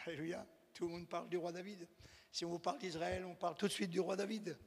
Alléluia. 0.05 0.47
Tout 0.73 0.85
le 0.85 0.91
monde 0.91 1.09
parle 1.09 1.27
du 1.27 1.35
roi 1.35 1.51
David. 1.51 1.85
Si 2.31 2.45
on 2.45 2.49
vous 2.49 2.59
parle 2.59 2.79
d'Israël, 2.79 3.25
on 3.25 3.35
parle 3.35 3.55
tout 3.55 3.67
de 3.67 3.73
suite 3.73 3.89
du 3.89 3.99
roi 3.99 4.15
David. 4.15 4.57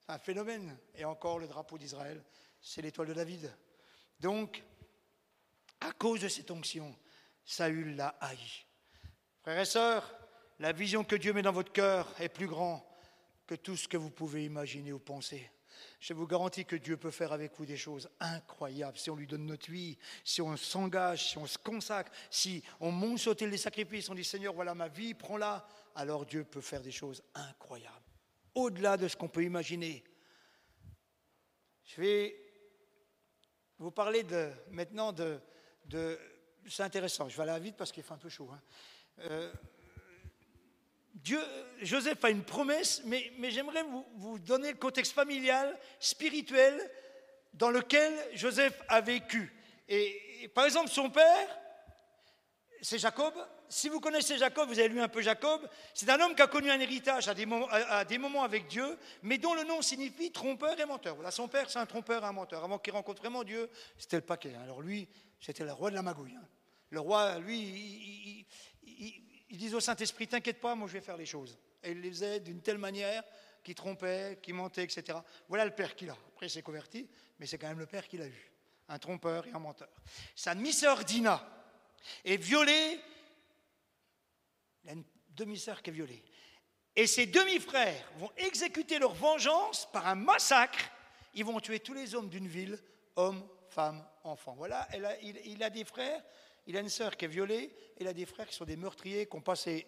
C'est 0.00 0.12
un 0.12 0.18
phénomène. 0.18 0.78
Et 0.94 1.04
encore, 1.04 1.38
le 1.38 1.48
drapeau 1.48 1.78
d'Israël, 1.78 2.22
c'est 2.60 2.82
l'étoile 2.82 3.08
de 3.08 3.14
David. 3.14 3.50
Donc, 4.20 4.62
à 5.80 5.92
cause 5.92 6.20
de 6.20 6.28
cette 6.28 6.50
onction, 6.50 6.94
Saül 7.44 7.96
l'a 7.96 8.16
haï. 8.20 8.38
Frères 9.42 9.60
et 9.60 9.64
sœurs, 9.64 10.14
la 10.58 10.72
vision 10.72 11.04
que 11.04 11.16
Dieu 11.16 11.32
met 11.32 11.42
dans 11.42 11.52
votre 11.52 11.72
cœur 11.72 12.12
est 12.20 12.28
plus 12.28 12.46
grande 12.48 12.80
que 13.46 13.54
tout 13.54 13.76
ce 13.76 13.88
que 13.88 13.96
vous 13.96 14.10
pouvez 14.10 14.44
imaginer 14.44 14.92
ou 14.92 14.98
penser. 14.98 15.50
Je 16.00 16.14
vous 16.14 16.26
garantis 16.26 16.64
que 16.64 16.76
Dieu 16.76 16.96
peut 16.96 17.10
faire 17.10 17.32
avec 17.32 17.52
vous 17.56 17.66
des 17.66 17.76
choses 17.76 18.08
incroyables 18.20 18.98
si 18.98 19.10
on 19.10 19.16
lui 19.16 19.26
donne 19.26 19.46
notre 19.46 19.70
vie, 19.70 19.98
si 20.24 20.40
on 20.40 20.56
s'engage, 20.56 21.30
si 21.30 21.38
on 21.38 21.46
se 21.46 21.58
consacre, 21.58 22.10
si 22.30 22.62
on 22.80 22.90
monte 22.90 23.18
sauter 23.18 23.46
les 23.46 23.58
sacrifices, 23.58 24.08
on 24.08 24.14
dit 24.14 24.24
Seigneur, 24.24 24.54
voilà 24.54 24.74
ma 24.74 24.88
vie, 24.88 25.14
prends-la, 25.14 25.66
alors 25.96 26.26
Dieu 26.26 26.44
peut 26.44 26.60
faire 26.60 26.82
des 26.82 26.92
choses 26.92 27.22
incroyables, 27.34 27.94
au-delà 28.54 28.96
de 28.96 29.08
ce 29.08 29.16
qu'on 29.16 29.28
peut 29.28 29.42
imaginer. 29.42 30.04
Je 31.84 32.00
vais 32.00 32.36
vous 33.78 33.90
parler 33.90 34.22
de, 34.22 34.50
maintenant 34.70 35.12
de, 35.12 35.40
c'est 36.68 36.82
intéressant, 36.82 37.28
je 37.28 37.36
vais 37.36 37.48
aller 37.48 37.64
vite 37.64 37.76
parce 37.76 37.92
qu'il 37.92 38.02
fait 38.02 38.14
un 38.14 38.18
peu 38.18 38.28
chaud. 38.28 38.50
Hein. 38.52 38.60
Euh, 39.20 39.52
Dieu, 41.14 41.40
Joseph 41.80 42.22
a 42.24 42.30
une 42.30 42.44
promesse, 42.44 43.02
mais, 43.04 43.32
j'aimerais 43.50 43.84
vous, 44.16 44.38
donner 44.38 44.70
le 44.70 44.76
contexte 44.76 45.12
familial, 45.12 45.78
spirituel, 45.98 46.78
dans 47.54 47.70
lequel 47.70 48.12
Joseph 48.34 48.78
a 48.88 49.00
vécu. 49.00 49.50
Et, 49.88 50.50
par 50.54 50.66
exemple, 50.66 50.90
son 50.90 51.08
père, 51.08 51.48
c'est 52.82 52.98
Jacob. 52.98 53.34
Si 53.68 53.88
vous 53.88 54.00
connaissez 54.00 54.38
Jacob, 54.38 54.68
vous 54.68 54.78
avez 54.78 54.88
lu 54.88 55.00
un 55.00 55.08
peu 55.08 55.22
Jacob, 55.22 55.68
c'est 55.94 56.08
un 56.08 56.20
homme 56.20 56.34
qui 56.34 56.42
a 56.42 56.46
connu 56.46 56.70
un 56.70 56.78
héritage 56.78 57.28
à 57.28 57.34
des, 57.34 57.46
moments, 57.46 58.42
avec 58.42 58.66
Dieu, 58.68 58.98
mais 59.22 59.38
dont 59.38 59.54
le 59.54 59.64
nom 59.64 59.82
signifie 59.82 60.30
trompeur 60.30 60.78
et 60.78 60.84
menteur. 60.84 61.14
Voilà, 61.16 61.30
son 61.30 61.48
père, 61.48 61.68
c'est 61.68 61.78
un 61.78 61.86
trompeur 61.86 62.22
et 62.22 62.26
un 62.26 62.32
menteur. 62.32 62.64
Avant 62.64 62.78
qu'il 62.78 62.92
rencontre 62.92 63.22
vraiment 63.22 63.44
Dieu, 63.44 63.68
c'était 63.98 64.16
le 64.16 64.22
paquet. 64.22 64.54
Alors 64.62 64.82
lui, 64.82 65.08
c'était 65.40 65.64
le 65.64 65.72
roi 65.72 65.90
de 65.90 65.96
la 65.96 66.02
magouille. 66.02 66.36
Hein. 66.36 66.46
Le 66.90 67.00
roi, 67.00 67.38
lui, 67.38 67.58
il, 67.58 68.46
il 69.50 69.56
disait 69.56 69.74
au 69.74 69.80
Saint-Esprit, 69.80 70.28
t'inquiète 70.28 70.60
pas, 70.60 70.74
moi 70.74 70.88
je 70.88 70.94
vais 70.94 71.00
faire 71.00 71.16
les 71.16 71.26
choses. 71.26 71.58
Et 71.82 71.92
il 71.92 72.00
les 72.00 72.10
faisait 72.10 72.40
d'une 72.40 72.60
telle 72.60 72.78
manière 72.78 73.22
qu'il 73.62 73.74
trompait, 73.74 74.38
qu'il 74.42 74.54
mentait, 74.54 74.84
etc. 74.84 75.18
Voilà 75.48 75.64
le 75.64 75.72
père 75.72 75.94
qu'il 75.94 76.10
a. 76.10 76.16
Après, 76.28 76.46
il 76.46 76.50
s'est 76.50 76.62
converti, 76.62 77.08
mais 77.38 77.46
c'est 77.46 77.58
quand 77.58 77.68
même 77.68 77.78
le 77.78 77.86
père 77.86 78.06
qu'il 78.06 78.22
a 78.22 78.26
eu. 78.26 78.52
Un 78.88 78.98
trompeur 78.98 79.46
et 79.46 79.52
un 79.52 79.58
menteur. 79.58 79.88
Sa 80.34 80.54
demi-sœur 80.54 81.04
Dina 81.04 81.44
est 82.24 82.36
violée. 82.36 83.00
Il 84.86 84.90
a 84.90 84.92
une 84.94 85.04
demi-sœur 85.36 85.82
qui 85.82 85.90
est 85.90 85.92
violée. 85.92 86.24
Et 86.94 87.06
ses 87.06 87.26
demi-frères 87.26 88.10
vont 88.16 88.30
exécuter 88.38 88.98
leur 88.98 89.12
vengeance 89.12 89.86
par 89.92 90.06
un 90.06 90.14
massacre. 90.14 90.90
Ils 91.34 91.44
vont 91.44 91.60
tuer 91.60 91.80
tous 91.80 91.92
les 91.92 92.14
hommes 92.14 92.30
d'une 92.30 92.48
ville, 92.48 92.78
hommes, 93.16 93.46
femmes, 93.68 94.02
enfants. 94.24 94.54
Voilà, 94.56 94.88
il 95.22 95.62
a 95.62 95.68
des 95.68 95.84
frères 95.84 96.22
il 96.66 96.76
a 96.76 96.80
une 96.80 96.88
sœur 96.88 97.16
qui 97.16 97.24
est 97.24 97.28
violée, 97.28 97.72
et 97.96 98.00
il 98.00 98.08
a 98.08 98.12
des 98.12 98.26
frères 98.26 98.48
qui 98.48 98.54
sont 98.54 98.64
des 98.64 98.76
meurtriers 98.76 99.26
qui 99.26 99.36
ont 99.36 99.40
passé 99.40 99.86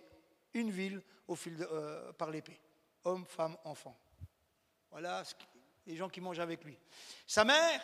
une 0.54 0.70
ville 0.70 1.02
au 1.26 1.34
fil 1.34 1.56
euh, 1.61 2.12
par 2.12 2.30
l'épée. 2.30 2.61
Hommes, 3.04 3.26
femmes, 3.26 3.56
enfants. 3.64 3.98
Voilà 4.90 5.22
les 5.87 5.96
gens 5.96 6.08
qui 6.08 6.20
mangent 6.20 6.38
avec 6.38 6.64
lui. 6.64 6.78
Sa 7.26 7.44
mère 7.44 7.80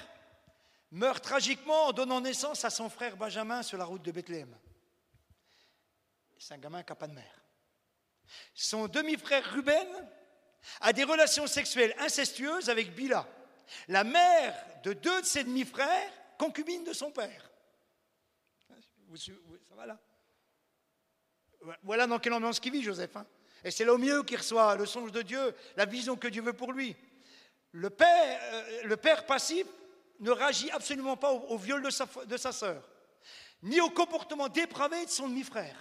meurt 0.91 1.23
tragiquement 1.23 1.87
en 1.87 1.93
donnant 1.93 2.21
naissance 2.21 2.65
à 2.65 2.71
son 2.71 2.89
frère 2.89 3.17
Benjamin 3.17 3.63
sur 3.63 3.79
la 3.79 3.85
route 3.85 4.03
de 4.03 4.13
Bethléem. 4.13 4.55
C'est 6.39 6.55
un 6.55 6.59
gamin 6.59 6.83
qui 6.83 6.93
n'a 6.93 6.97
pas 6.97 7.09
de 7.09 7.15
mère. 7.15 7.43
Son 8.55 8.89
demi-frère 8.89 9.45
Ruben 9.53 9.87
a 10.81 10.93
des 10.93 11.05
relations 11.05 11.47
sexuelles 11.47 11.95
incestueuses 11.99 12.71
avec 12.71 12.95
Bila, 12.95 13.27
la 13.89 14.05
mère 14.05 14.55
de 14.83 14.93
deux 14.93 15.21
de 15.21 15.27
ses 15.27 15.45
demi-frères, 15.45 16.11
concubine 16.39 16.85
de 16.85 16.93
son 16.93 17.11
père 17.11 17.51
ça 19.17 19.75
va 19.77 19.87
là? 19.87 19.99
Voilà 21.83 22.07
dans 22.07 22.19
quelle 22.19 22.33
ambiance 22.33 22.61
qui 22.61 22.71
vit 22.71 22.83
Joseph. 22.83 23.17
Hein. 23.17 23.27
et 23.63 23.71
c'est 23.71 23.85
là 23.85 23.95
au 23.95 23.99
mieux 23.99 24.23
qu'il 24.23 24.37
reçoit 24.37 24.77
le 24.77 24.87
songe 24.87 25.13
de 25.13 25.23
Dieu, 25.23 25.55
la 25.77 25.87
vision 25.87 26.17
que 26.17 26.29
Dieu 26.29 26.43
veut 26.43 26.53
pour 26.53 26.73
lui. 26.73 26.95
Le 27.73 27.91
père, 27.91 28.41
euh, 28.85 29.23
passif 29.27 29.67
ne 30.21 30.31
réagit 30.31 30.71
absolument 30.71 31.17
pas 31.17 31.33
au, 31.33 31.57
viol 31.57 31.83
de 31.83 31.91
sa, 31.91 32.07
de 32.27 32.37
sa 32.37 32.53
sœur, 32.53 32.89
ni 33.63 33.81
au 33.81 33.91
comportement 33.91 34.49
dépravé 34.49 35.05
de 35.07 35.11
son 35.11 35.29
demi-frère. 35.29 35.77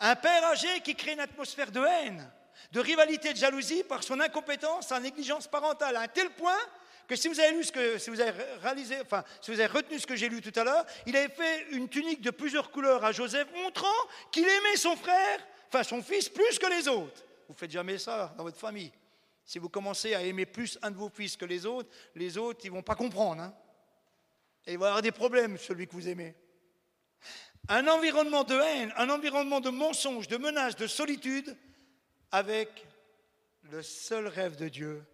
Un 0.00 0.16
père 0.16 0.44
âgé 0.44 0.80
qui 0.82 0.94
crée 0.94 1.12
une 1.12 1.20
atmosphère 1.20 1.70
de 1.70 1.80
haine, 1.80 2.30
de 2.72 2.80
rivalité, 2.80 3.32
de 3.32 3.38
jalousie 3.38 3.84
par 3.84 4.02
son 4.02 4.20
incompétence, 4.20 4.88
sa 4.88 5.00
négligence 5.00 5.46
parentale, 5.46 5.96
à 5.96 6.02
un 6.02 6.08
tel 6.08 6.30
point 6.30 6.58
que 7.06 7.16
si 7.16 7.28
vous 7.28 7.38
avez 7.38 7.52
lu 7.52 7.64
ce 7.64 7.72
que, 7.72 7.98
si 7.98 8.10
vous 8.10 8.20
avez 8.20 8.32
réalisé, 8.62 8.96
enfin, 9.02 9.24
si 9.40 9.50
vous 9.50 9.60
avez 9.60 9.72
retenu 9.72 9.98
ce 9.98 10.06
que 10.06 10.16
j'ai 10.16 10.28
lu 10.28 10.40
tout 10.40 10.58
à 10.58 10.64
l'heure, 10.64 10.84
il 11.06 11.16
avait 11.16 11.32
fait 11.32 11.66
une 11.70 11.88
tunique 11.88 12.22
de 12.22 12.30
plusieurs 12.30 12.70
couleurs 12.70 13.04
à 13.04 13.12
Joseph, 13.12 13.46
montrant 13.54 13.86
qu'il 14.32 14.44
aimait 14.44 14.76
son 14.76 14.96
frère, 14.96 15.46
enfin 15.68 15.82
son 15.82 16.02
fils, 16.02 16.28
plus 16.28 16.58
que 16.58 16.66
les 16.66 16.88
autres. 16.88 17.22
Vous 17.48 17.54
faites 17.54 17.70
jamais 17.70 17.98
ça 17.98 18.34
dans 18.38 18.44
votre 18.44 18.58
famille. 18.58 18.92
Si 19.44 19.58
vous 19.58 19.68
commencez 19.68 20.14
à 20.14 20.22
aimer 20.22 20.46
plus 20.46 20.78
un 20.80 20.90
de 20.90 20.96
vos 20.96 21.10
fils 21.10 21.36
que 21.36 21.44
les 21.44 21.66
autres, 21.66 21.90
les 22.14 22.38
autres, 22.38 22.60
ils 22.64 22.70
vont 22.70 22.82
pas 22.82 22.94
comprendre. 22.94 23.42
Hein. 23.42 23.54
Et 24.66 24.72
il 24.72 24.78
va 24.78 24.86
y 24.86 24.88
avoir 24.88 25.02
des 25.02 25.12
problèmes, 25.12 25.58
celui 25.58 25.86
que 25.86 25.92
vous 25.92 26.08
aimez. 26.08 26.34
Un 27.68 27.88
environnement 27.88 28.44
de 28.44 28.54
haine, 28.54 28.92
un 28.96 29.08
environnement 29.08 29.60
de 29.60 29.70
mensonges, 29.70 30.28
de 30.28 30.36
menaces, 30.36 30.76
de 30.76 30.86
solitude, 30.86 31.56
avec 32.30 32.86
le 33.62 33.82
seul 33.82 34.26
rêve 34.26 34.56
de 34.56 34.68
Dieu 34.68 35.04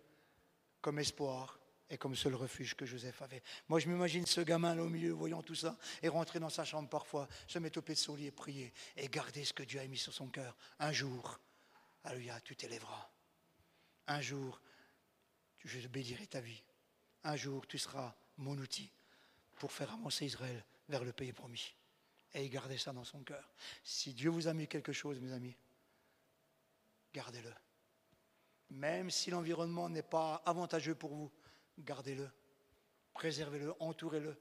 comme 0.80 0.98
espoir, 0.98 1.60
et 1.90 1.98
comme 1.98 2.14
seul 2.14 2.36
refuge 2.36 2.74
que 2.74 2.86
Joseph 2.86 3.20
avait. 3.20 3.42
Moi, 3.68 3.80
je 3.80 3.88
m'imagine 3.88 4.24
ce 4.24 4.40
gamin 4.40 4.76
là 4.76 4.82
au 4.82 4.88
milieu, 4.88 5.10
voyant 5.10 5.42
tout 5.42 5.56
ça, 5.56 5.76
et 6.02 6.08
rentrer 6.08 6.38
dans 6.38 6.48
sa 6.48 6.64
chambre 6.64 6.88
parfois, 6.88 7.28
se 7.48 7.58
mettre 7.58 7.80
au 7.80 7.82
pied 7.82 7.94
de 7.94 7.98
son 7.98 8.14
lit 8.14 8.26
et 8.26 8.30
prier, 8.30 8.72
et 8.96 9.08
garder 9.08 9.44
ce 9.44 9.52
que 9.52 9.64
Dieu 9.64 9.80
a 9.80 9.86
mis 9.86 9.98
sur 9.98 10.14
son 10.14 10.28
cœur. 10.28 10.56
Un 10.78 10.92
jour, 10.92 11.40
alléluia, 12.04 12.40
tu 12.42 12.54
t'élèveras. 12.54 13.10
Un 14.06 14.20
jour, 14.20 14.60
je 15.64 15.88
bénirai 15.88 16.28
ta 16.28 16.40
vie. 16.40 16.62
Un 17.24 17.36
jour, 17.36 17.66
tu 17.66 17.76
seras 17.76 18.14
mon 18.36 18.56
outil 18.56 18.90
pour 19.58 19.72
faire 19.72 19.92
avancer 19.92 20.26
Israël 20.26 20.64
vers 20.88 21.04
le 21.04 21.12
pays 21.12 21.32
promis. 21.32 21.74
Et 22.34 22.48
gardait 22.48 22.78
ça 22.78 22.92
dans 22.92 23.04
son 23.04 23.22
cœur. 23.22 23.52
Si 23.82 24.14
Dieu 24.14 24.30
vous 24.30 24.46
a 24.46 24.54
mis 24.54 24.68
quelque 24.68 24.92
chose, 24.92 25.18
mes 25.20 25.32
amis, 25.32 25.56
gardez-le. 27.12 27.52
Même 28.70 29.10
si 29.10 29.30
l'environnement 29.30 29.88
n'est 29.88 30.02
pas 30.02 30.42
avantageux 30.46 30.94
pour 30.94 31.12
vous, 31.12 31.32
gardez-le, 31.78 32.30
préservez-le, 33.14 33.74
entourez-le, 33.80 34.40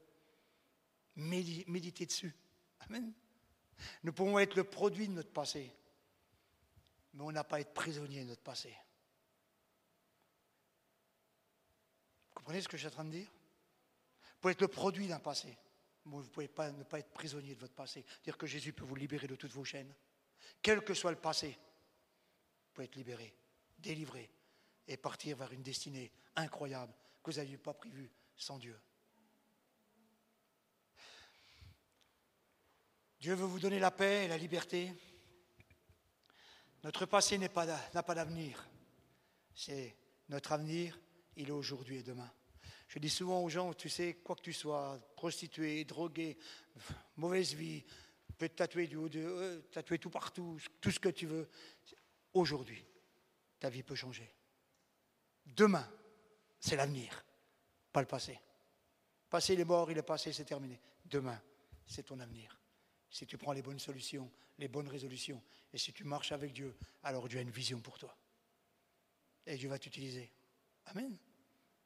méditez 1.15 2.05
dessus. 2.05 2.35
Amen. 2.81 3.11
Nous 4.03 4.13
pouvons 4.13 4.37
être 4.37 4.55
le 4.55 4.63
produit 4.63 5.07
de 5.07 5.13
notre 5.13 5.31
passé, 5.31 5.73
mais 7.13 7.23
on 7.23 7.31
n'a 7.31 7.43
pas 7.43 7.55
à 7.55 7.59
être 7.61 7.73
prisonnier 7.73 8.23
de 8.23 8.29
notre 8.29 8.43
passé. 8.43 8.75
Vous 12.29 12.35
comprenez 12.35 12.61
ce 12.61 12.67
que 12.67 12.77
je 12.77 12.81
suis 12.81 12.87
en 12.87 12.91
train 12.91 13.05
de 13.05 13.11
dire? 13.11 13.27
Vous 13.27 14.41
pouvez 14.41 14.51
être 14.51 14.61
le 14.61 14.67
produit 14.67 15.07
d'un 15.07 15.19
passé, 15.19 15.57
vous 16.17 16.23
ne 16.23 16.27
pouvez 16.29 16.47
pas, 16.47 16.71
ne 16.71 16.83
pas 16.83 16.99
être 16.99 17.11
prisonnier 17.11 17.55
de 17.55 17.59
votre 17.59 17.73
passé. 17.73 18.05
Dire 18.23 18.37
que 18.37 18.47
Jésus 18.47 18.73
peut 18.73 18.85
vous 18.85 18.95
libérer 18.95 19.27
de 19.27 19.35
toutes 19.35 19.51
vos 19.51 19.63
chaînes. 19.63 19.93
Quel 20.61 20.83
que 20.83 20.93
soit 20.93 21.11
le 21.11 21.17
passé, 21.17 21.49
vous 21.49 22.73
pouvez 22.73 22.85
être 22.85 22.95
libéré, 22.95 23.33
délivré 23.77 24.29
et 24.87 24.97
partir 24.97 25.37
vers 25.37 25.51
une 25.51 25.63
destinée 25.63 26.11
incroyable 26.35 26.93
que 27.23 27.31
vous 27.31 27.37
n'aviez 27.37 27.57
pas 27.57 27.73
prévu 27.73 28.09
sans 28.35 28.57
Dieu. 28.57 28.79
Dieu 33.19 33.33
veut 33.33 33.45
vous 33.45 33.59
donner 33.59 33.79
la 33.79 33.91
paix 33.91 34.25
et 34.25 34.27
la 34.29 34.37
liberté. 34.37 34.93
Notre 36.83 37.05
passé 37.05 37.37
n'a 37.37 37.49
pas 37.49 38.15
d'avenir. 38.15 38.69
C'est 39.53 39.95
notre 40.29 40.53
avenir, 40.53 40.97
il 41.35 41.49
est 41.49 41.51
aujourd'hui 41.51 41.97
et 41.97 42.03
demain. 42.03 42.31
Je 42.89 42.97
dis 42.97 43.09
souvent 43.09 43.43
aux 43.43 43.49
gens, 43.49 43.71
tu 43.75 43.87
sais, 43.87 44.15
quoi 44.15 44.35
que 44.35 44.41
tu 44.41 44.51
sois, 44.51 44.99
prostitué, 45.15 45.85
drogué, 45.85 46.37
mauvaise 47.17 47.53
vie, 47.53 47.83
peut 48.35 48.49
tatouer 48.49 48.87
du 48.87 48.95
haut 48.95 49.07
de, 49.07 49.19
euh, 49.19 49.61
tatouer 49.71 49.99
tout 49.99 50.09
partout, 50.09 50.59
tout 50.81 50.89
ce 50.91 50.99
que 50.99 51.09
tu 51.09 51.27
veux. 51.27 51.47
aujourd'hui, 52.33 52.83
ta 53.59 53.69
vie 53.69 53.83
peut 53.83 53.95
changer. 53.95 54.31
Demain, 55.45 55.87
c'est 56.59 56.75
l'avenir, 56.75 57.23
pas 57.91 58.01
le 58.01 58.07
passé. 58.07 58.39
Passé, 59.29 59.53
il 59.53 59.59
est 59.59 59.65
mort, 59.65 59.91
il 59.91 59.97
est 59.97 60.03
passé, 60.03 60.33
c'est 60.33 60.45
terminé. 60.45 60.79
Demain, 61.05 61.39
c'est 61.85 62.03
ton 62.03 62.19
avenir. 62.19 62.59
Si 63.09 63.25
tu 63.27 63.37
prends 63.37 63.53
les 63.53 63.61
bonnes 63.61 63.79
solutions, 63.79 64.31
les 64.57 64.67
bonnes 64.67 64.87
résolutions, 64.87 65.41
et 65.73 65.77
si 65.77 65.93
tu 65.93 66.03
marches 66.03 66.31
avec 66.31 66.53
Dieu, 66.53 66.75
alors 67.03 67.27
Dieu 67.27 67.39
a 67.39 67.41
une 67.41 67.51
vision 67.51 67.79
pour 67.81 67.99
toi. 67.99 68.15
Et 69.45 69.57
Dieu 69.57 69.69
va 69.69 69.77
t'utiliser. 69.77 70.31
Amen. 70.85 71.17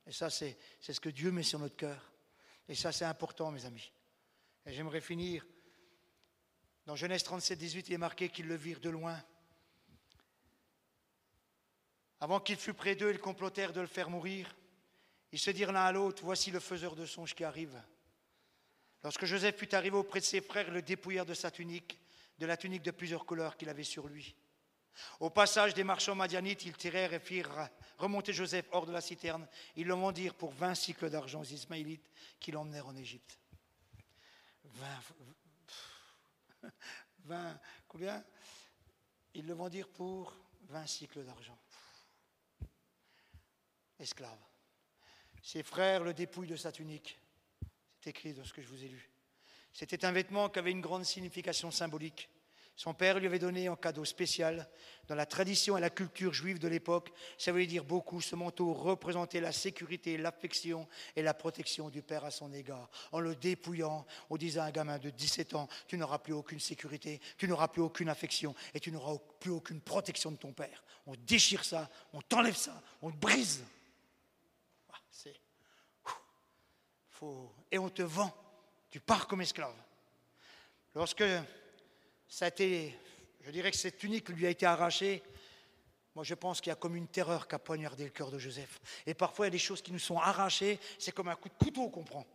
Et 0.06 0.12
ça, 0.12 0.30
c'est 0.30 0.58
ce 0.82 1.00
que 1.00 1.10
Dieu 1.10 1.32
met 1.32 1.44
sur 1.44 1.60
notre 1.60 1.76
cœur. 1.76 2.12
Et 2.68 2.76
ça, 2.76 2.92
c'est 2.92 3.06
important, 3.06 3.52
mes 3.52 3.66
amis. 3.66 3.92
Et 4.66 4.74
j'aimerais 4.74 5.02
finir. 5.02 5.46
Dans 6.86 6.96
Genèse 6.96 7.24
37, 7.24 7.58
18, 7.58 7.88
il 7.90 7.94
est 7.94 7.98
marqué 7.98 8.30
qu'ils 8.30 8.48
le 8.48 8.56
virent 8.56 8.80
de 8.80 8.90
loin. 8.90 9.22
Avant 12.20 12.40
qu'il 12.40 12.58
fût 12.58 12.74
près 12.74 12.96
d'eux, 12.96 13.12
ils 13.12 13.20
complotèrent 13.20 13.74
de 13.74 13.82
le 13.82 13.88
faire 13.88 14.10
mourir. 14.10 14.56
Ils 15.32 15.40
se 15.40 15.52
dirent 15.52 15.72
l'un 15.72 15.86
à 15.86 15.92
l'autre, 15.92 16.24
voici 16.24 16.52
le 16.52 16.60
faiseur 16.60 16.96
de 16.96 17.06
songes 17.06 17.34
qui 17.34 17.44
arrive. 17.44 17.82
Lorsque 19.04 19.26
Joseph 19.26 19.58
fut 19.58 19.74
arrivé 19.76 19.98
auprès 19.98 20.20
de 20.20 20.26
ses 20.26 20.42
frères, 20.42 20.72
le 20.72 20.82
dépouillèrent 20.82 21.26
de 21.26 21.34
sa 21.34 21.52
tunique, 21.52 22.00
de 22.38 22.46
la 22.46 22.56
tunique 22.56 22.84
de 22.84 22.92
plusieurs 22.92 23.26
couleurs 23.26 23.58
qu'il 23.58 23.70
avait 23.70 23.84
sur 23.84 24.08
lui. 24.08 24.36
Au 25.20 25.30
passage 25.30 25.74
des 25.74 25.84
marchands 25.84 26.16
madianites, 26.16 26.66
ils 26.66 26.78
tirèrent 26.78 27.14
et 27.14 27.20
firent 27.20 27.70
remonter 27.98 28.34
Joseph 28.34 28.66
hors 28.72 28.86
de 28.86 28.92
la 28.92 29.02
citerne. 29.02 29.48
Ils 29.76 29.88
le 29.88 29.94
vendirent 29.94 30.36
pour 30.36 30.52
20 30.52 30.76
cycles 30.76 31.10
d'argent 31.10 31.42
aux 31.42 31.46
Ismaélites 31.46 32.10
qui 32.40 32.52
l'emmenèrent 32.52 32.88
en 32.88 32.96
Égypte. 32.96 33.40
20, 34.64 34.88
20, 37.26 37.60
combien? 37.88 38.24
Ils 39.34 39.46
le 39.46 39.54
vendirent 39.54 39.90
pour 39.90 40.36
20 40.70 40.88
cycles 40.88 41.24
d'argent. 41.24 41.58
Esclave. 44.00 44.40
Ses 45.42 45.64
frères 45.64 46.04
le 46.04 46.14
dépouillent 46.14 46.48
de 46.48 46.56
sa 46.56 46.72
tunique. 46.72 47.20
C'est 48.00 48.10
écrit 48.10 48.34
dans 48.34 48.46
ce 48.46 48.54
que 48.54 48.62
je 48.62 48.68
vous 48.68 48.84
ai 48.84 48.88
lu. 48.88 49.10
C'était 49.72 50.06
un 50.06 50.12
vêtement 50.12 50.50
qui 50.50 50.60
avait 50.60 50.72
une 50.72 50.82
grande 50.82 51.06
signification 51.06 51.72
symbolique. 51.72 52.30
Son 52.76 52.94
père 52.94 53.20
lui 53.20 53.28
avait 53.28 53.40
donné 53.40 53.68
un 53.68 53.76
cadeau 53.76 54.04
spécial. 54.04 54.68
Dans 55.08 55.16
la 55.16 55.28
tradition 55.28 55.78
et 55.78 55.82
la 55.82 55.92
culture 55.92 56.34
juive 56.34 56.58
de 56.58 56.68
l'époque, 56.68 57.12
ça 57.38 57.52
voulait 57.52 57.68
dire 57.68 57.84
beaucoup. 57.84 58.20
Ce 58.20 58.36
manteau 58.36 58.74
représentait 58.74 59.42
la 59.42 59.52
sécurité, 59.52 60.18
l'affection 60.18 60.88
et 61.16 61.22
la 61.22 61.36
protection 61.36 61.90
du 61.90 62.02
père 62.02 62.26
à 62.26 62.32
son 62.32 62.52
égard. 62.52 62.90
En 63.12 63.20
le 63.20 63.36
dépouillant, 63.36 64.06
on 64.30 64.38
disait 64.38 64.60
à 64.60 64.66
un 64.66 64.72
gamin 64.72 64.98
de 64.98 65.12
17 65.12 65.54
ans, 65.54 65.68
tu 65.88 65.98
n'auras 65.98 66.18
plus 66.18 66.34
aucune 66.34 66.60
sécurité, 66.60 67.22
tu 67.38 67.48
n'auras 67.48 67.68
plus 67.68 67.82
aucune 67.82 68.10
affection 68.10 68.56
et 68.74 68.80
tu 68.80 68.92
n'auras 68.92 69.18
plus 69.40 69.52
aucune 69.52 69.82
protection 69.82 70.32
de 70.32 70.38
ton 70.38 70.52
père. 70.52 70.84
On 71.06 71.14
déchire 71.16 71.64
ça, 71.64 71.90
on 72.12 72.22
t'enlève 72.22 72.56
ça, 72.56 72.82
on 73.02 73.12
te 73.12 73.18
brise. 73.18 73.64
Ah, 74.92 74.98
c'est... 75.12 75.40
Et 77.72 77.78
on 77.78 77.90
te 77.90 78.02
vend, 78.02 78.36
tu 78.90 79.00
pars 79.00 79.28
comme 79.28 79.42
esclave. 79.42 79.76
Lorsque 80.96 81.24
ça 82.34 82.46
a 82.46 82.48
été, 82.48 82.98
je 83.46 83.52
dirais 83.52 83.70
que 83.70 83.78
cette 83.78 84.00
tunique 84.00 84.28
lui 84.30 84.48
a 84.48 84.50
été 84.50 84.66
arrachée. 84.66 85.22
Moi, 86.16 86.24
je 86.24 86.34
pense 86.34 86.62
qu'il 86.62 86.72
y 86.72 86.74
a 86.74 86.76
comme 86.76 86.96
une 86.96 87.08
terreur 87.08 87.48
qui 87.48 87.54
a 87.54 87.60
poignardé 87.60 88.06
le 88.06 88.10
cœur 88.10 88.32
de 88.32 88.40
Joseph. 88.40 88.82
Et 89.06 89.14
parfois, 89.14 89.46
il 89.46 89.50
y 89.50 89.52
a 89.52 89.52
des 89.52 89.60
choses 89.60 89.84
qui 89.84 89.92
nous 89.92 90.00
sont 90.00 90.18
arrachées. 90.18 90.80
C'est 90.98 91.12
comme 91.12 91.28
un 91.28 91.36
coup 91.36 91.50
de 91.50 91.64
couteau 91.64 91.90
qu'on 91.90 92.04
prend. 92.04 92.26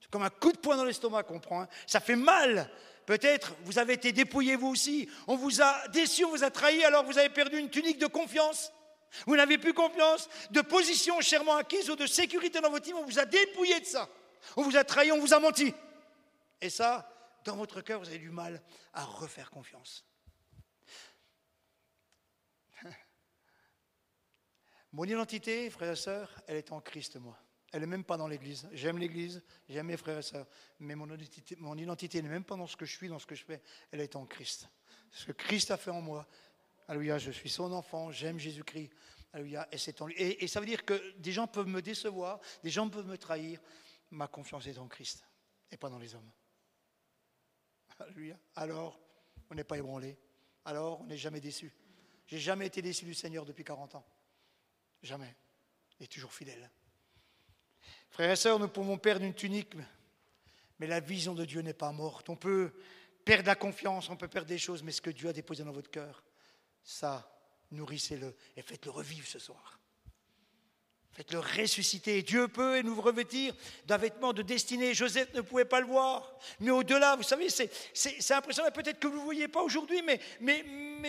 C'est 0.00 0.10
comme 0.10 0.22
un 0.22 0.30
coup 0.30 0.52
de 0.52 0.56
poing 0.56 0.74
dans 0.74 0.86
l'estomac 0.86 1.24
qu'on 1.24 1.38
prend. 1.38 1.60
Hein. 1.60 1.68
Ça 1.86 2.00
fait 2.00 2.16
mal. 2.16 2.70
Peut-être 3.04 3.54
vous 3.64 3.78
avez 3.78 3.92
été 3.92 4.10
dépouillé 4.12 4.56
vous 4.56 4.68
aussi. 4.68 5.06
On 5.26 5.36
vous 5.36 5.60
a 5.60 5.86
déçu, 5.88 6.24
on 6.24 6.30
vous 6.30 6.42
a 6.42 6.50
trahi, 6.50 6.82
alors 6.82 7.04
vous 7.04 7.18
avez 7.18 7.28
perdu 7.28 7.58
une 7.58 7.68
tunique 7.68 7.98
de 7.98 8.06
confiance. 8.06 8.72
Vous 9.26 9.36
n'avez 9.36 9.58
plus 9.58 9.74
confiance 9.74 10.30
de 10.50 10.62
position 10.62 11.20
chèrement 11.20 11.56
acquise 11.56 11.90
ou 11.90 11.96
de 11.96 12.06
sécurité 12.06 12.62
dans 12.62 12.70
votre 12.70 12.86
team. 12.86 12.96
On 12.96 13.04
vous 13.04 13.18
a 13.18 13.26
dépouillé 13.26 13.80
de 13.80 13.86
ça. 13.86 14.08
On 14.56 14.62
vous 14.62 14.78
a 14.78 14.84
trahi, 14.84 15.12
on 15.12 15.20
vous 15.20 15.34
a 15.34 15.40
menti. 15.40 15.74
Et 16.62 16.70
ça, 16.70 17.09
dans 17.44 17.56
votre 17.56 17.80
cœur, 17.80 18.00
vous 18.00 18.08
avez 18.08 18.18
du 18.18 18.30
mal 18.30 18.62
à 18.92 19.04
refaire 19.04 19.50
confiance. 19.50 20.04
Mon 24.92 25.04
identité, 25.04 25.70
frères 25.70 25.92
et 25.92 25.96
sœurs, 25.96 26.42
elle 26.46 26.56
est 26.56 26.72
en 26.72 26.80
Christ, 26.80 27.16
moi. 27.16 27.38
Elle 27.72 27.80
n'est 27.80 27.86
même 27.86 28.04
pas 28.04 28.16
dans 28.16 28.26
l'Église. 28.26 28.68
J'aime 28.72 28.98
l'Église, 28.98 29.42
j'aime 29.68 29.86
mes 29.86 29.96
frères 29.96 30.18
et 30.18 30.22
sœurs, 30.22 30.48
mais 30.80 30.96
mon 30.96 31.06
identité, 31.14 31.54
mon 31.56 31.78
identité 31.78 32.20
n'est 32.20 32.28
même 32.28 32.42
pas 32.42 32.56
dans 32.56 32.66
ce 32.66 32.76
que 32.76 32.84
je 32.84 32.96
suis, 32.96 33.08
dans 33.08 33.20
ce 33.20 33.26
que 33.26 33.36
je 33.36 33.44
fais. 33.44 33.62
Elle 33.92 34.00
est 34.00 34.16
en 34.16 34.26
Christ. 34.26 34.68
Ce 35.12 35.26
que 35.26 35.32
Christ 35.32 35.70
a 35.70 35.76
fait 35.76 35.92
en 35.92 36.00
moi. 36.00 36.26
Alléluia, 36.88 37.18
je 37.18 37.30
suis 37.30 37.48
son 37.48 37.72
enfant, 37.72 38.10
j'aime 38.10 38.40
Jésus-Christ. 38.40 38.90
Alléluia, 39.32 39.68
et, 39.70 39.78
c'est 39.78 40.02
en 40.02 40.08
lui. 40.08 40.16
et 40.16 40.48
ça 40.48 40.58
veut 40.58 40.66
dire 40.66 40.84
que 40.84 41.16
des 41.18 41.30
gens 41.30 41.46
peuvent 41.46 41.68
me 41.68 41.80
décevoir, 41.80 42.40
des 42.64 42.70
gens 42.70 42.90
peuvent 42.90 43.06
me 43.06 43.16
trahir. 43.16 43.60
Ma 44.10 44.26
confiance 44.26 44.66
est 44.66 44.78
en 44.78 44.88
Christ 44.88 45.24
et 45.70 45.76
pas 45.76 45.88
dans 45.88 45.98
les 45.98 46.14
hommes. 46.16 46.30
Alors, 48.56 48.98
on 49.50 49.54
n'est 49.54 49.64
pas 49.64 49.78
ébranlé. 49.78 50.16
Alors, 50.64 51.00
on 51.00 51.04
n'est 51.04 51.16
jamais 51.16 51.40
déçu. 51.40 51.72
J'ai 52.26 52.38
jamais 52.38 52.66
été 52.66 52.80
déçu 52.82 53.04
du 53.04 53.14
Seigneur 53.14 53.44
depuis 53.44 53.64
40 53.64 53.96
ans. 53.96 54.06
Jamais. 55.02 55.34
Est 55.98 56.10
toujours 56.10 56.32
fidèle. 56.32 56.70
Frères 58.10 58.30
et 58.30 58.36
sœurs, 58.36 58.58
nous 58.58 58.68
pouvons 58.68 58.98
perdre 58.98 59.24
une 59.24 59.34
tunique, 59.34 59.74
mais 60.78 60.86
la 60.86 61.00
vision 61.00 61.34
de 61.34 61.44
Dieu 61.44 61.60
n'est 61.60 61.74
pas 61.74 61.92
morte. 61.92 62.28
On 62.28 62.36
peut 62.36 62.72
perdre 63.24 63.46
la 63.46 63.54
confiance, 63.54 64.08
on 64.08 64.16
peut 64.16 64.28
perdre 64.28 64.48
des 64.48 64.58
choses, 64.58 64.82
mais 64.82 64.92
ce 64.92 65.00
que 65.00 65.10
Dieu 65.10 65.28
a 65.28 65.32
déposé 65.32 65.64
dans 65.64 65.72
votre 65.72 65.90
cœur, 65.90 66.22
ça, 66.82 67.36
nourrissez-le 67.70 68.36
et 68.56 68.62
faites-le 68.62 68.90
revivre 68.90 69.26
ce 69.26 69.38
soir. 69.38 69.79
Faites-le 71.12 71.40
ressusciter. 71.40 72.22
Dieu 72.22 72.48
peut 72.48 72.80
nous 72.82 73.00
revêtir 73.00 73.52
d'un 73.86 73.96
vêtement 73.96 74.32
de 74.32 74.42
destinée. 74.42 74.94
Joseph 74.94 75.34
ne 75.34 75.40
pouvait 75.40 75.64
pas 75.64 75.80
le 75.80 75.86
voir. 75.86 76.32
Mais 76.60 76.70
au-delà, 76.70 77.16
vous 77.16 77.24
savez, 77.24 77.48
c'est 77.50 78.30
impressionnant. 78.32 78.70
Peut-être 78.70 79.00
que 79.00 79.08
vous 79.08 79.18
ne 79.18 79.24
voyez 79.24 79.48
pas 79.48 79.62
aujourd'hui, 79.62 80.02
mais, 80.02 80.20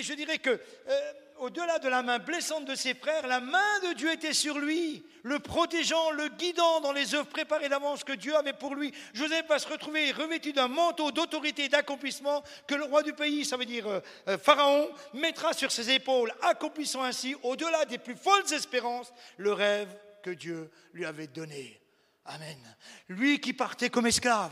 je 0.01 0.13
dirais 0.13 0.39
que 0.39 0.49
euh, 0.49 1.13
au-delà 1.41 1.79
de 1.79 1.89
la 1.89 2.03
main 2.03 2.19
blessante 2.19 2.65
de 2.65 2.75
ses 2.75 2.93
frères, 2.93 3.25
la 3.25 3.39
main 3.39 3.79
de 3.83 3.93
Dieu 3.93 4.11
était 4.11 4.33
sur 4.33 4.59
lui, 4.59 5.03
le 5.23 5.39
protégeant, 5.39 6.11
le 6.11 6.29
guidant 6.29 6.81
dans 6.81 6.91
les 6.91 7.15
œuvres 7.15 7.27
préparées 7.27 7.67
d'avance 7.67 8.03
que 8.03 8.13
Dieu 8.13 8.35
avait 8.35 8.53
pour 8.53 8.75
lui. 8.75 8.93
Joseph 9.13 9.47
va 9.47 9.57
se 9.57 9.67
retrouver 9.67 10.11
revêtu 10.11 10.53
d'un 10.53 10.67
manteau 10.67 11.11
d'autorité 11.11 11.65
et 11.65 11.69
d'accomplissement 11.69 12.43
que 12.67 12.75
le 12.75 12.83
roi 12.83 13.01
du 13.01 13.13
pays, 13.13 13.43
ça 13.43 13.57
veut 13.57 13.65
dire 13.65 13.87
euh, 13.87 13.99
euh, 14.27 14.37
Pharaon, 14.37 14.87
mettra 15.13 15.53
sur 15.53 15.71
ses 15.71 15.89
épaules, 15.89 16.31
accomplissant 16.43 17.03
ainsi, 17.03 17.35
au-delà 17.41 17.85
des 17.85 17.97
plus 17.97 18.15
folles 18.15 18.53
espérances, 18.53 19.11
le 19.37 19.51
rêve 19.51 19.89
que 20.21 20.29
Dieu 20.29 20.69
lui 20.93 21.05
avait 21.05 21.27
donné. 21.27 21.81
Amen. 22.25 22.77
Lui 23.09 23.41
qui 23.41 23.53
partait 23.53 23.89
comme 23.89 24.05
esclave, 24.05 24.51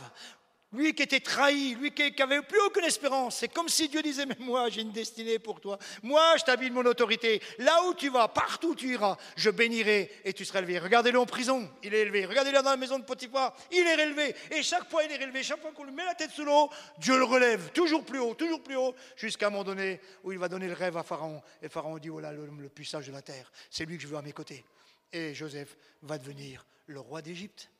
lui 0.73 0.93
qui 0.93 1.03
était 1.03 1.19
trahi, 1.19 1.75
lui 1.75 1.91
qui 1.91 2.13
n'avait 2.17 2.41
plus 2.41 2.59
aucune 2.61 2.83
espérance, 2.83 3.37
c'est 3.37 3.47
comme 3.47 3.69
si 3.69 3.89
Dieu 3.89 4.01
disait, 4.01 4.25
mais 4.25 4.37
moi 4.39 4.69
j'ai 4.69 4.81
une 4.81 4.91
destinée 4.91 5.39
pour 5.39 5.59
toi, 5.59 5.79
moi 6.03 6.37
je 6.37 6.43
t'habille 6.43 6.69
mon 6.69 6.85
autorité, 6.85 7.41
là 7.57 7.83
où 7.85 7.93
tu 7.95 8.09
vas, 8.09 8.27
partout 8.27 8.69
où 8.69 8.75
tu 8.75 8.93
iras, 8.93 9.17
je 9.35 9.49
bénirai 9.49 10.11
et 10.23 10.33
tu 10.33 10.45
seras 10.45 10.59
élevé. 10.59 10.77
Regardez-le 10.77 11.19
en 11.19 11.25
prison, 11.25 11.69
il 11.83 11.93
est 11.93 12.01
élevé. 12.01 12.25
Regardez-le 12.25 12.61
dans 12.61 12.69
la 12.69 12.77
maison 12.77 12.99
de 12.99 13.03
Potiphar, 13.03 13.55
il 13.71 13.79
est 13.79 13.99
élevé. 13.99 14.35
Et 14.51 14.61
chaque 14.61 14.89
fois 14.89 15.03
il 15.03 15.11
est 15.11 15.21
élevé, 15.21 15.41
chaque 15.41 15.61
fois 15.61 15.71
qu'on 15.71 15.85
lui 15.85 15.91
met 15.91 16.05
la 16.05 16.13
tête 16.13 16.31
sous 16.31 16.45
l'eau, 16.45 16.69
Dieu 16.99 17.17
le 17.17 17.23
relève, 17.23 17.71
toujours 17.71 18.05
plus 18.05 18.19
haut, 18.19 18.35
toujours 18.35 18.61
plus 18.61 18.75
haut, 18.75 18.93
jusqu'à 19.15 19.47
un 19.47 19.49
moment 19.49 19.63
donné 19.63 19.99
où 20.23 20.31
il 20.31 20.37
va 20.37 20.49
donner 20.49 20.67
le 20.67 20.73
rêve 20.73 20.97
à 20.97 21.03
Pharaon. 21.03 21.41
Et 21.63 21.69
Pharaon 21.69 21.97
dit, 21.97 22.09
voilà 22.09 22.31
l'homme 22.31 22.61
le 22.61 22.69
plus 22.69 22.85
sage 22.85 23.07
de 23.07 23.11
la 23.11 23.23
terre, 23.23 23.51
c'est 23.71 23.85
lui 23.85 23.97
que 23.97 24.03
je 24.03 24.07
veux 24.07 24.17
à 24.17 24.21
mes 24.21 24.33
côtés. 24.33 24.63
Et 25.11 25.33
Joseph 25.33 25.75
va 26.03 26.19
devenir 26.19 26.65
le 26.85 26.99
roi 26.99 27.23
d'Égypte. 27.23 27.71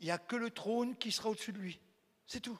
Il 0.00 0.06
n'y 0.06 0.12
a 0.12 0.18
que 0.18 0.36
le 0.36 0.50
trône 0.50 0.96
qui 0.96 1.12
sera 1.12 1.30
au-dessus 1.30 1.52
de 1.52 1.58
lui. 1.58 1.80
C'est 2.30 2.38
tout. 2.38 2.58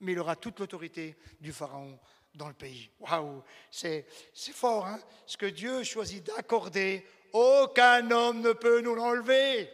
Mais 0.00 0.10
il 0.10 0.18
aura 0.18 0.34
toute 0.34 0.58
l'autorité 0.58 1.16
du 1.40 1.52
Pharaon 1.52 1.96
dans 2.34 2.48
le 2.48 2.54
pays. 2.54 2.90
Waouh, 2.98 3.44
c'est 3.70 4.04
fort, 4.52 4.86
hein 4.86 4.98
Ce 5.24 5.36
que 5.36 5.46
Dieu 5.46 5.84
choisit 5.84 6.26
d'accorder, 6.26 7.06
aucun 7.32 8.10
homme 8.10 8.40
ne 8.40 8.52
peut 8.52 8.80
nous 8.80 8.96
l'enlever 8.96 9.70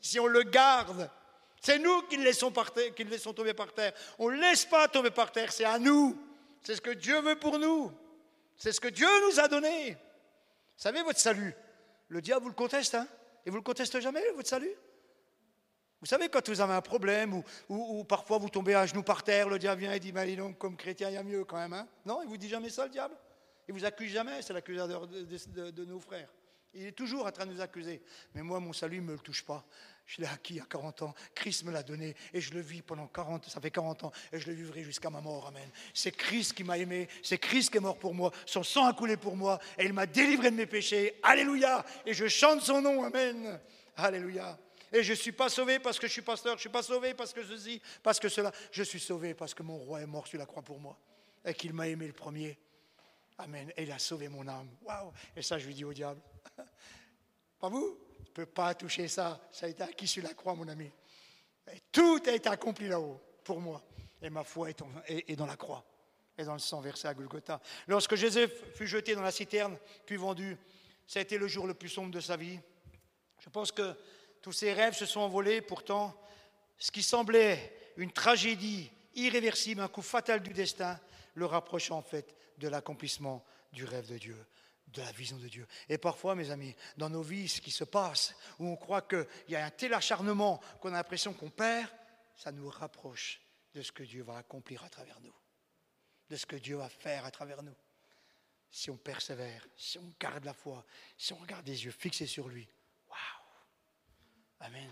si 0.00 0.20
on 0.20 0.28
le 0.28 0.44
garde. 0.44 1.10
C'est 1.60 1.80
nous 1.80 2.02
qui 2.02 2.16
le, 2.16 2.22
laissons 2.22 2.52
tomber 3.32 3.54
par 3.54 3.72
terre. 3.72 3.92
On 4.20 4.30
ne 4.30 4.36
laisse 4.36 4.64
pas 4.64 4.86
tomber 4.86 5.10
par 5.10 5.32
terre, 5.32 5.52
c'est 5.52 5.64
à 5.64 5.80
nous. 5.80 6.16
C'est 6.62 6.76
ce 6.76 6.80
que 6.80 6.90
Dieu 6.90 7.20
veut 7.22 7.40
pour 7.40 7.58
nous. 7.58 7.90
C'est 8.56 8.70
ce 8.70 8.80
que 8.80 8.86
Dieu 8.86 9.08
nous 9.28 9.40
a 9.40 9.48
donné. 9.48 9.94
Vous 9.94 10.82
savez, 10.82 11.02
votre 11.02 11.18
salut, 11.18 11.56
le 12.06 12.22
diable 12.22 12.44
vous 12.44 12.50
le 12.50 12.54
conteste, 12.54 12.94
hein 12.94 13.08
Et 13.44 13.50
vous 13.50 13.56
le 13.56 13.62
conteste 13.62 13.98
jamais, 13.98 14.22
votre 14.36 14.48
salut? 14.48 14.76
Vous 16.06 16.10
savez, 16.10 16.28
quand 16.28 16.48
vous 16.48 16.60
avez 16.60 16.74
un 16.74 16.80
problème 16.80 17.42
ou, 17.68 18.04
parfois 18.04 18.38
vous 18.38 18.48
tombez 18.48 18.76
à 18.76 18.86
genoux 18.86 19.02
par 19.02 19.24
terre, 19.24 19.48
le 19.48 19.58
diable 19.58 19.80
vient 19.80 19.92
et 19.92 19.98
dit 19.98 20.12
Mais 20.12 20.36
donc, 20.36 20.56
comme 20.56 20.76
chrétien, 20.76 21.10
il 21.10 21.14
y 21.14 21.16
a 21.16 21.24
mieux 21.24 21.44
quand 21.44 21.56
même. 21.56 21.72
Hein? 21.72 21.88
Non, 22.04 22.22
il 22.22 22.28
vous 22.28 22.36
dit 22.36 22.48
jamais 22.48 22.70
ça, 22.70 22.84
le 22.84 22.90
diable? 22.90 23.16
Il 23.66 23.74
vous 23.74 23.84
accuse 23.84 24.12
jamais, 24.12 24.40
c'est 24.40 24.52
l'accusateur 24.52 25.08
de, 25.08 25.70
de, 25.72 25.84
nos 25.84 25.98
frères. 25.98 26.28
Il 26.74 26.86
est 26.86 26.92
toujours 26.92 27.26
en 27.26 27.32
train 27.32 27.44
de 27.44 27.52
nous 27.52 27.60
accuser. 27.60 28.04
Mais 28.36 28.42
moi, 28.42 28.60
mon 28.60 28.72
salut 28.72 29.00
ne 29.00 29.06
me 29.06 29.12
le 29.14 29.18
touche 29.18 29.44
pas. 29.44 29.66
Je 30.06 30.20
l'ai 30.20 30.28
acquis 30.28 30.60
à 30.60 30.64
40 30.64 31.02
ans. 31.02 31.14
Christ 31.34 31.64
me 31.64 31.72
l'a 31.72 31.82
donné 31.82 32.14
et 32.32 32.40
je 32.40 32.54
le 32.54 32.60
vis 32.60 32.82
pendant 32.82 33.08
40, 33.08 33.50
ça 33.50 33.60
fait 33.60 33.72
40 33.72 34.04
ans 34.04 34.12
et 34.30 34.38
je 34.38 34.46
le 34.46 34.52
vivrai 34.52 34.84
jusqu'à 34.84 35.10
ma 35.10 35.20
mort. 35.20 35.48
Amen. 35.48 35.68
C'est 35.92 36.12
Christ 36.12 36.52
qui 36.52 36.62
m'a 36.62 36.78
aimé, 36.78 37.08
c'est 37.20 37.38
Christ 37.38 37.70
qui 37.70 37.78
est 37.78 37.80
mort 37.80 37.98
pour 37.98 38.14
moi, 38.14 38.30
son 38.44 38.62
sang 38.62 38.86
a 38.86 38.92
coulé 38.92 39.16
pour 39.16 39.34
moi 39.34 39.58
et 39.76 39.86
il 39.86 39.92
m'a 39.92 40.06
délivré 40.06 40.52
de 40.52 40.56
mes 40.56 40.66
péchés. 40.66 41.18
Alléluia. 41.24 41.84
Et 42.04 42.14
je 42.14 42.28
chante 42.28 42.60
son 42.60 42.80
nom. 42.80 43.02
Amen. 43.02 43.58
Alléluia. 43.96 44.56
Et 44.92 45.02
je 45.02 45.12
ne 45.12 45.16
suis 45.16 45.32
pas 45.32 45.48
sauvé 45.48 45.78
parce 45.78 45.98
que 45.98 46.06
je 46.06 46.12
suis 46.12 46.22
pasteur, 46.22 46.52
je 46.52 46.56
ne 46.56 46.60
suis 46.60 46.68
pas 46.68 46.82
sauvé 46.82 47.14
parce 47.14 47.32
que 47.32 47.44
ceci, 47.44 47.80
parce 48.02 48.20
que 48.20 48.28
cela. 48.28 48.52
Je 48.70 48.82
suis 48.82 49.00
sauvé 49.00 49.34
parce 49.34 49.54
que 49.54 49.62
mon 49.62 49.78
roi 49.78 50.02
est 50.02 50.06
mort 50.06 50.26
sur 50.26 50.38
la 50.38 50.46
croix 50.46 50.62
pour 50.62 50.78
moi 50.78 50.96
et 51.44 51.54
qu'il 51.54 51.72
m'a 51.72 51.88
aimé 51.88 52.06
le 52.06 52.12
premier. 52.12 52.58
Amen. 53.38 53.72
Et 53.76 53.82
il 53.82 53.92
a 53.92 53.98
sauvé 53.98 54.28
mon 54.28 54.46
âme. 54.48 54.68
Waouh. 54.82 55.12
Et 55.34 55.42
ça, 55.42 55.58
je 55.58 55.66
lui 55.66 55.74
dis 55.74 55.84
au 55.84 55.92
diable. 55.92 56.20
Pas 57.58 57.68
vous? 57.68 57.98
Ne 58.20 58.30
peux 58.32 58.46
pas 58.46 58.74
toucher 58.74 59.08
ça. 59.08 59.40
Ça 59.50 59.66
a 59.66 59.68
été 59.68 59.82
acquis 59.82 60.06
sur 60.06 60.22
la 60.22 60.34
croix, 60.34 60.54
mon 60.54 60.68
ami. 60.68 60.90
Et 61.72 61.80
tout 61.90 62.22
a 62.26 62.32
été 62.32 62.48
accompli 62.48 62.88
là-haut 62.88 63.20
pour 63.44 63.60
moi. 63.60 63.82
Et 64.20 64.30
ma 64.30 64.44
foi 64.44 64.70
est, 64.70 65.36
dans 65.36 65.46
la 65.46 65.56
croix 65.56 65.84
et 66.38 66.44
dans 66.44 66.52
le 66.52 66.58
sang 66.58 66.80
versé 66.80 67.08
à 67.08 67.14
Golgotha. 67.14 67.60
Lorsque 67.86 68.14
Jésus 68.14 68.48
fut 68.74 68.86
jeté 68.86 69.14
dans 69.14 69.22
la 69.22 69.30
citerne, 69.30 69.76
puis 70.04 70.16
vendu, 70.16 70.56
ça 71.06 71.18
a 71.18 71.22
été 71.22 71.38
le 71.38 71.48
jour 71.48 71.66
le 71.66 71.74
plus 71.74 71.88
sombre 71.88 72.10
de 72.10 72.20
sa 72.20 72.36
vie. 72.36 72.58
Je 73.40 73.48
pense 73.48 73.72
que 73.72 73.96
tous 74.42 74.52
ses 74.52 74.72
rêves 74.72 74.94
se 74.94 75.06
sont 75.06 75.20
envolés. 75.20 75.60
Pourtant, 75.60 76.14
ce 76.78 76.90
qui 76.90 77.02
semblait 77.02 77.76
une 77.96 78.12
tragédie 78.12 78.90
irréversible, 79.14 79.80
un 79.80 79.88
coup 79.88 80.02
fatal 80.02 80.40
du 80.40 80.52
destin, 80.52 81.00
le 81.34 81.46
rapproche 81.46 81.90
en 81.90 82.02
fait 82.02 82.36
de 82.58 82.68
l'accomplissement 82.68 83.44
du 83.72 83.84
rêve 83.84 84.08
de 84.08 84.18
Dieu 84.18 84.46
de 84.88 85.02
la 85.02 85.12
vision 85.12 85.36
de 85.36 85.48
Dieu. 85.48 85.66
Et 85.88 85.98
parfois, 85.98 86.34
mes 86.34 86.50
amis, 86.50 86.74
dans 86.96 87.10
nos 87.10 87.22
vies, 87.22 87.48
ce 87.48 87.60
qui 87.60 87.70
se 87.70 87.84
passe, 87.84 88.34
où 88.58 88.66
on 88.66 88.76
croit 88.76 89.02
qu'il 89.02 89.26
y 89.48 89.56
a 89.56 89.64
un 89.64 89.70
tel 89.70 89.94
acharnement 89.94 90.60
qu'on 90.80 90.90
a 90.90 90.96
l'impression 90.96 91.32
qu'on 91.32 91.50
perd, 91.50 91.90
ça 92.36 92.52
nous 92.52 92.68
rapproche 92.68 93.40
de 93.74 93.82
ce 93.82 93.92
que 93.92 94.02
Dieu 94.02 94.22
va 94.22 94.38
accomplir 94.38 94.84
à 94.84 94.88
travers 94.88 95.20
nous, 95.20 95.34
de 96.30 96.36
ce 96.36 96.46
que 96.46 96.56
Dieu 96.56 96.76
va 96.76 96.88
faire 96.88 97.24
à 97.24 97.30
travers 97.30 97.62
nous. 97.62 97.76
Si 98.70 98.90
on 98.90 98.96
persévère, 98.96 99.66
si 99.76 99.98
on 99.98 100.12
garde 100.20 100.44
la 100.44 100.54
foi, 100.54 100.84
si 101.16 101.32
on 101.32 101.36
regarde 101.36 101.66
les 101.66 101.84
yeux 101.84 101.90
fixés 101.90 102.26
sur 102.26 102.48
lui. 102.48 102.68
Amen. 104.60 104.90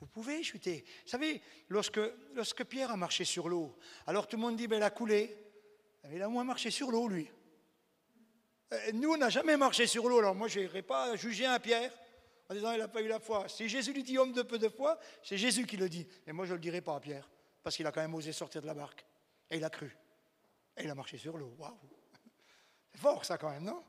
Vous 0.00 0.06
pouvez 0.06 0.42
chuter. 0.42 0.84
Vous 1.04 1.10
savez, 1.10 1.42
lorsque, 1.68 2.00
lorsque 2.34 2.64
Pierre 2.64 2.90
a 2.90 2.96
marché 2.96 3.24
sur 3.24 3.48
l'eau, 3.48 3.76
alors 4.06 4.28
tout 4.28 4.36
le 4.36 4.42
monde 4.42 4.56
dit, 4.56 4.68
ben, 4.68 4.82
a 4.82 4.90
coulé. 4.90 5.36
Il 6.10 6.22
a 6.22 6.28
moins 6.28 6.44
marché 6.44 6.70
sur 6.70 6.90
l'eau, 6.90 7.08
lui. 7.08 7.28
Euh, 8.72 8.92
nous, 8.94 9.12
on 9.12 9.16
n'a 9.16 9.28
jamais 9.28 9.56
marché 9.56 9.86
sur 9.86 10.08
l'eau, 10.08 10.18
alors 10.18 10.34
moi, 10.34 10.48
je 10.48 10.60
n'irai 10.60 10.82
pas 10.82 11.16
juger 11.16 11.46
un 11.46 11.58
Pierre 11.58 11.92
en 12.48 12.54
disant 12.54 12.72
il 12.72 12.78
n'a 12.78 12.88
pas 12.88 13.02
eu 13.02 13.08
la 13.08 13.18
foi. 13.18 13.48
Si 13.48 13.68
Jésus 13.68 13.92
lui 13.92 14.02
dit 14.02 14.16
homme 14.18 14.32
de 14.32 14.42
peu 14.42 14.58
de 14.58 14.68
foi, 14.68 14.98
c'est 15.22 15.36
Jésus 15.36 15.66
qui 15.66 15.76
le 15.76 15.88
dit. 15.88 16.06
Et 16.26 16.32
moi, 16.32 16.46
je 16.46 16.52
ne 16.52 16.56
le 16.56 16.62
dirai 16.62 16.80
pas 16.80 16.94
à 16.94 17.00
Pierre, 17.00 17.28
parce 17.62 17.76
qu'il 17.76 17.86
a 17.86 17.92
quand 17.92 18.00
même 18.00 18.14
osé 18.14 18.32
sortir 18.32 18.62
de 18.62 18.66
la 18.66 18.74
barque. 18.74 19.04
Et 19.50 19.56
il 19.56 19.64
a 19.64 19.70
cru. 19.70 19.96
Et 20.76 20.84
il 20.84 20.90
a 20.90 20.94
marché 20.94 21.18
sur 21.18 21.36
l'eau. 21.36 21.54
Waouh 21.58 21.76
C'est 22.92 23.00
fort, 23.00 23.24
ça, 23.24 23.36
quand 23.36 23.50
même, 23.50 23.64
non? 23.64 23.82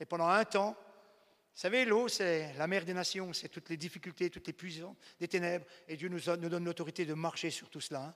Et 0.00 0.06
pendant 0.06 0.28
un 0.28 0.44
temps, 0.44 0.76
savez, 1.54 1.84
l'eau, 1.84 2.08
c'est 2.08 2.52
la 2.54 2.66
mère 2.66 2.84
des 2.84 2.94
nations, 2.94 3.32
c'est 3.32 3.48
toutes 3.48 3.68
les 3.68 3.76
difficultés, 3.76 4.30
toutes 4.30 4.46
les 4.46 4.52
puissances 4.52 4.96
des 5.18 5.28
ténèbres. 5.28 5.66
Et 5.88 5.96
Dieu 5.96 6.08
nous, 6.08 6.20
donne 6.20 6.64
l'autorité 6.64 7.04
de 7.06 7.14
marcher 7.14 7.50
sur 7.50 7.70
tout 7.70 7.80
cela. 7.80 8.06
Hein. 8.06 8.14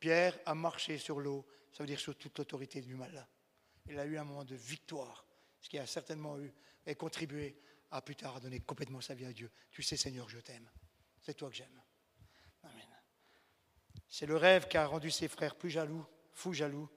Pierre 0.00 0.38
a 0.46 0.54
marché 0.54 0.98
sur 0.98 1.20
l'eau, 1.20 1.46
ça 1.72 1.82
veut 1.82 1.86
dire 1.86 2.00
sur 2.00 2.16
toute 2.16 2.38
l'autorité 2.38 2.80
du 2.80 2.94
mal 2.94 3.26
il 3.86 3.98
a 3.98 4.04
eu 4.04 4.16
un 4.16 4.24
moment 4.24 4.44
de 4.44 4.54
victoire, 4.54 5.24
ce 5.60 5.68
qui 5.68 5.78
a 5.78 5.86
certainement 5.86 6.38
eu 6.38 6.52
et 6.86 6.94
contribué 6.94 7.56
à 7.90 8.00
plus 8.00 8.16
tard 8.16 8.40
donner 8.40 8.60
complètement 8.60 9.00
sa 9.00 9.14
vie 9.14 9.26
à 9.26 9.32
Dieu. 9.32 9.50
Tu 9.70 9.82
sais, 9.82 9.96
Seigneur, 9.96 10.28
je 10.28 10.38
t'aime. 10.38 10.68
C'est 11.20 11.34
toi 11.34 11.50
que 11.50 11.56
j'aime. 11.56 11.82
Amen. 12.62 12.88
C'est 14.08 14.26
le 14.26 14.36
rêve 14.36 14.68
qui 14.68 14.76
a 14.76 14.86
rendu 14.86 15.10
ses 15.10 15.28
frères 15.28 15.56
plus 15.56 15.70
jaloux, 15.70 16.04
fous 16.32 16.52
jaloux, 16.52 16.88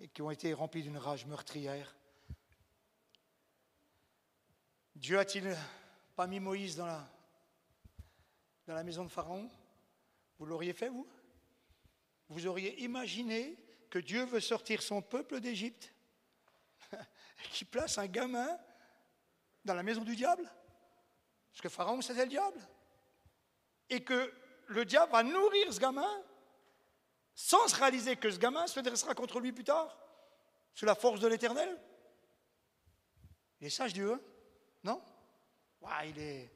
et 0.00 0.08
qui 0.08 0.22
ont 0.22 0.30
été 0.30 0.52
remplis 0.52 0.82
d'une 0.82 0.98
rage 0.98 1.26
meurtrière. 1.26 1.96
Dieu 4.94 5.18
a-t-il 5.18 5.56
pas 6.14 6.26
mis 6.26 6.38
Moïse 6.38 6.76
dans 6.76 6.86
la, 8.66 8.84
maison 8.84 9.04
de 9.04 9.10
Pharaon? 9.10 9.50
Vous 10.38 10.46
l'auriez 10.46 10.72
fait, 10.72 10.88
vous? 10.88 11.06
Vous 12.28 12.46
auriez 12.46 12.80
imaginé 12.82 13.58
que 13.90 13.98
Dieu 13.98 14.24
veut 14.24 14.40
sortir 14.40 14.82
son 14.82 15.02
peuple 15.02 15.40
d'Égypte 15.40 15.92
qui 17.50 17.64
place 17.64 17.98
un 17.98 18.06
gamin 18.06 18.58
dans 19.64 19.74
la 19.74 19.82
maison 19.82 20.02
du 20.02 20.14
diable? 20.14 20.44
Parce 21.50 21.60
que 21.60 21.68
Pharaon, 21.68 22.00
c'était 22.00 22.24
le 22.24 22.30
diable. 22.30 22.60
Et 23.90 24.02
que 24.02 24.32
le 24.68 24.84
diable 24.84 25.12
va 25.12 25.22
nourrir 25.22 25.72
ce 25.72 25.80
gamin 25.80 26.22
sans 27.34 27.66
se 27.66 27.76
réaliser 27.76 28.16
que 28.16 28.30
ce 28.30 28.38
gamin 28.38 28.66
se 28.68 28.78
dressera 28.78 29.14
contre 29.14 29.40
lui 29.40 29.52
plus 29.52 29.64
tard, 29.64 29.98
sous 30.72 30.86
la 30.86 30.94
force 30.94 31.18
de 31.18 31.26
l'éternel. 31.26 31.80
Il 33.60 33.66
est 33.66 33.70
sage 33.70 33.92
Dieu, 33.92 34.12
hein? 34.12 34.20
Non? 34.84 35.00
Il 36.06 36.18
est. 36.18 36.50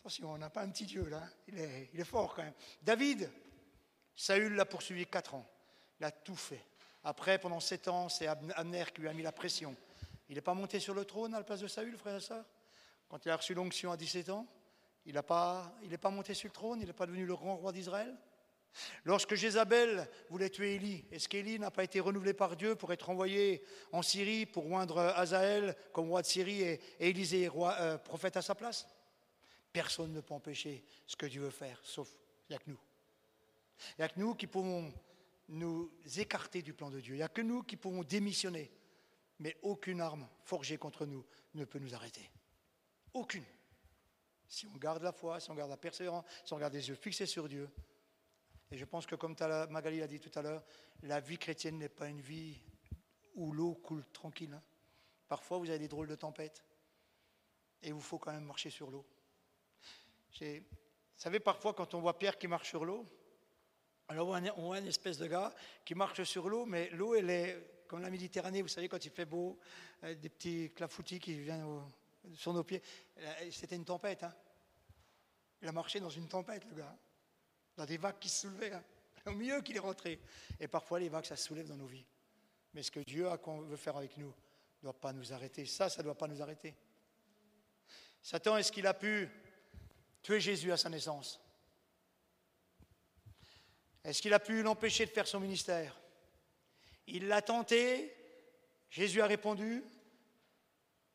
Attention, 0.00 0.32
on 0.32 0.38
n'a 0.38 0.50
pas 0.50 0.62
un 0.62 0.68
petit 0.68 0.84
Dieu 0.84 1.08
là, 1.08 1.22
il 1.48 1.58
est, 1.58 2.04
fort 2.04 2.34
quand 2.34 2.42
même. 2.42 2.52
David, 2.82 3.30
Saül 4.14 4.54
l'a 4.54 4.66
poursuivi 4.66 5.06
quatre 5.06 5.34
ans, 5.34 5.48
il 5.98 6.04
a 6.04 6.10
tout 6.10 6.36
fait. 6.36 6.62
Après, 7.02 7.38
pendant 7.38 7.60
sept 7.60 7.88
ans, 7.88 8.08
c'est 8.08 8.26
Abner 8.26 8.84
qui 8.94 9.00
lui 9.00 9.08
a 9.08 9.14
mis 9.14 9.22
la 9.22 9.32
pression. 9.32 9.74
Il 10.28 10.34
n'est 10.34 10.42
pas 10.42 10.54
monté 10.54 10.78
sur 10.78 10.94
le 10.94 11.04
trône 11.04 11.34
à 11.34 11.38
la 11.38 11.44
place 11.44 11.60
de 11.60 11.68
Saül, 11.68 11.96
frère 11.96 12.16
et 12.16 12.20
sœur? 12.20 12.44
Quand 13.08 13.24
il 13.24 13.30
a 13.30 13.36
reçu 13.36 13.54
l'onction 13.54 13.92
à 13.92 13.96
17 13.96 14.28
ans, 14.30 14.46
il 15.06 15.14
n'est 15.14 15.22
pas 15.22 16.10
monté 16.10 16.34
sur 16.34 16.48
le 16.48 16.52
trône, 16.52 16.80
il 16.80 16.86
n'est 16.86 16.92
pas 16.92 17.06
devenu 17.06 17.24
le 17.24 17.34
grand 17.34 17.56
roi 17.56 17.72
d'Israël? 17.72 18.14
Lorsque 19.04 19.34
Jézabel 19.34 20.08
voulait 20.30 20.50
tuer 20.50 20.74
Élie, 20.74 21.04
est-ce 21.10 21.28
qu'Élie 21.28 21.58
n'a 21.58 21.70
pas 21.70 21.84
été 21.84 22.00
renouvelé 22.00 22.34
par 22.34 22.56
Dieu 22.56 22.74
pour 22.74 22.92
être 22.92 23.10
envoyé 23.10 23.62
en 23.92 24.02
Syrie 24.02 24.46
pour 24.46 24.70
oindre 24.70 24.98
Azaël 24.98 25.76
comme 25.92 26.08
roi 26.08 26.22
de 26.22 26.26
Syrie 26.26 26.62
et, 26.62 26.80
Élisée 26.98 27.48
roi, 27.48 27.76
euh, 27.80 27.98
prophète 27.98 28.36
à 28.36 28.42
sa 28.42 28.54
place? 28.54 28.86
Personne 29.72 30.12
ne 30.12 30.20
peut 30.20 30.34
empêcher 30.34 30.84
ce 31.06 31.16
que 31.16 31.26
Dieu 31.26 31.42
veut 31.42 31.50
faire, 31.50 31.80
sauf 31.82 32.08
il 32.48 32.52
n'y 32.52 32.56
a 32.56 32.58
que 32.58 32.70
nous. 32.70 32.80
Il 33.90 34.00
n'y 34.00 34.04
a 34.04 34.08
que 34.08 34.20
nous 34.20 34.34
qui 34.34 34.46
pouvons 34.46 34.92
nous 35.48 35.92
écarter 36.16 36.62
du 36.62 36.72
plan 36.72 36.90
de 36.90 37.00
Dieu. 37.00 37.14
Il 37.14 37.18
n'y 37.18 37.22
a 37.22 37.28
que 37.28 37.42
nous 37.42 37.62
qui 37.62 37.76
pouvons 37.76 38.02
démissionner. 38.02 38.70
Mais 39.40 39.56
aucune 39.62 40.00
arme 40.00 40.28
forgée 40.44 40.76
contre 40.76 41.06
nous 41.06 41.24
ne 41.54 41.64
peut 41.64 41.78
nous 41.78 41.94
arrêter. 41.94 42.30
Aucune. 43.12 43.44
Si 44.46 44.66
on 44.66 44.76
garde 44.76 45.02
la 45.02 45.12
foi, 45.12 45.40
si 45.40 45.50
on 45.50 45.54
garde 45.54 45.70
la 45.70 45.76
persévérance, 45.76 46.24
si 46.44 46.52
on 46.52 46.58
garde 46.58 46.74
les 46.74 46.88
yeux 46.88 46.94
fixés 46.94 47.26
sur 47.26 47.48
Dieu. 47.48 47.68
Et 48.74 48.76
je 48.76 48.84
pense 48.84 49.06
que 49.06 49.14
comme 49.14 49.36
Magali 49.70 50.00
l'a 50.00 50.08
dit 50.08 50.18
tout 50.18 50.36
à 50.36 50.42
l'heure, 50.42 50.64
la 51.04 51.20
vie 51.20 51.38
chrétienne 51.38 51.78
n'est 51.78 51.88
pas 51.88 52.08
une 52.08 52.20
vie 52.20 52.60
où 53.36 53.52
l'eau 53.52 53.74
coule 53.74 54.04
tranquille. 54.12 54.52
Hein. 54.52 54.62
Parfois, 55.28 55.58
vous 55.58 55.70
avez 55.70 55.78
des 55.78 55.86
drôles 55.86 56.08
de 56.08 56.16
tempêtes. 56.16 56.64
Et 57.84 57.88
il 57.88 57.94
vous 57.94 58.00
faut 58.00 58.18
quand 58.18 58.32
même 58.32 58.42
marcher 58.42 58.70
sur 58.70 58.90
l'eau. 58.90 59.06
Vous 60.40 60.60
savez, 61.16 61.38
parfois, 61.38 61.72
quand 61.72 61.94
on 61.94 62.00
voit 62.00 62.18
Pierre 62.18 62.36
qui 62.36 62.48
marche 62.48 62.68
sur 62.68 62.84
l'eau, 62.84 63.06
alors 64.08 64.26
on 64.56 64.66
voit 64.66 64.80
une 64.80 64.88
espèce 64.88 65.18
de 65.18 65.28
gars 65.28 65.54
qui 65.84 65.94
marche 65.94 66.24
sur 66.24 66.48
l'eau, 66.48 66.66
mais 66.66 66.90
l'eau, 66.90 67.14
elle 67.14 67.30
est 67.30 67.84
comme 67.86 68.02
la 68.02 68.10
Méditerranée, 68.10 68.60
vous 68.60 68.66
savez, 68.66 68.88
quand 68.88 69.04
il 69.04 69.12
fait 69.12 69.24
beau, 69.24 69.56
euh, 70.02 70.16
des 70.16 70.28
petits 70.28 70.72
clafoutis 70.74 71.20
qui 71.20 71.38
viennent 71.38 71.80
sur 72.34 72.52
nos 72.52 72.64
pieds. 72.64 72.82
C'était 73.52 73.76
une 73.76 73.84
tempête. 73.84 74.24
Hein. 74.24 74.34
Il 75.62 75.68
a 75.68 75.72
marché 75.72 76.00
dans 76.00 76.10
une 76.10 76.26
tempête, 76.26 76.64
le 76.64 76.74
gars. 76.74 76.98
Dans 77.76 77.84
des 77.84 77.96
vagues 77.96 78.18
qui 78.18 78.28
se 78.28 78.42
soulevaient. 78.42 78.72
Hein. 78.72 78.84
Au 79.26 79.32
milieu 79.32 79.60
qu'il 79.62 79.76
est 79.76 79.80
rentré. 79.80 80.20
Et 80.60 80.68
parfois, 80.68 81.00
les 81.00 81.08
vagues, 81.08 81.24
ça 81.24 81.36
se 81.36 81.44
soulève 81.44 81.66
dans 81.66 81.76
nos 81.76 81.86
vies. 81.86 82.04
Mais 82.72 82.82
ce 82.82 82.90
que 82.90 83.00
Dieu 83.00 83.28
a, 83.28 83.36
veut 83.36 83.76
faire 83.76 83.96
avec 83.96 84.16
nous 84.16 84.28
ne 84.28 84.82
doit 84.82 85.00
pas 85.00 85.12
nous 85.12 85.32
arrêter. 85.32 85.64
Ça, 85.66 85.88
ça 85.88 85.98
ne 85.98 86.04
doit 86.04 86.18
pas 86.18 86.28
nous 86.28 86.42
arrêter. 86.42 86.74
Satan, 88.22 88.56
est-ce 88.56 88.72
qu'il 88.72 88.86
a 88.86 88.94
pu 88.94 89.28
tuer 90.22 90.40
Jésus 90.40 90.72
à 90.72 90.76
sa 90.76 90.88
naissance? 90.88 91.40
Est-ce 94.02 94.20
qu'il 94.20 94.34
a 94.34 94.40
pu 94.40 94.62
l'empêcher 94.62 95.06
de 95.06 95.10
faire 95.10 95.26
son 95.26 95.40
ministère? 95.40 95.98
Il 97.06 97.28
l'a 97.28 97.42
tenté, 97.42 98.14
Jésus 98.90 99.20
a 99.22 99.26
répondu, 99.26 99.82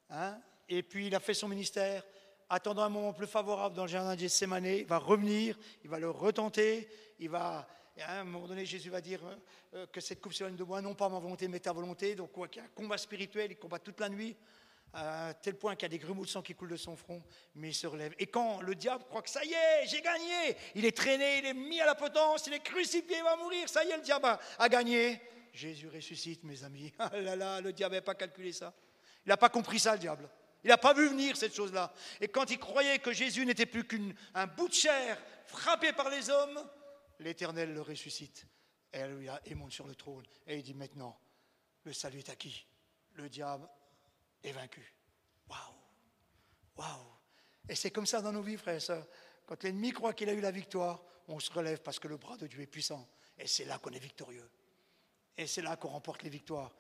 hein, 0.10 0.40
et 0.68 0.84
puis 0.84 1.08
il 1.08 1.16
a 1.16 1.20
fait 1.20 1.34
son 1.34 1.48
ministère, 1.48 2.04
attendant 2.50 2.84
un 2.84 2.90
moment 2.90 3.14
plus 3.14 3.28
favorable 3.28 3.76
dans 3.76 3.84
le 3.84 3.90
jardin 3.90 4.16
de 4.16 4.20
Gethsemane, 4.20 4.66
il 4.66 4.86
va 4.86 4.98
revenir, 4.98 5.58
il 5.84 5.90
va 5.90 6.00
le 6.00 6.10
retenter, 6.10 6.90
il 7.20 7.30
va, 7.30 7.68
à 8.02 8.20
un 8.20 8.24
moment 8.24 8.48
donné, 8.48 8.66
Jésus 8.66 8.90
va 8.90 9.02
dire 9.02 9.22
euh, 9.76 9.86
que 9.88 10.02
cette 10.02 10.20
coupe 10.20 10.34
s'éloigne 10.34 10.56
de 10.56 10.64
moi, 10.64 10.82
non 10.82 10.96
pas 10.96 11.10
ma 11.10 11.20
volonté, 11.20 11.48
mais 11.48 11.60
ta 11.60 11.72
volonté, 11.72 12.16
donc 12.16 12.32
qu'il 12.50 12.62
y 12.62 12.66
a 12.66 12.68
un 12.68 12.72
combat 12.74 12.98
spirituel, 12.98 13.52
il 13.52 13.58
combat 13.58 13.80
toute 13.80 14.00
la 14.00 14.10
nuit, 14.10 14.36
à 14.94 15.34
tel 15.36 15.56
point 15.56 15.76
qu'il 15.76 15.84
y 15.84 15.86
a 15.86 15.90
des 15.90 16.00
grumeaux 16.00 16.26
de 16.26 16.30
sang 16.30 16.42
qui 16.42 16.56
coulent 16.56 16.72
de 16.72 16.78
son 16.78 16.96
front, 16.96 17.22
mais 17.56 17.70
il 17.70 17.74
se 17.76 17.86
relève. 17.86 18.14
Et 18.18 18.28
quand 18.28 18.62
le 18.62 18.74
diable 18.74 19.04
croit 19.06 19.22
que 19.22 19.30
ça 19.30 19.44
y 19.46 19.54
est, 19.54 19.86
j'ai 19.86 20.02
gagné, 20.02 20.58
il 20.76 20.86
est 20.86 20.96
traîné, 20.96 21.40
il 21.40 21.46
est 21.46 21.54
mis 21.54 21.80
à 21.80 21.86
la 21.86 21.96
potence, 21.96 22.48
il 22.48 22.54
est 22.54 22.64
crucifié, 22.64 23.18
il 23.18 23.24
va 23.24 23.36
mourir, 23.36 23.70
ça 23.70 23.84
y 23.84 23.90
est, 23.90 23.98
le 23.98 24.02
diable 24.02 24.26
a, 24.58 24.70
gagné. 24.70 25.22
Jésus 25.54 25.90
ressuscite, 25.90 26.44
mes 26.44 26.64
amis. 26.64 26.92
Ah 27.00 27.12
là 27.14 27.36
là, 27.36 27.62
le 27.62 27.72
diable 27.72 27.96
n'a 27.96 28.02
pas 28.02 28.16
calculé 28.16 28.52
ça. 28.52 28.74
Il 29.26 29.30
n'a 29.30 29.38
pas 29.38 29.50
compris 29.50 29.80
ça, 29.80 29.94
le 29.94 30.00
diable. 30.00 30.28
Il 30.64 30.68
n'a 30.68 30.78
pas 30.78 30.94
vu 30.94 31.08
venir 31.08 31.38
cette 31.38 31.56
chose-là. 31.56 31.94
Et 32.20 32.28
quand 32.28 32.50
il 32.52 32.60
croyait 32.60 33.00
que 33.00 33.14
Jésus 33.14 33.46
n'était 33.46 33.66
plus 33.66 33.86
qu'un 33.86 34.48
bout 34.48 34.68
de 34.68 34.74
chair 34.74 35.18
frappé 35.46 35.94
par 35.94 36.10
les 36.10 36.30
hommes, 36.30 36.60
l'Éternel 37.20 37.74
le 37.74 37.82
ressuscite. 37.82 38.46
Et 38.92 39.02
il 39.46 39.56
monte 39.56 39.72
sur 39.72 39.88
le 39.88 39.96
trône. 39.96 40.26
Et 40.48 40.58
il 40.58 40.64
dit 40.64 40.74
maintenant, 40.74 41.18
le 41.84 41.94
salut 41.94 42.20
est 42.20 42.30
acquis. 42.30 42.68
Le 43.14 43.30
diable 43.30 43.68
est 44.44 44.52
vaincu. 44.52 44.94
Waouh! 45.50 45.76
Waouh! 46.78 47.06
Et 47.68 47.76
c'est 47.76 47.92
comme 47.92 48.06
ça 48.06 48.22
dans 48.22 48.32
nos 48.32 48.42
vies, 48.42 48.58
frères 48.58 48.76
et 48.76 48.80
sœurs. 48.80 49.08
Quand 49.46 49.64
l'ennemi 49.64 49.92
croit 49.92 50.14
qu'il 50.14 50.30
a 50.30 50.34
eu 50.34 50.42
la 50.42 50.52
victoire, 50.52 51.04
on 51.28 51.40
se 51.40 51.52
relève 51.52 51.82
parce 51.82 52.00
que 52.00 52.08
le 52.08 52.18
bras 52.18 52.38
de 52.38 52.48
Dieu 52.48 52.62
est 52.62 52.68
puissant. 52.68 53.08
Et 53.38 53.48
c'est 53.48 53.66
là 53.66 53.78
qu'on 53.78 53.92
est 53.92 54.00
victorieux. 54.00 54.50
Et 55.38 55.48
c'est 55.48 55.62
là 55.62 55.78
qu'on 55.78 55.90
remporte 55.90 56.24
les 56.24 56.30
victoires. 56.30 56.76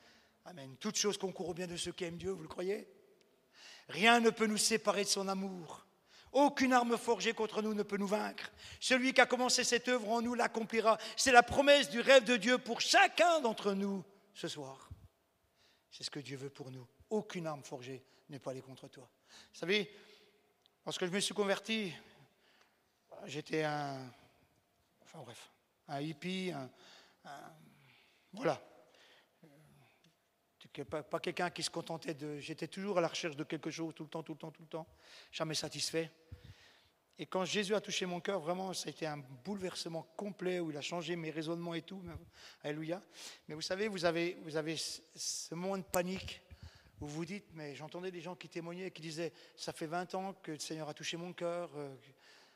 Amen. 0.45 0.75
Toute 0.77 0.97
chose 0.97 1.17
concourt 1.17 1.49
au 1.49 1.53
bien 1.53 1.67
de 1.67 1.77
ceux 1.77 1.91
qui 1.91 2.03
aiment 2.03 2.17
Dieu, 2.17 2.31
vous 2.31 2.41
le 2.41 2.47
croyez? 2.47 2.87
Rien 3.89 4.19
ne 4.19 4.29
peut 4.29 4.45
nous 4.45 4.57
séparer 4.57 5.03
de 5.03 5.09
son 5.09 5.27
amour. 5.27 5.85
Aucune 6.31 6.73
arme 6.73 6.97
forgée 6.97 7.33
contre 7.33 7.63
nous 7.63 7.73
ne 7.73 7.81
peut 7.81 7.97
nous 7.97 8.07
vaincre. 8.07 8.51
Celui 8.79 9.13
qui 9.13 9.21
a 9.21 9.25
commencé 9.25 9.63
cette 9.63 9.87
œuvre 9.87 10.09
en 10.09 10.21
nous 10.21 10.35
l'accomplira. 10.35 10.99
C'est 11.17 11.31
la 11.31 11.41
promesse 11.41 11.89
du 11.89 11.99
rêve 11.99 12.23
de 12.23 12.37
Dieu 12.37 12.59
pour 12.59 12.81
chacun 12.81 13.41
d'entre 13.41 13.73
nous 13.73 14.03
ce 14.35 14.47
soir. 14.47 14.89
C'est 15.89 16.03
ce 16.03 16.11
que 16.11 16.19
Dieu 16.19 16.37
veut 16.37 16.51
pour 16.51 16.69
nous. 16.69 16.87
Aucune 17.09 17.47
arme 17.47 17.63
forgée 17.63 18.03
n'est 18.29 18.37
pas 18.37 18.51
allée 18.51 18.61
contre 18.61 18.87
toi. 18.87 19.09
Vous 19.53 19.59
savez, 19.59 19.91
lorsque 20.85 21.05
je 21.05 21.11
me 21.11 21.19
suis 21.19 21.33
converti, 21.33 21.91
j'étais 23.25 23.63
un, 23.63 24.07
enfin 25.01 25.19
bref, 25.23 25.49
un 25.87 25.99
hippie, 25.99 26.53
voilà. 28.33 28.61
Pas, 30.83 31.03
pas 31.03 31.19
quelqu'un 31.19 31.49
qui 31.49 31.63
se 31.63 31.69
contentait 31.69 32.13
de. 32.13 32.39
J'étais 32.39 32.67
toujours 32.67 32.97
à 32.97 33.01
la 33.01 33.07
recherche 33.07 33.35
de 33.35 33.43
quelque 33.43 33.71
chose, 33.71 33.93
tout 33.95 34.03
le 34.03 34.09
temps, 34.09 34.23
tout 34.23 34.33
le 34.33 34.37
temps, 34.37 34.51
tout 34.51 34.61
le 34.61 34.67
temps, 34.67 34.87
jamais 35.31 35.55
satisfait. 35.55 36.11
Et 37.21 37.25
quand 37.25 37.43
Jésus 37.43 37.75
a 37.75 37.81
touché 37.81 38.05
mon 38.05 38.21
cœur, 38.21 38.39
vraiment, 38.39 38.73
ça 38.73 38.87
a 38.87 38.91
été 38.91 39.05
un 39.05 39.17
bouleversement 39.17 40.03
complet 40.15 40.61
où 40.61 40.71
il 40.71 40.77
a 40.77 40.81
changé 40.81 41.17
mes 41.17 41.31
raisonnements 41.31 41.73
et 41.73 41.81
tout. 41.81 42.01
Alléluia. 42.63 43.01
Mais 43.47 43.55
vous 43.55 43.61
savez, 43.61 43.89
vous 43.89 44.05
avez, 44.05 44.37
vous 44.43 44.55
avez 44.55 44.77
ce 44.77 45.53
moment 45.53 45.77
de 45.77 45.83
panique 45.83 46.41
où 47.01 47.07
vous 47.07 47.25
dites, 47.25 47.47
mais 47.51 47.75
j'entendais 47.75 48.09
des 48.09 48.21
gens 48.21 48.35
qui 48.35 48.47
témoignaient, 48.47 48.91
qui 48.91 49.01
disaient, 49.01 49.33
ça 49.57 49.73
fait 49.73 49.85
20 49.85 50.15
ans 50.15 50.33
que 50.41 50.51
le 50.51 50.59
Seigneur 50.59 50.87
a 50.87 50.93
touché 50.93 51.17
mon 51.17 51.33
cœur. 51.33 51.69
Euh, 51.75 51.93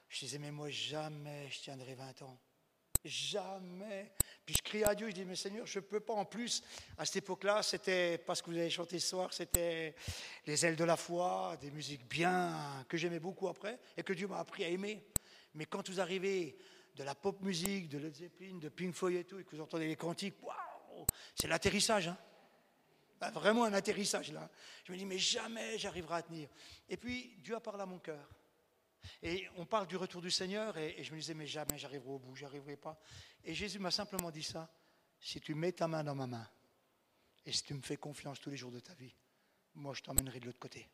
je 0.07 0.19
disais, 0.19 0.39
mais 0.39 0.51
moi, 0.51 0.69
jamais 0.69 1.49
je 1.49 1.59
tiendrai 1.59 1.95
20 1.95 2.21
ans. 2.21 2.37
Jamais. 3.03 4.13
Puis 4.45 4.55
je 4.57 4.61
criais 4.61 4.83
à 4.83 4.93
Dieu, 4.93 5.07
je 5.09 5.13
dis, 5.13 5.25
mais 5.25 5.35
Seigneur, 5.35 5.65
je 5.65 5.79
ne 5.79 5.83
peux 5.83 6.01
pas. 6.01 6.13
En 6.13 6.25
plus, 6.25 6.63
à 6.97 7.05
cette 7.05 7.17
époque-là, 7.17 7.63
c'était, 7.63 8.17
parce 8.17 8.41
que 8.41 8.49
vous 8.49 8.57
avez 8.57 8.69
chanté 8.69 8.99
ce 8.99 9.07
soir, 9.07 9.31
c'était 9.31 9.95
les 10.45 10.65
ailes 10.65 10.75
de 10.75 10.83
la 10.83 10.97
foi, 10.97 11.57
des 11.61 11.71
musiques 11.71 12.07
bien, 12.07 12.85
que 12.89 12.97
j'aimais 12.97 13.19
beaucoup 13.19 13.47
après, 13.47 13.79
et 13.95 14.03
que 14.03 14.11
Dieu 14.11 14.27
m'a 14.27 14.39
appris 14.39 14.65
à 14.65 14.67
aimer. 14.67 15.01
Mais 15.55 15.65
quand 15.65 15.89
vous 15.89 16.01
arrivez 16.01 16.57
de 16.95 17.03
la 17.03 17.15
pop 17.15 17.41
musique, 17.41 17.87
de 17.87 17.97
Led 17.97 18.15
Zeppelin, 18.15 18.57
de 18.57 18.69
Pink 18.69 18.93
Floyd 18.93 19.17
et 19.17 19.23
tout, 19.23 19.39
et 19.39 19.43
que 19.45 19.55
vous 19.55 19.61
entendez 19.61 19.87
les 19.87 19.95
cantiques, 19.95 20.35
waouh, 20.43 21.05
c'est 21.35 21.47
l'atterrissage. 21.47 22.09
Hein 22.09 22.17
ah, 23.21 23.31
vraiment 23.31 23.63
un 23.63 23.73
atterrissage 23.73 24.33
là. 24.33 24.49
Je 24.83 24.91
me 24.91 24.97
dis, 24.97 25.05
mais 25.05 25.17
jamais 25.17 25.77
j'arriverai 25.77 26.15
à 26.15 26.21
tenir. 26.23 26.49
Et 26.89 26.97
puis, 26.97 27.37
Dieu 27.37 27.55
a 27.55 27.61
parlé 27.61 27.81
à 27.81 27.85
mon 27.85 27.99
cœur. 27.99 28.27
Et 29.21 29.47
on 29.57 29.65
parle 29.65 29.87
du 29.87 29.97
retour 29.97 30.21
du 30.21 30.31
Seigneur, 30.31 30.77
et, 30.77 31.03
je 31.03 31.13
me 31.13 31.19
disais, 31.19 31.33
mais 31.33 31.47
jamais 31.47 31.77
j'arriverai 31.77 32.09
au 32.09 32.19
bout, 32.19 32.35
j'arriverai 32.35 32.77
pas. 32.77 32.99
Et 33.43 33.53
Jésus 33.53 33.79
m'a 33.79 33.91
simplement 33.91 34.31
dit 34.31 34.43
ça, 34.43 34.69
si 35.19 35.39
tu 35.39 35.55
mets 35.55 35.71
ta 35.71 35.87
main 35.87 36.03
dans 36.03 36.15
ma 36.15 36.27
main, 36.27 36.47
et 37.45 37.51
si 37.51 37.63
tu 37.63 37.73
me 37.73 37.81
fais 37.81 37.97
confiance 37.97 38.39
tous 38.39 38.49
les 38.49 38.57
jours 38.57 38.71
de 38.71 38.79
ta 38.79 38.93
vie, 38.93 39.13
moi 39.75 39.93
je 39.93 40.01
t'emmènerai 40.01 40.39
de 40.39 40.45
l'autre 40.45 40.59
côté. 40.59 40.87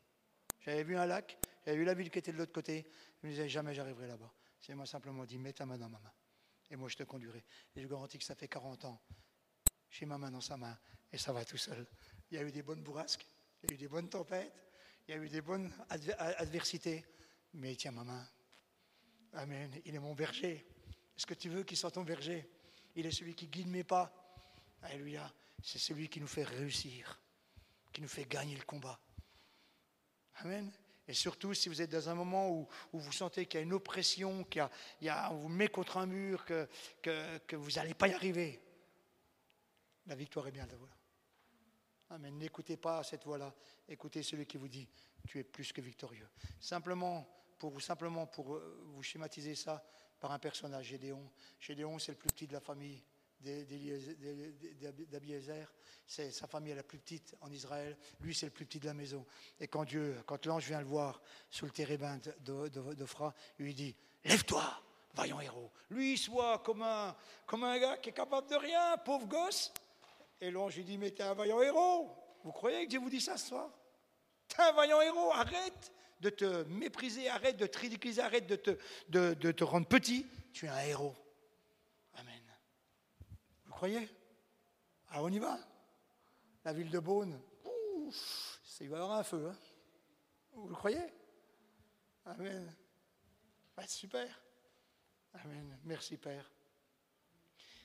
J'avais 0.60 0.84
vu 0.84 0.96
un 0.96 1.06
lac, 1.06 1.38
j'avais 1.64 1.78
vu 1.78 1.84
la 1.84 1.94
ville 1.94 2.10
qui 2.10 2.18
était 2.18 2.32
de 2.32 2.38
l'autre 2.38 2.52
côté, 2.52 2.86
je 3.20 3.26
me 3.26 3.32
disais, 3.32 3.48
jamais 3.48 3.74
j'arriverai 3.74 4.06
là-bas. 4.06 4.32
C'est 4.60 4.74
m'a 4.74 4.86
simplement 4.86 5.24
dit, 5.24 5.38
mets 5.38 5.52
ta 5.52 5.64
main 5.64 5.78
dans 5.78 5.88
ma 5.88 5.98
main, 6.00 6.12
et 6.70 6.76
moi 6.76 6.88
je 6.88 6.96
te 6.96 7.02
conduirai. 7.02 7.42
Et 7.76 7.82
je 7.82 7.88
garantis 7.88 8.18
que 8.18 8.24
ça 8.24 8.34
fait 8.34 8.48
40 8.48 8.84
ans, 8.84 9.00
j'ai 9.90 10.06
ma 10.06 10.18
main 10.18 10.30
dans 10.30 10.40
sa 10.40 10.56
main, 10.56 10.78
et 11.12 11.18
ça 11.18 11.32
va 11.32 11.44
tout 11.44 11.56
seul. 11.56 11.86
Il 12.30 12.36
y 12.36 12.40
a 12.40 12.44
eu 12.44 12.52
des 12.52 12.62
bonnes 12.62 12.82
bourrasques, 12.82 13.26
il 13.62 13.70
y 13.70 13.72
a 13.72 13.74
eu 13.74 13.78
des 13.78 13.88
bonnes 13.88 14.08
tempêtes, 14.08 14.52
il 15.08 15.14
y 15.14 15.18
a 15.18 15.22
eu 15.22 15.28
des 15.28 15.40
bonnes 15.40 15.72
adversités, 15.88 17.04
mais 17.54 17.72
il 17.72 17.76
tient 17.76 17.92
ma 17.92 18.04
main. 18.04 18.26
Amen. 19.34 19.80
Il 19.84 19.94
est 19.94 19.98
mon 19.98 20.14
berger. 20.14 20.66
Est-ce 21.16 21.26
que 21.26 21.34
tu 21.34 21.48
veux 21.48 21.62
qu'il 21.62 21.76
soit 21.76 21.90
ton 21.90 22.02
berger 22.02 22.48
Il 22.96 23.06
est 23.06 23.10
celui 23.10 23.34
qui 23.34 23.46
guide 23.46 23.68
mes 23.68 23.84
pas. 23.84 24.12
Alléluia. 24.82 25.32
C'est 25.62 25.78
celui 25.78 26.08
qui 26.08 26.20
nous 26.20 26.26
fait 26.26 26.44
réussir, 26.44 27.20
qui 27.92 28.00
nous 28.00 28.08
fait 28.08 28.24
gagner 28.24 28.56
le 28.56 28.64
combat. 28.64 28.98
Amen. 30.36 30.72
Et 31.06 31.12
surtout, 31.12 31.54
si 31.54 31.68
vous 31.68 31.82
êtes 31.82 31.90
dans 31.90 32.08
un 32.08 32.14
moment 32.14 32.50
où, 32.50 32.68
vous 32.92 33.12
sentez 33.12 33.46
qu'il 33.46 33.58
y 33.58 33.62
a 33.62 33.64
une 33.64 33.72
oppression, 33.72 34.44
qu'il 34.44 34.66
y 35.02 35.08
a, 35.08 35.32
on 35.32 35.36
vous 35.36 35.48
met 35.48 35.68
contre 35.68 35.96
un 35.98 36.06
mur, 36.06 36.44
que, 36.44 36.68
que, 37.02 37.56
vous 37.56 37.72
n'allez 37.72 37.94
pas 37.94 38.08
y 38.08 38.14
arriver, 38.14 38.60
la 40.06 40.14
victoire 40.14 40.46
est 40.46 40.52
bien 40.52 40.66
de 40.66 40.76
voilà. 40.76 40.94
Amen. 42.10 42.38
N'écoutez 42.38 42.76
pas 42.76 43.02
cette 43.02 43.24
voix-là. 43.24 43.54
Écoutez 43.88 44.22
celui 44.22 44.46
qui 44.46 44.56
vous 44.56 44.68
dit, 44.68 44.88
tu 45.26 45.38
es 45.38 45.44
plus 45.44 45.72
que 45.72 45.80
victorieux. 45.80 46.28
Simplement, 46.60 47.28
pour, 47.60 47.80
simplement 47.80 48.26
pour 48.26 48.54
euh, 48.54 48.80
vous 48.86 49.02
schématiser 49.02 49.54
ça 49.54 49.84
par 50.18 50.32
un 50.32 50.38
personnage, 50.38 50.86
Gédéon. 50.86 51.30
Gédéon, 51.60 51.98
c'est 51.98 52.12
le 52.12 52.18
plus 52.18 52.30
petit 52.30 52.46
de 52.46 52.54
la 52.54 52.60
famille 52.60 53.04
d'Abiezer. 55.10 55.72
C'est 56.06 56.30
sa 56.30 56.46
famille 56.46 56.72
est 56.72 56.76
la 56.76 56.82
plus 56.82 56.98
petite 56.98 57.36
en 57.40 57.50
Israël. 57.50 57.96
Lui, 58.20 58.34
c'est 58.34 58.46
le 58.46 58.52
plus 58.52 58.66
petit 58.66 58.80
de 58.80 58.86
la 58.86 58.94
maison. 58.94 59.24
Et 59.60 59.68
quand 59.68 59.84
Dieu, 59.84 60.20
quand 60.26 60.44
l'ange 60.46 60.66
vient 60.66 60.80
le 60.80 60.86
voir 60.86 61.22
sous 61.50 61.66
le 61.66 61.70
térébin 61.70 62.18
d'Ophra, 62.40 63.34
il 63.58 63.66
lui 63.66 63.74
dit 63.74 63.94
Lève-toi, 64.24 64.64
vaillant 65.14 65.40
héros. 65.40 65.70
Lui, 65.90 66.14
il 66.14 66.18
soit 66.18 66.58
comme 66.60 66.82
un, 66.82 67.14
comme 67.46 67.64
un 67.64 67.78
gars 67.78 67.98
qui 67.98 68.08
est 68.08 68.14
capable 68.14 68.48
de 68.48 68.56
rien, 68.56 68.96
pauvre 68.98 69.26
gosse. 69.26 69.72
Et 70.40 70.50
l'ange 70.50 70.76
lui 70.76 70.84
dit 70.84 70.98
Mais 70.98 71.10
t'es 71.10 71.22
un 71.22 71.34
vaillant 71.34 71.60
héros. 71.60 72.10
Vous 72.42 72.52
croyez 72.52 72.84
que 72.84 72.90
Dieu 72.90 73.00
vous 73.00 73.10
dit 73.10 73.20
ça 73.20 73.36
ce 73.36 73.48
soir? 73.48 73.70
T'es 74.48 74.62
un 74.62 74.72
vaillant 74.72 75.00
héros, 75.02 75.30
arrête 75.32 75.92
de 76.20 76.30
te 76.30 76.64
mépriser, 76.64 77.28
arrête 77.28 77.56
de 77.56 77.66
te 77.66 77.78
ridiculiser, 77.78 78.20
arrête 78.20 78.46
de 78.46 78.56
te, 79.52 79.64
rendre 79.64 79.86
petit. 79.86 80.26
Tu 80.52 80.66
es 80.66 80.68
un 80.68 80.80
héros. 80.80 81.16
Amen. 82.14 82.42
Vous 83.66 83.72
croyez? 83.72 84.08
Ah, 85.08 85.22
on 85.22 85.30
y 85.30 85.38
va? 85.38 85.58
La 86.64 86.72
ville 86.72 86.90
de 86.90 86.98
Beaune, 86.98 87.40
il 88.80 88.88
va 88.88 88.98
y 88.98 89.00
avoir 89.00 89.18
un 89.18 89.22
feu. 89.22 89.48
Hein 89.50 89.56
vous 90.52 90.68
le 90.68 90.74
croyez? 90.74 91.04
Amen. 92.26 92.74
super. 93.86 94.40
Amen. 95.34 95.78
Merci 95.84 96.16
Père. 96.16 96.50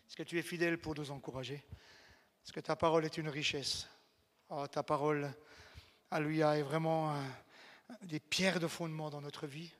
Est-ce 0.07 0.15
que 0.15 0.23
tu 0.23 0.37
es 0.37 0.41
fidèle 0.41 0.79
pour 0.79 0.95
nous 0.95 1.11
encourager? 1.11 1.63
Est-ce 2.43 2.53
que 2.53 2.59
ta 2.59 2.75
parole 2.75 3.05
est 3.05 3.17
une 3.17 3.29
richesse? 3.29 3.87
Oh, 4.49 4.67
Ta 4.67 4.83
parole, 4.83 5.33
Alléluia, 6.11 6.57
est 6.57 6.61
vraiment 6.61 7.15
des 8.03 8.19
pierres 8.19 8.59
de 8.59 8.67
fondement 8.67 9.09
dans 9.09 9.21
notre 9.21 9.47
vie. 9.47 9.71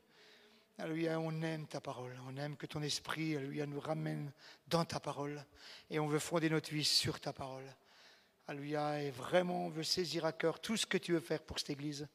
Alléluia, 0.78 1.20
on 1.20 1.42
aime 1.42 1.68
ta 1.68 1.80
parole. 1.80 2.12
On 2.28 2.36
aime 2.38 2.58
que 2.58 2.66
ton 2.66 2.82
esprit, 2.82 3.36
Alléluia, 3.38 3.66
nous 3.66 3.80
ramène 3.80 4.32
dans 4.68 4.84
ta 4.84 5.00
parole. 5.00 5.46
Et 5.90 6.00
on 6.00 6.08
veut 6.08 6.20
fonder 6.20 6.50
notre 6.50 6.70
vie 6.70 6.84
sur 6.84 7.20
ta 7.20 7.32
parole. 7.32 7.64
Alléluia, 8.48 9.02
et 9.02 9.10
vraiment, 9.12 9.68
on 9.68 9.70
veut 9.70 9.84
saisir 9.84 10.26
à 10.26 10.34
cœur 10.34 10.60
tout 10.60 10.78
ce 10.78 10.86
que 10.86 10.98
tu 10.98 11.14
veux 11.14 11.20
faire 11.20 11.42
pour 11.42 11.60
cette 11.60 11.70
église. 11.70 12.08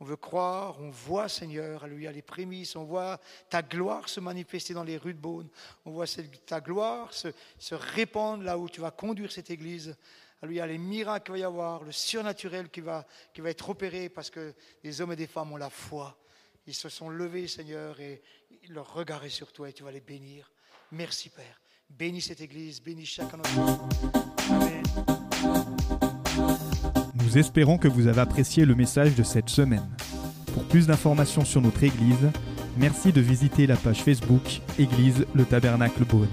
On 0.00 0.04
veut 0.04 0.16
croire, 0.16 0.80
on 0.80 0.90
voit, 0.90 1.28
Seigneur, 1.28 1.84
Alléluia, 1.84 2.12
les 2.12 2.22
prémices, 2.22 2.76
on 2.76 2.84
voit 2.84 3.20
ta 3.48 3.62
gloire 3.62 4.08
se 4.08 4.20
manifester 4.20 4.74
dans 4.74 4.84
les 4.84 4.96
rues 4.96 5.14
de 5.14 5.18
Beaune. 5.18 5.48
On 5.84 5.90
voit 5.90 6.06
ta 6.46 6.60
gloire 6.60 7.12
se, 7.12 7.28
se 7.58 7.74
répandre 7.74 8.44
là 8.44 8.58
où 8.58 8.68
tu 8.68 8.80
vas 8.80 8.90
conduire 8.90 9.30
cette 9.30 9.50
église. 9.50 9.96
Alléluia, 10.44 10.66
les 10.66 10.76
miracles 10.76 11.24
qu'il 11.24 11.32
va 11.32 11.38
y 11.38 11.42
avoir, 11.42 11.82
le 11.84 11.90
surnaturel 11.90 12.68
qui 12.68 12.82
va, 12.82 13.06
qui 13.32 13.40
va 13.40 13.48
être 13.48 13.70
opéré 13.70 14.10
parce 14.10 14.28
que 14.28 14.52
les 14.82 15.00
hommes 15.00 15.12
et 15.12 15.16
des 15.16 15.26
femmes 15.26 15.52
ont 15.52 15.56
la 15.56 15.70
foi. 15.70 16.18
Ils 16.66 16.74
se 16.74 16.90
sont 16.90 17.08
levés, 17.08 17.48
Seigneur, 17.48 17.98
et 17.98 18.20
leur 18.68 18.92
regard 18.92 19.24
est 19.24 19.30
sur 19.30 19.50
toi 19.54 19.70
et 19.70 19.72
tu 19.72 19.84
vas 19.84 19.90
les 19.90 20.02
bénir. 20.02 20.52
Merci, 20.92 21.30
Père. 21.30 21.62
Bénis 21.88 22.20
cette 22.20 22.42
Église, 22.42 22.82
bénis 22.82 23.06
chacun 23.06 23.38
d'entre 23.38 23.56
nous. 23.56 24.54
Amen. 24.54 24.82
Nous 27.14 27.38
espérons 27.38 27.78
que 27.78 27.88
vous 27.88 28.06
avez 28.06 28.20
apprécié 28.20 28.66
le 28.66 28.74
message 28.74 29.14
de 29.14 29.22
cette 29.22 29.48
semaine. 29.48 29.96
Pour 30.52 30.68
plus 30.68 30.88
d'informations 30.88 31.46
sur 31.46 31.62
notre 31.62 31.82
Église, 31.82 32.30
merci 32.76 33.14
de 33.14 33.22
visiter 33.22 33.66
la 33.66 33.76
page 33.76 34.02
Facebook 34.02 34.60
Église 34.78 35.24
le 35.34 35.46
Tabernacle 35.46 36.04
Beaune. 36.04 36.28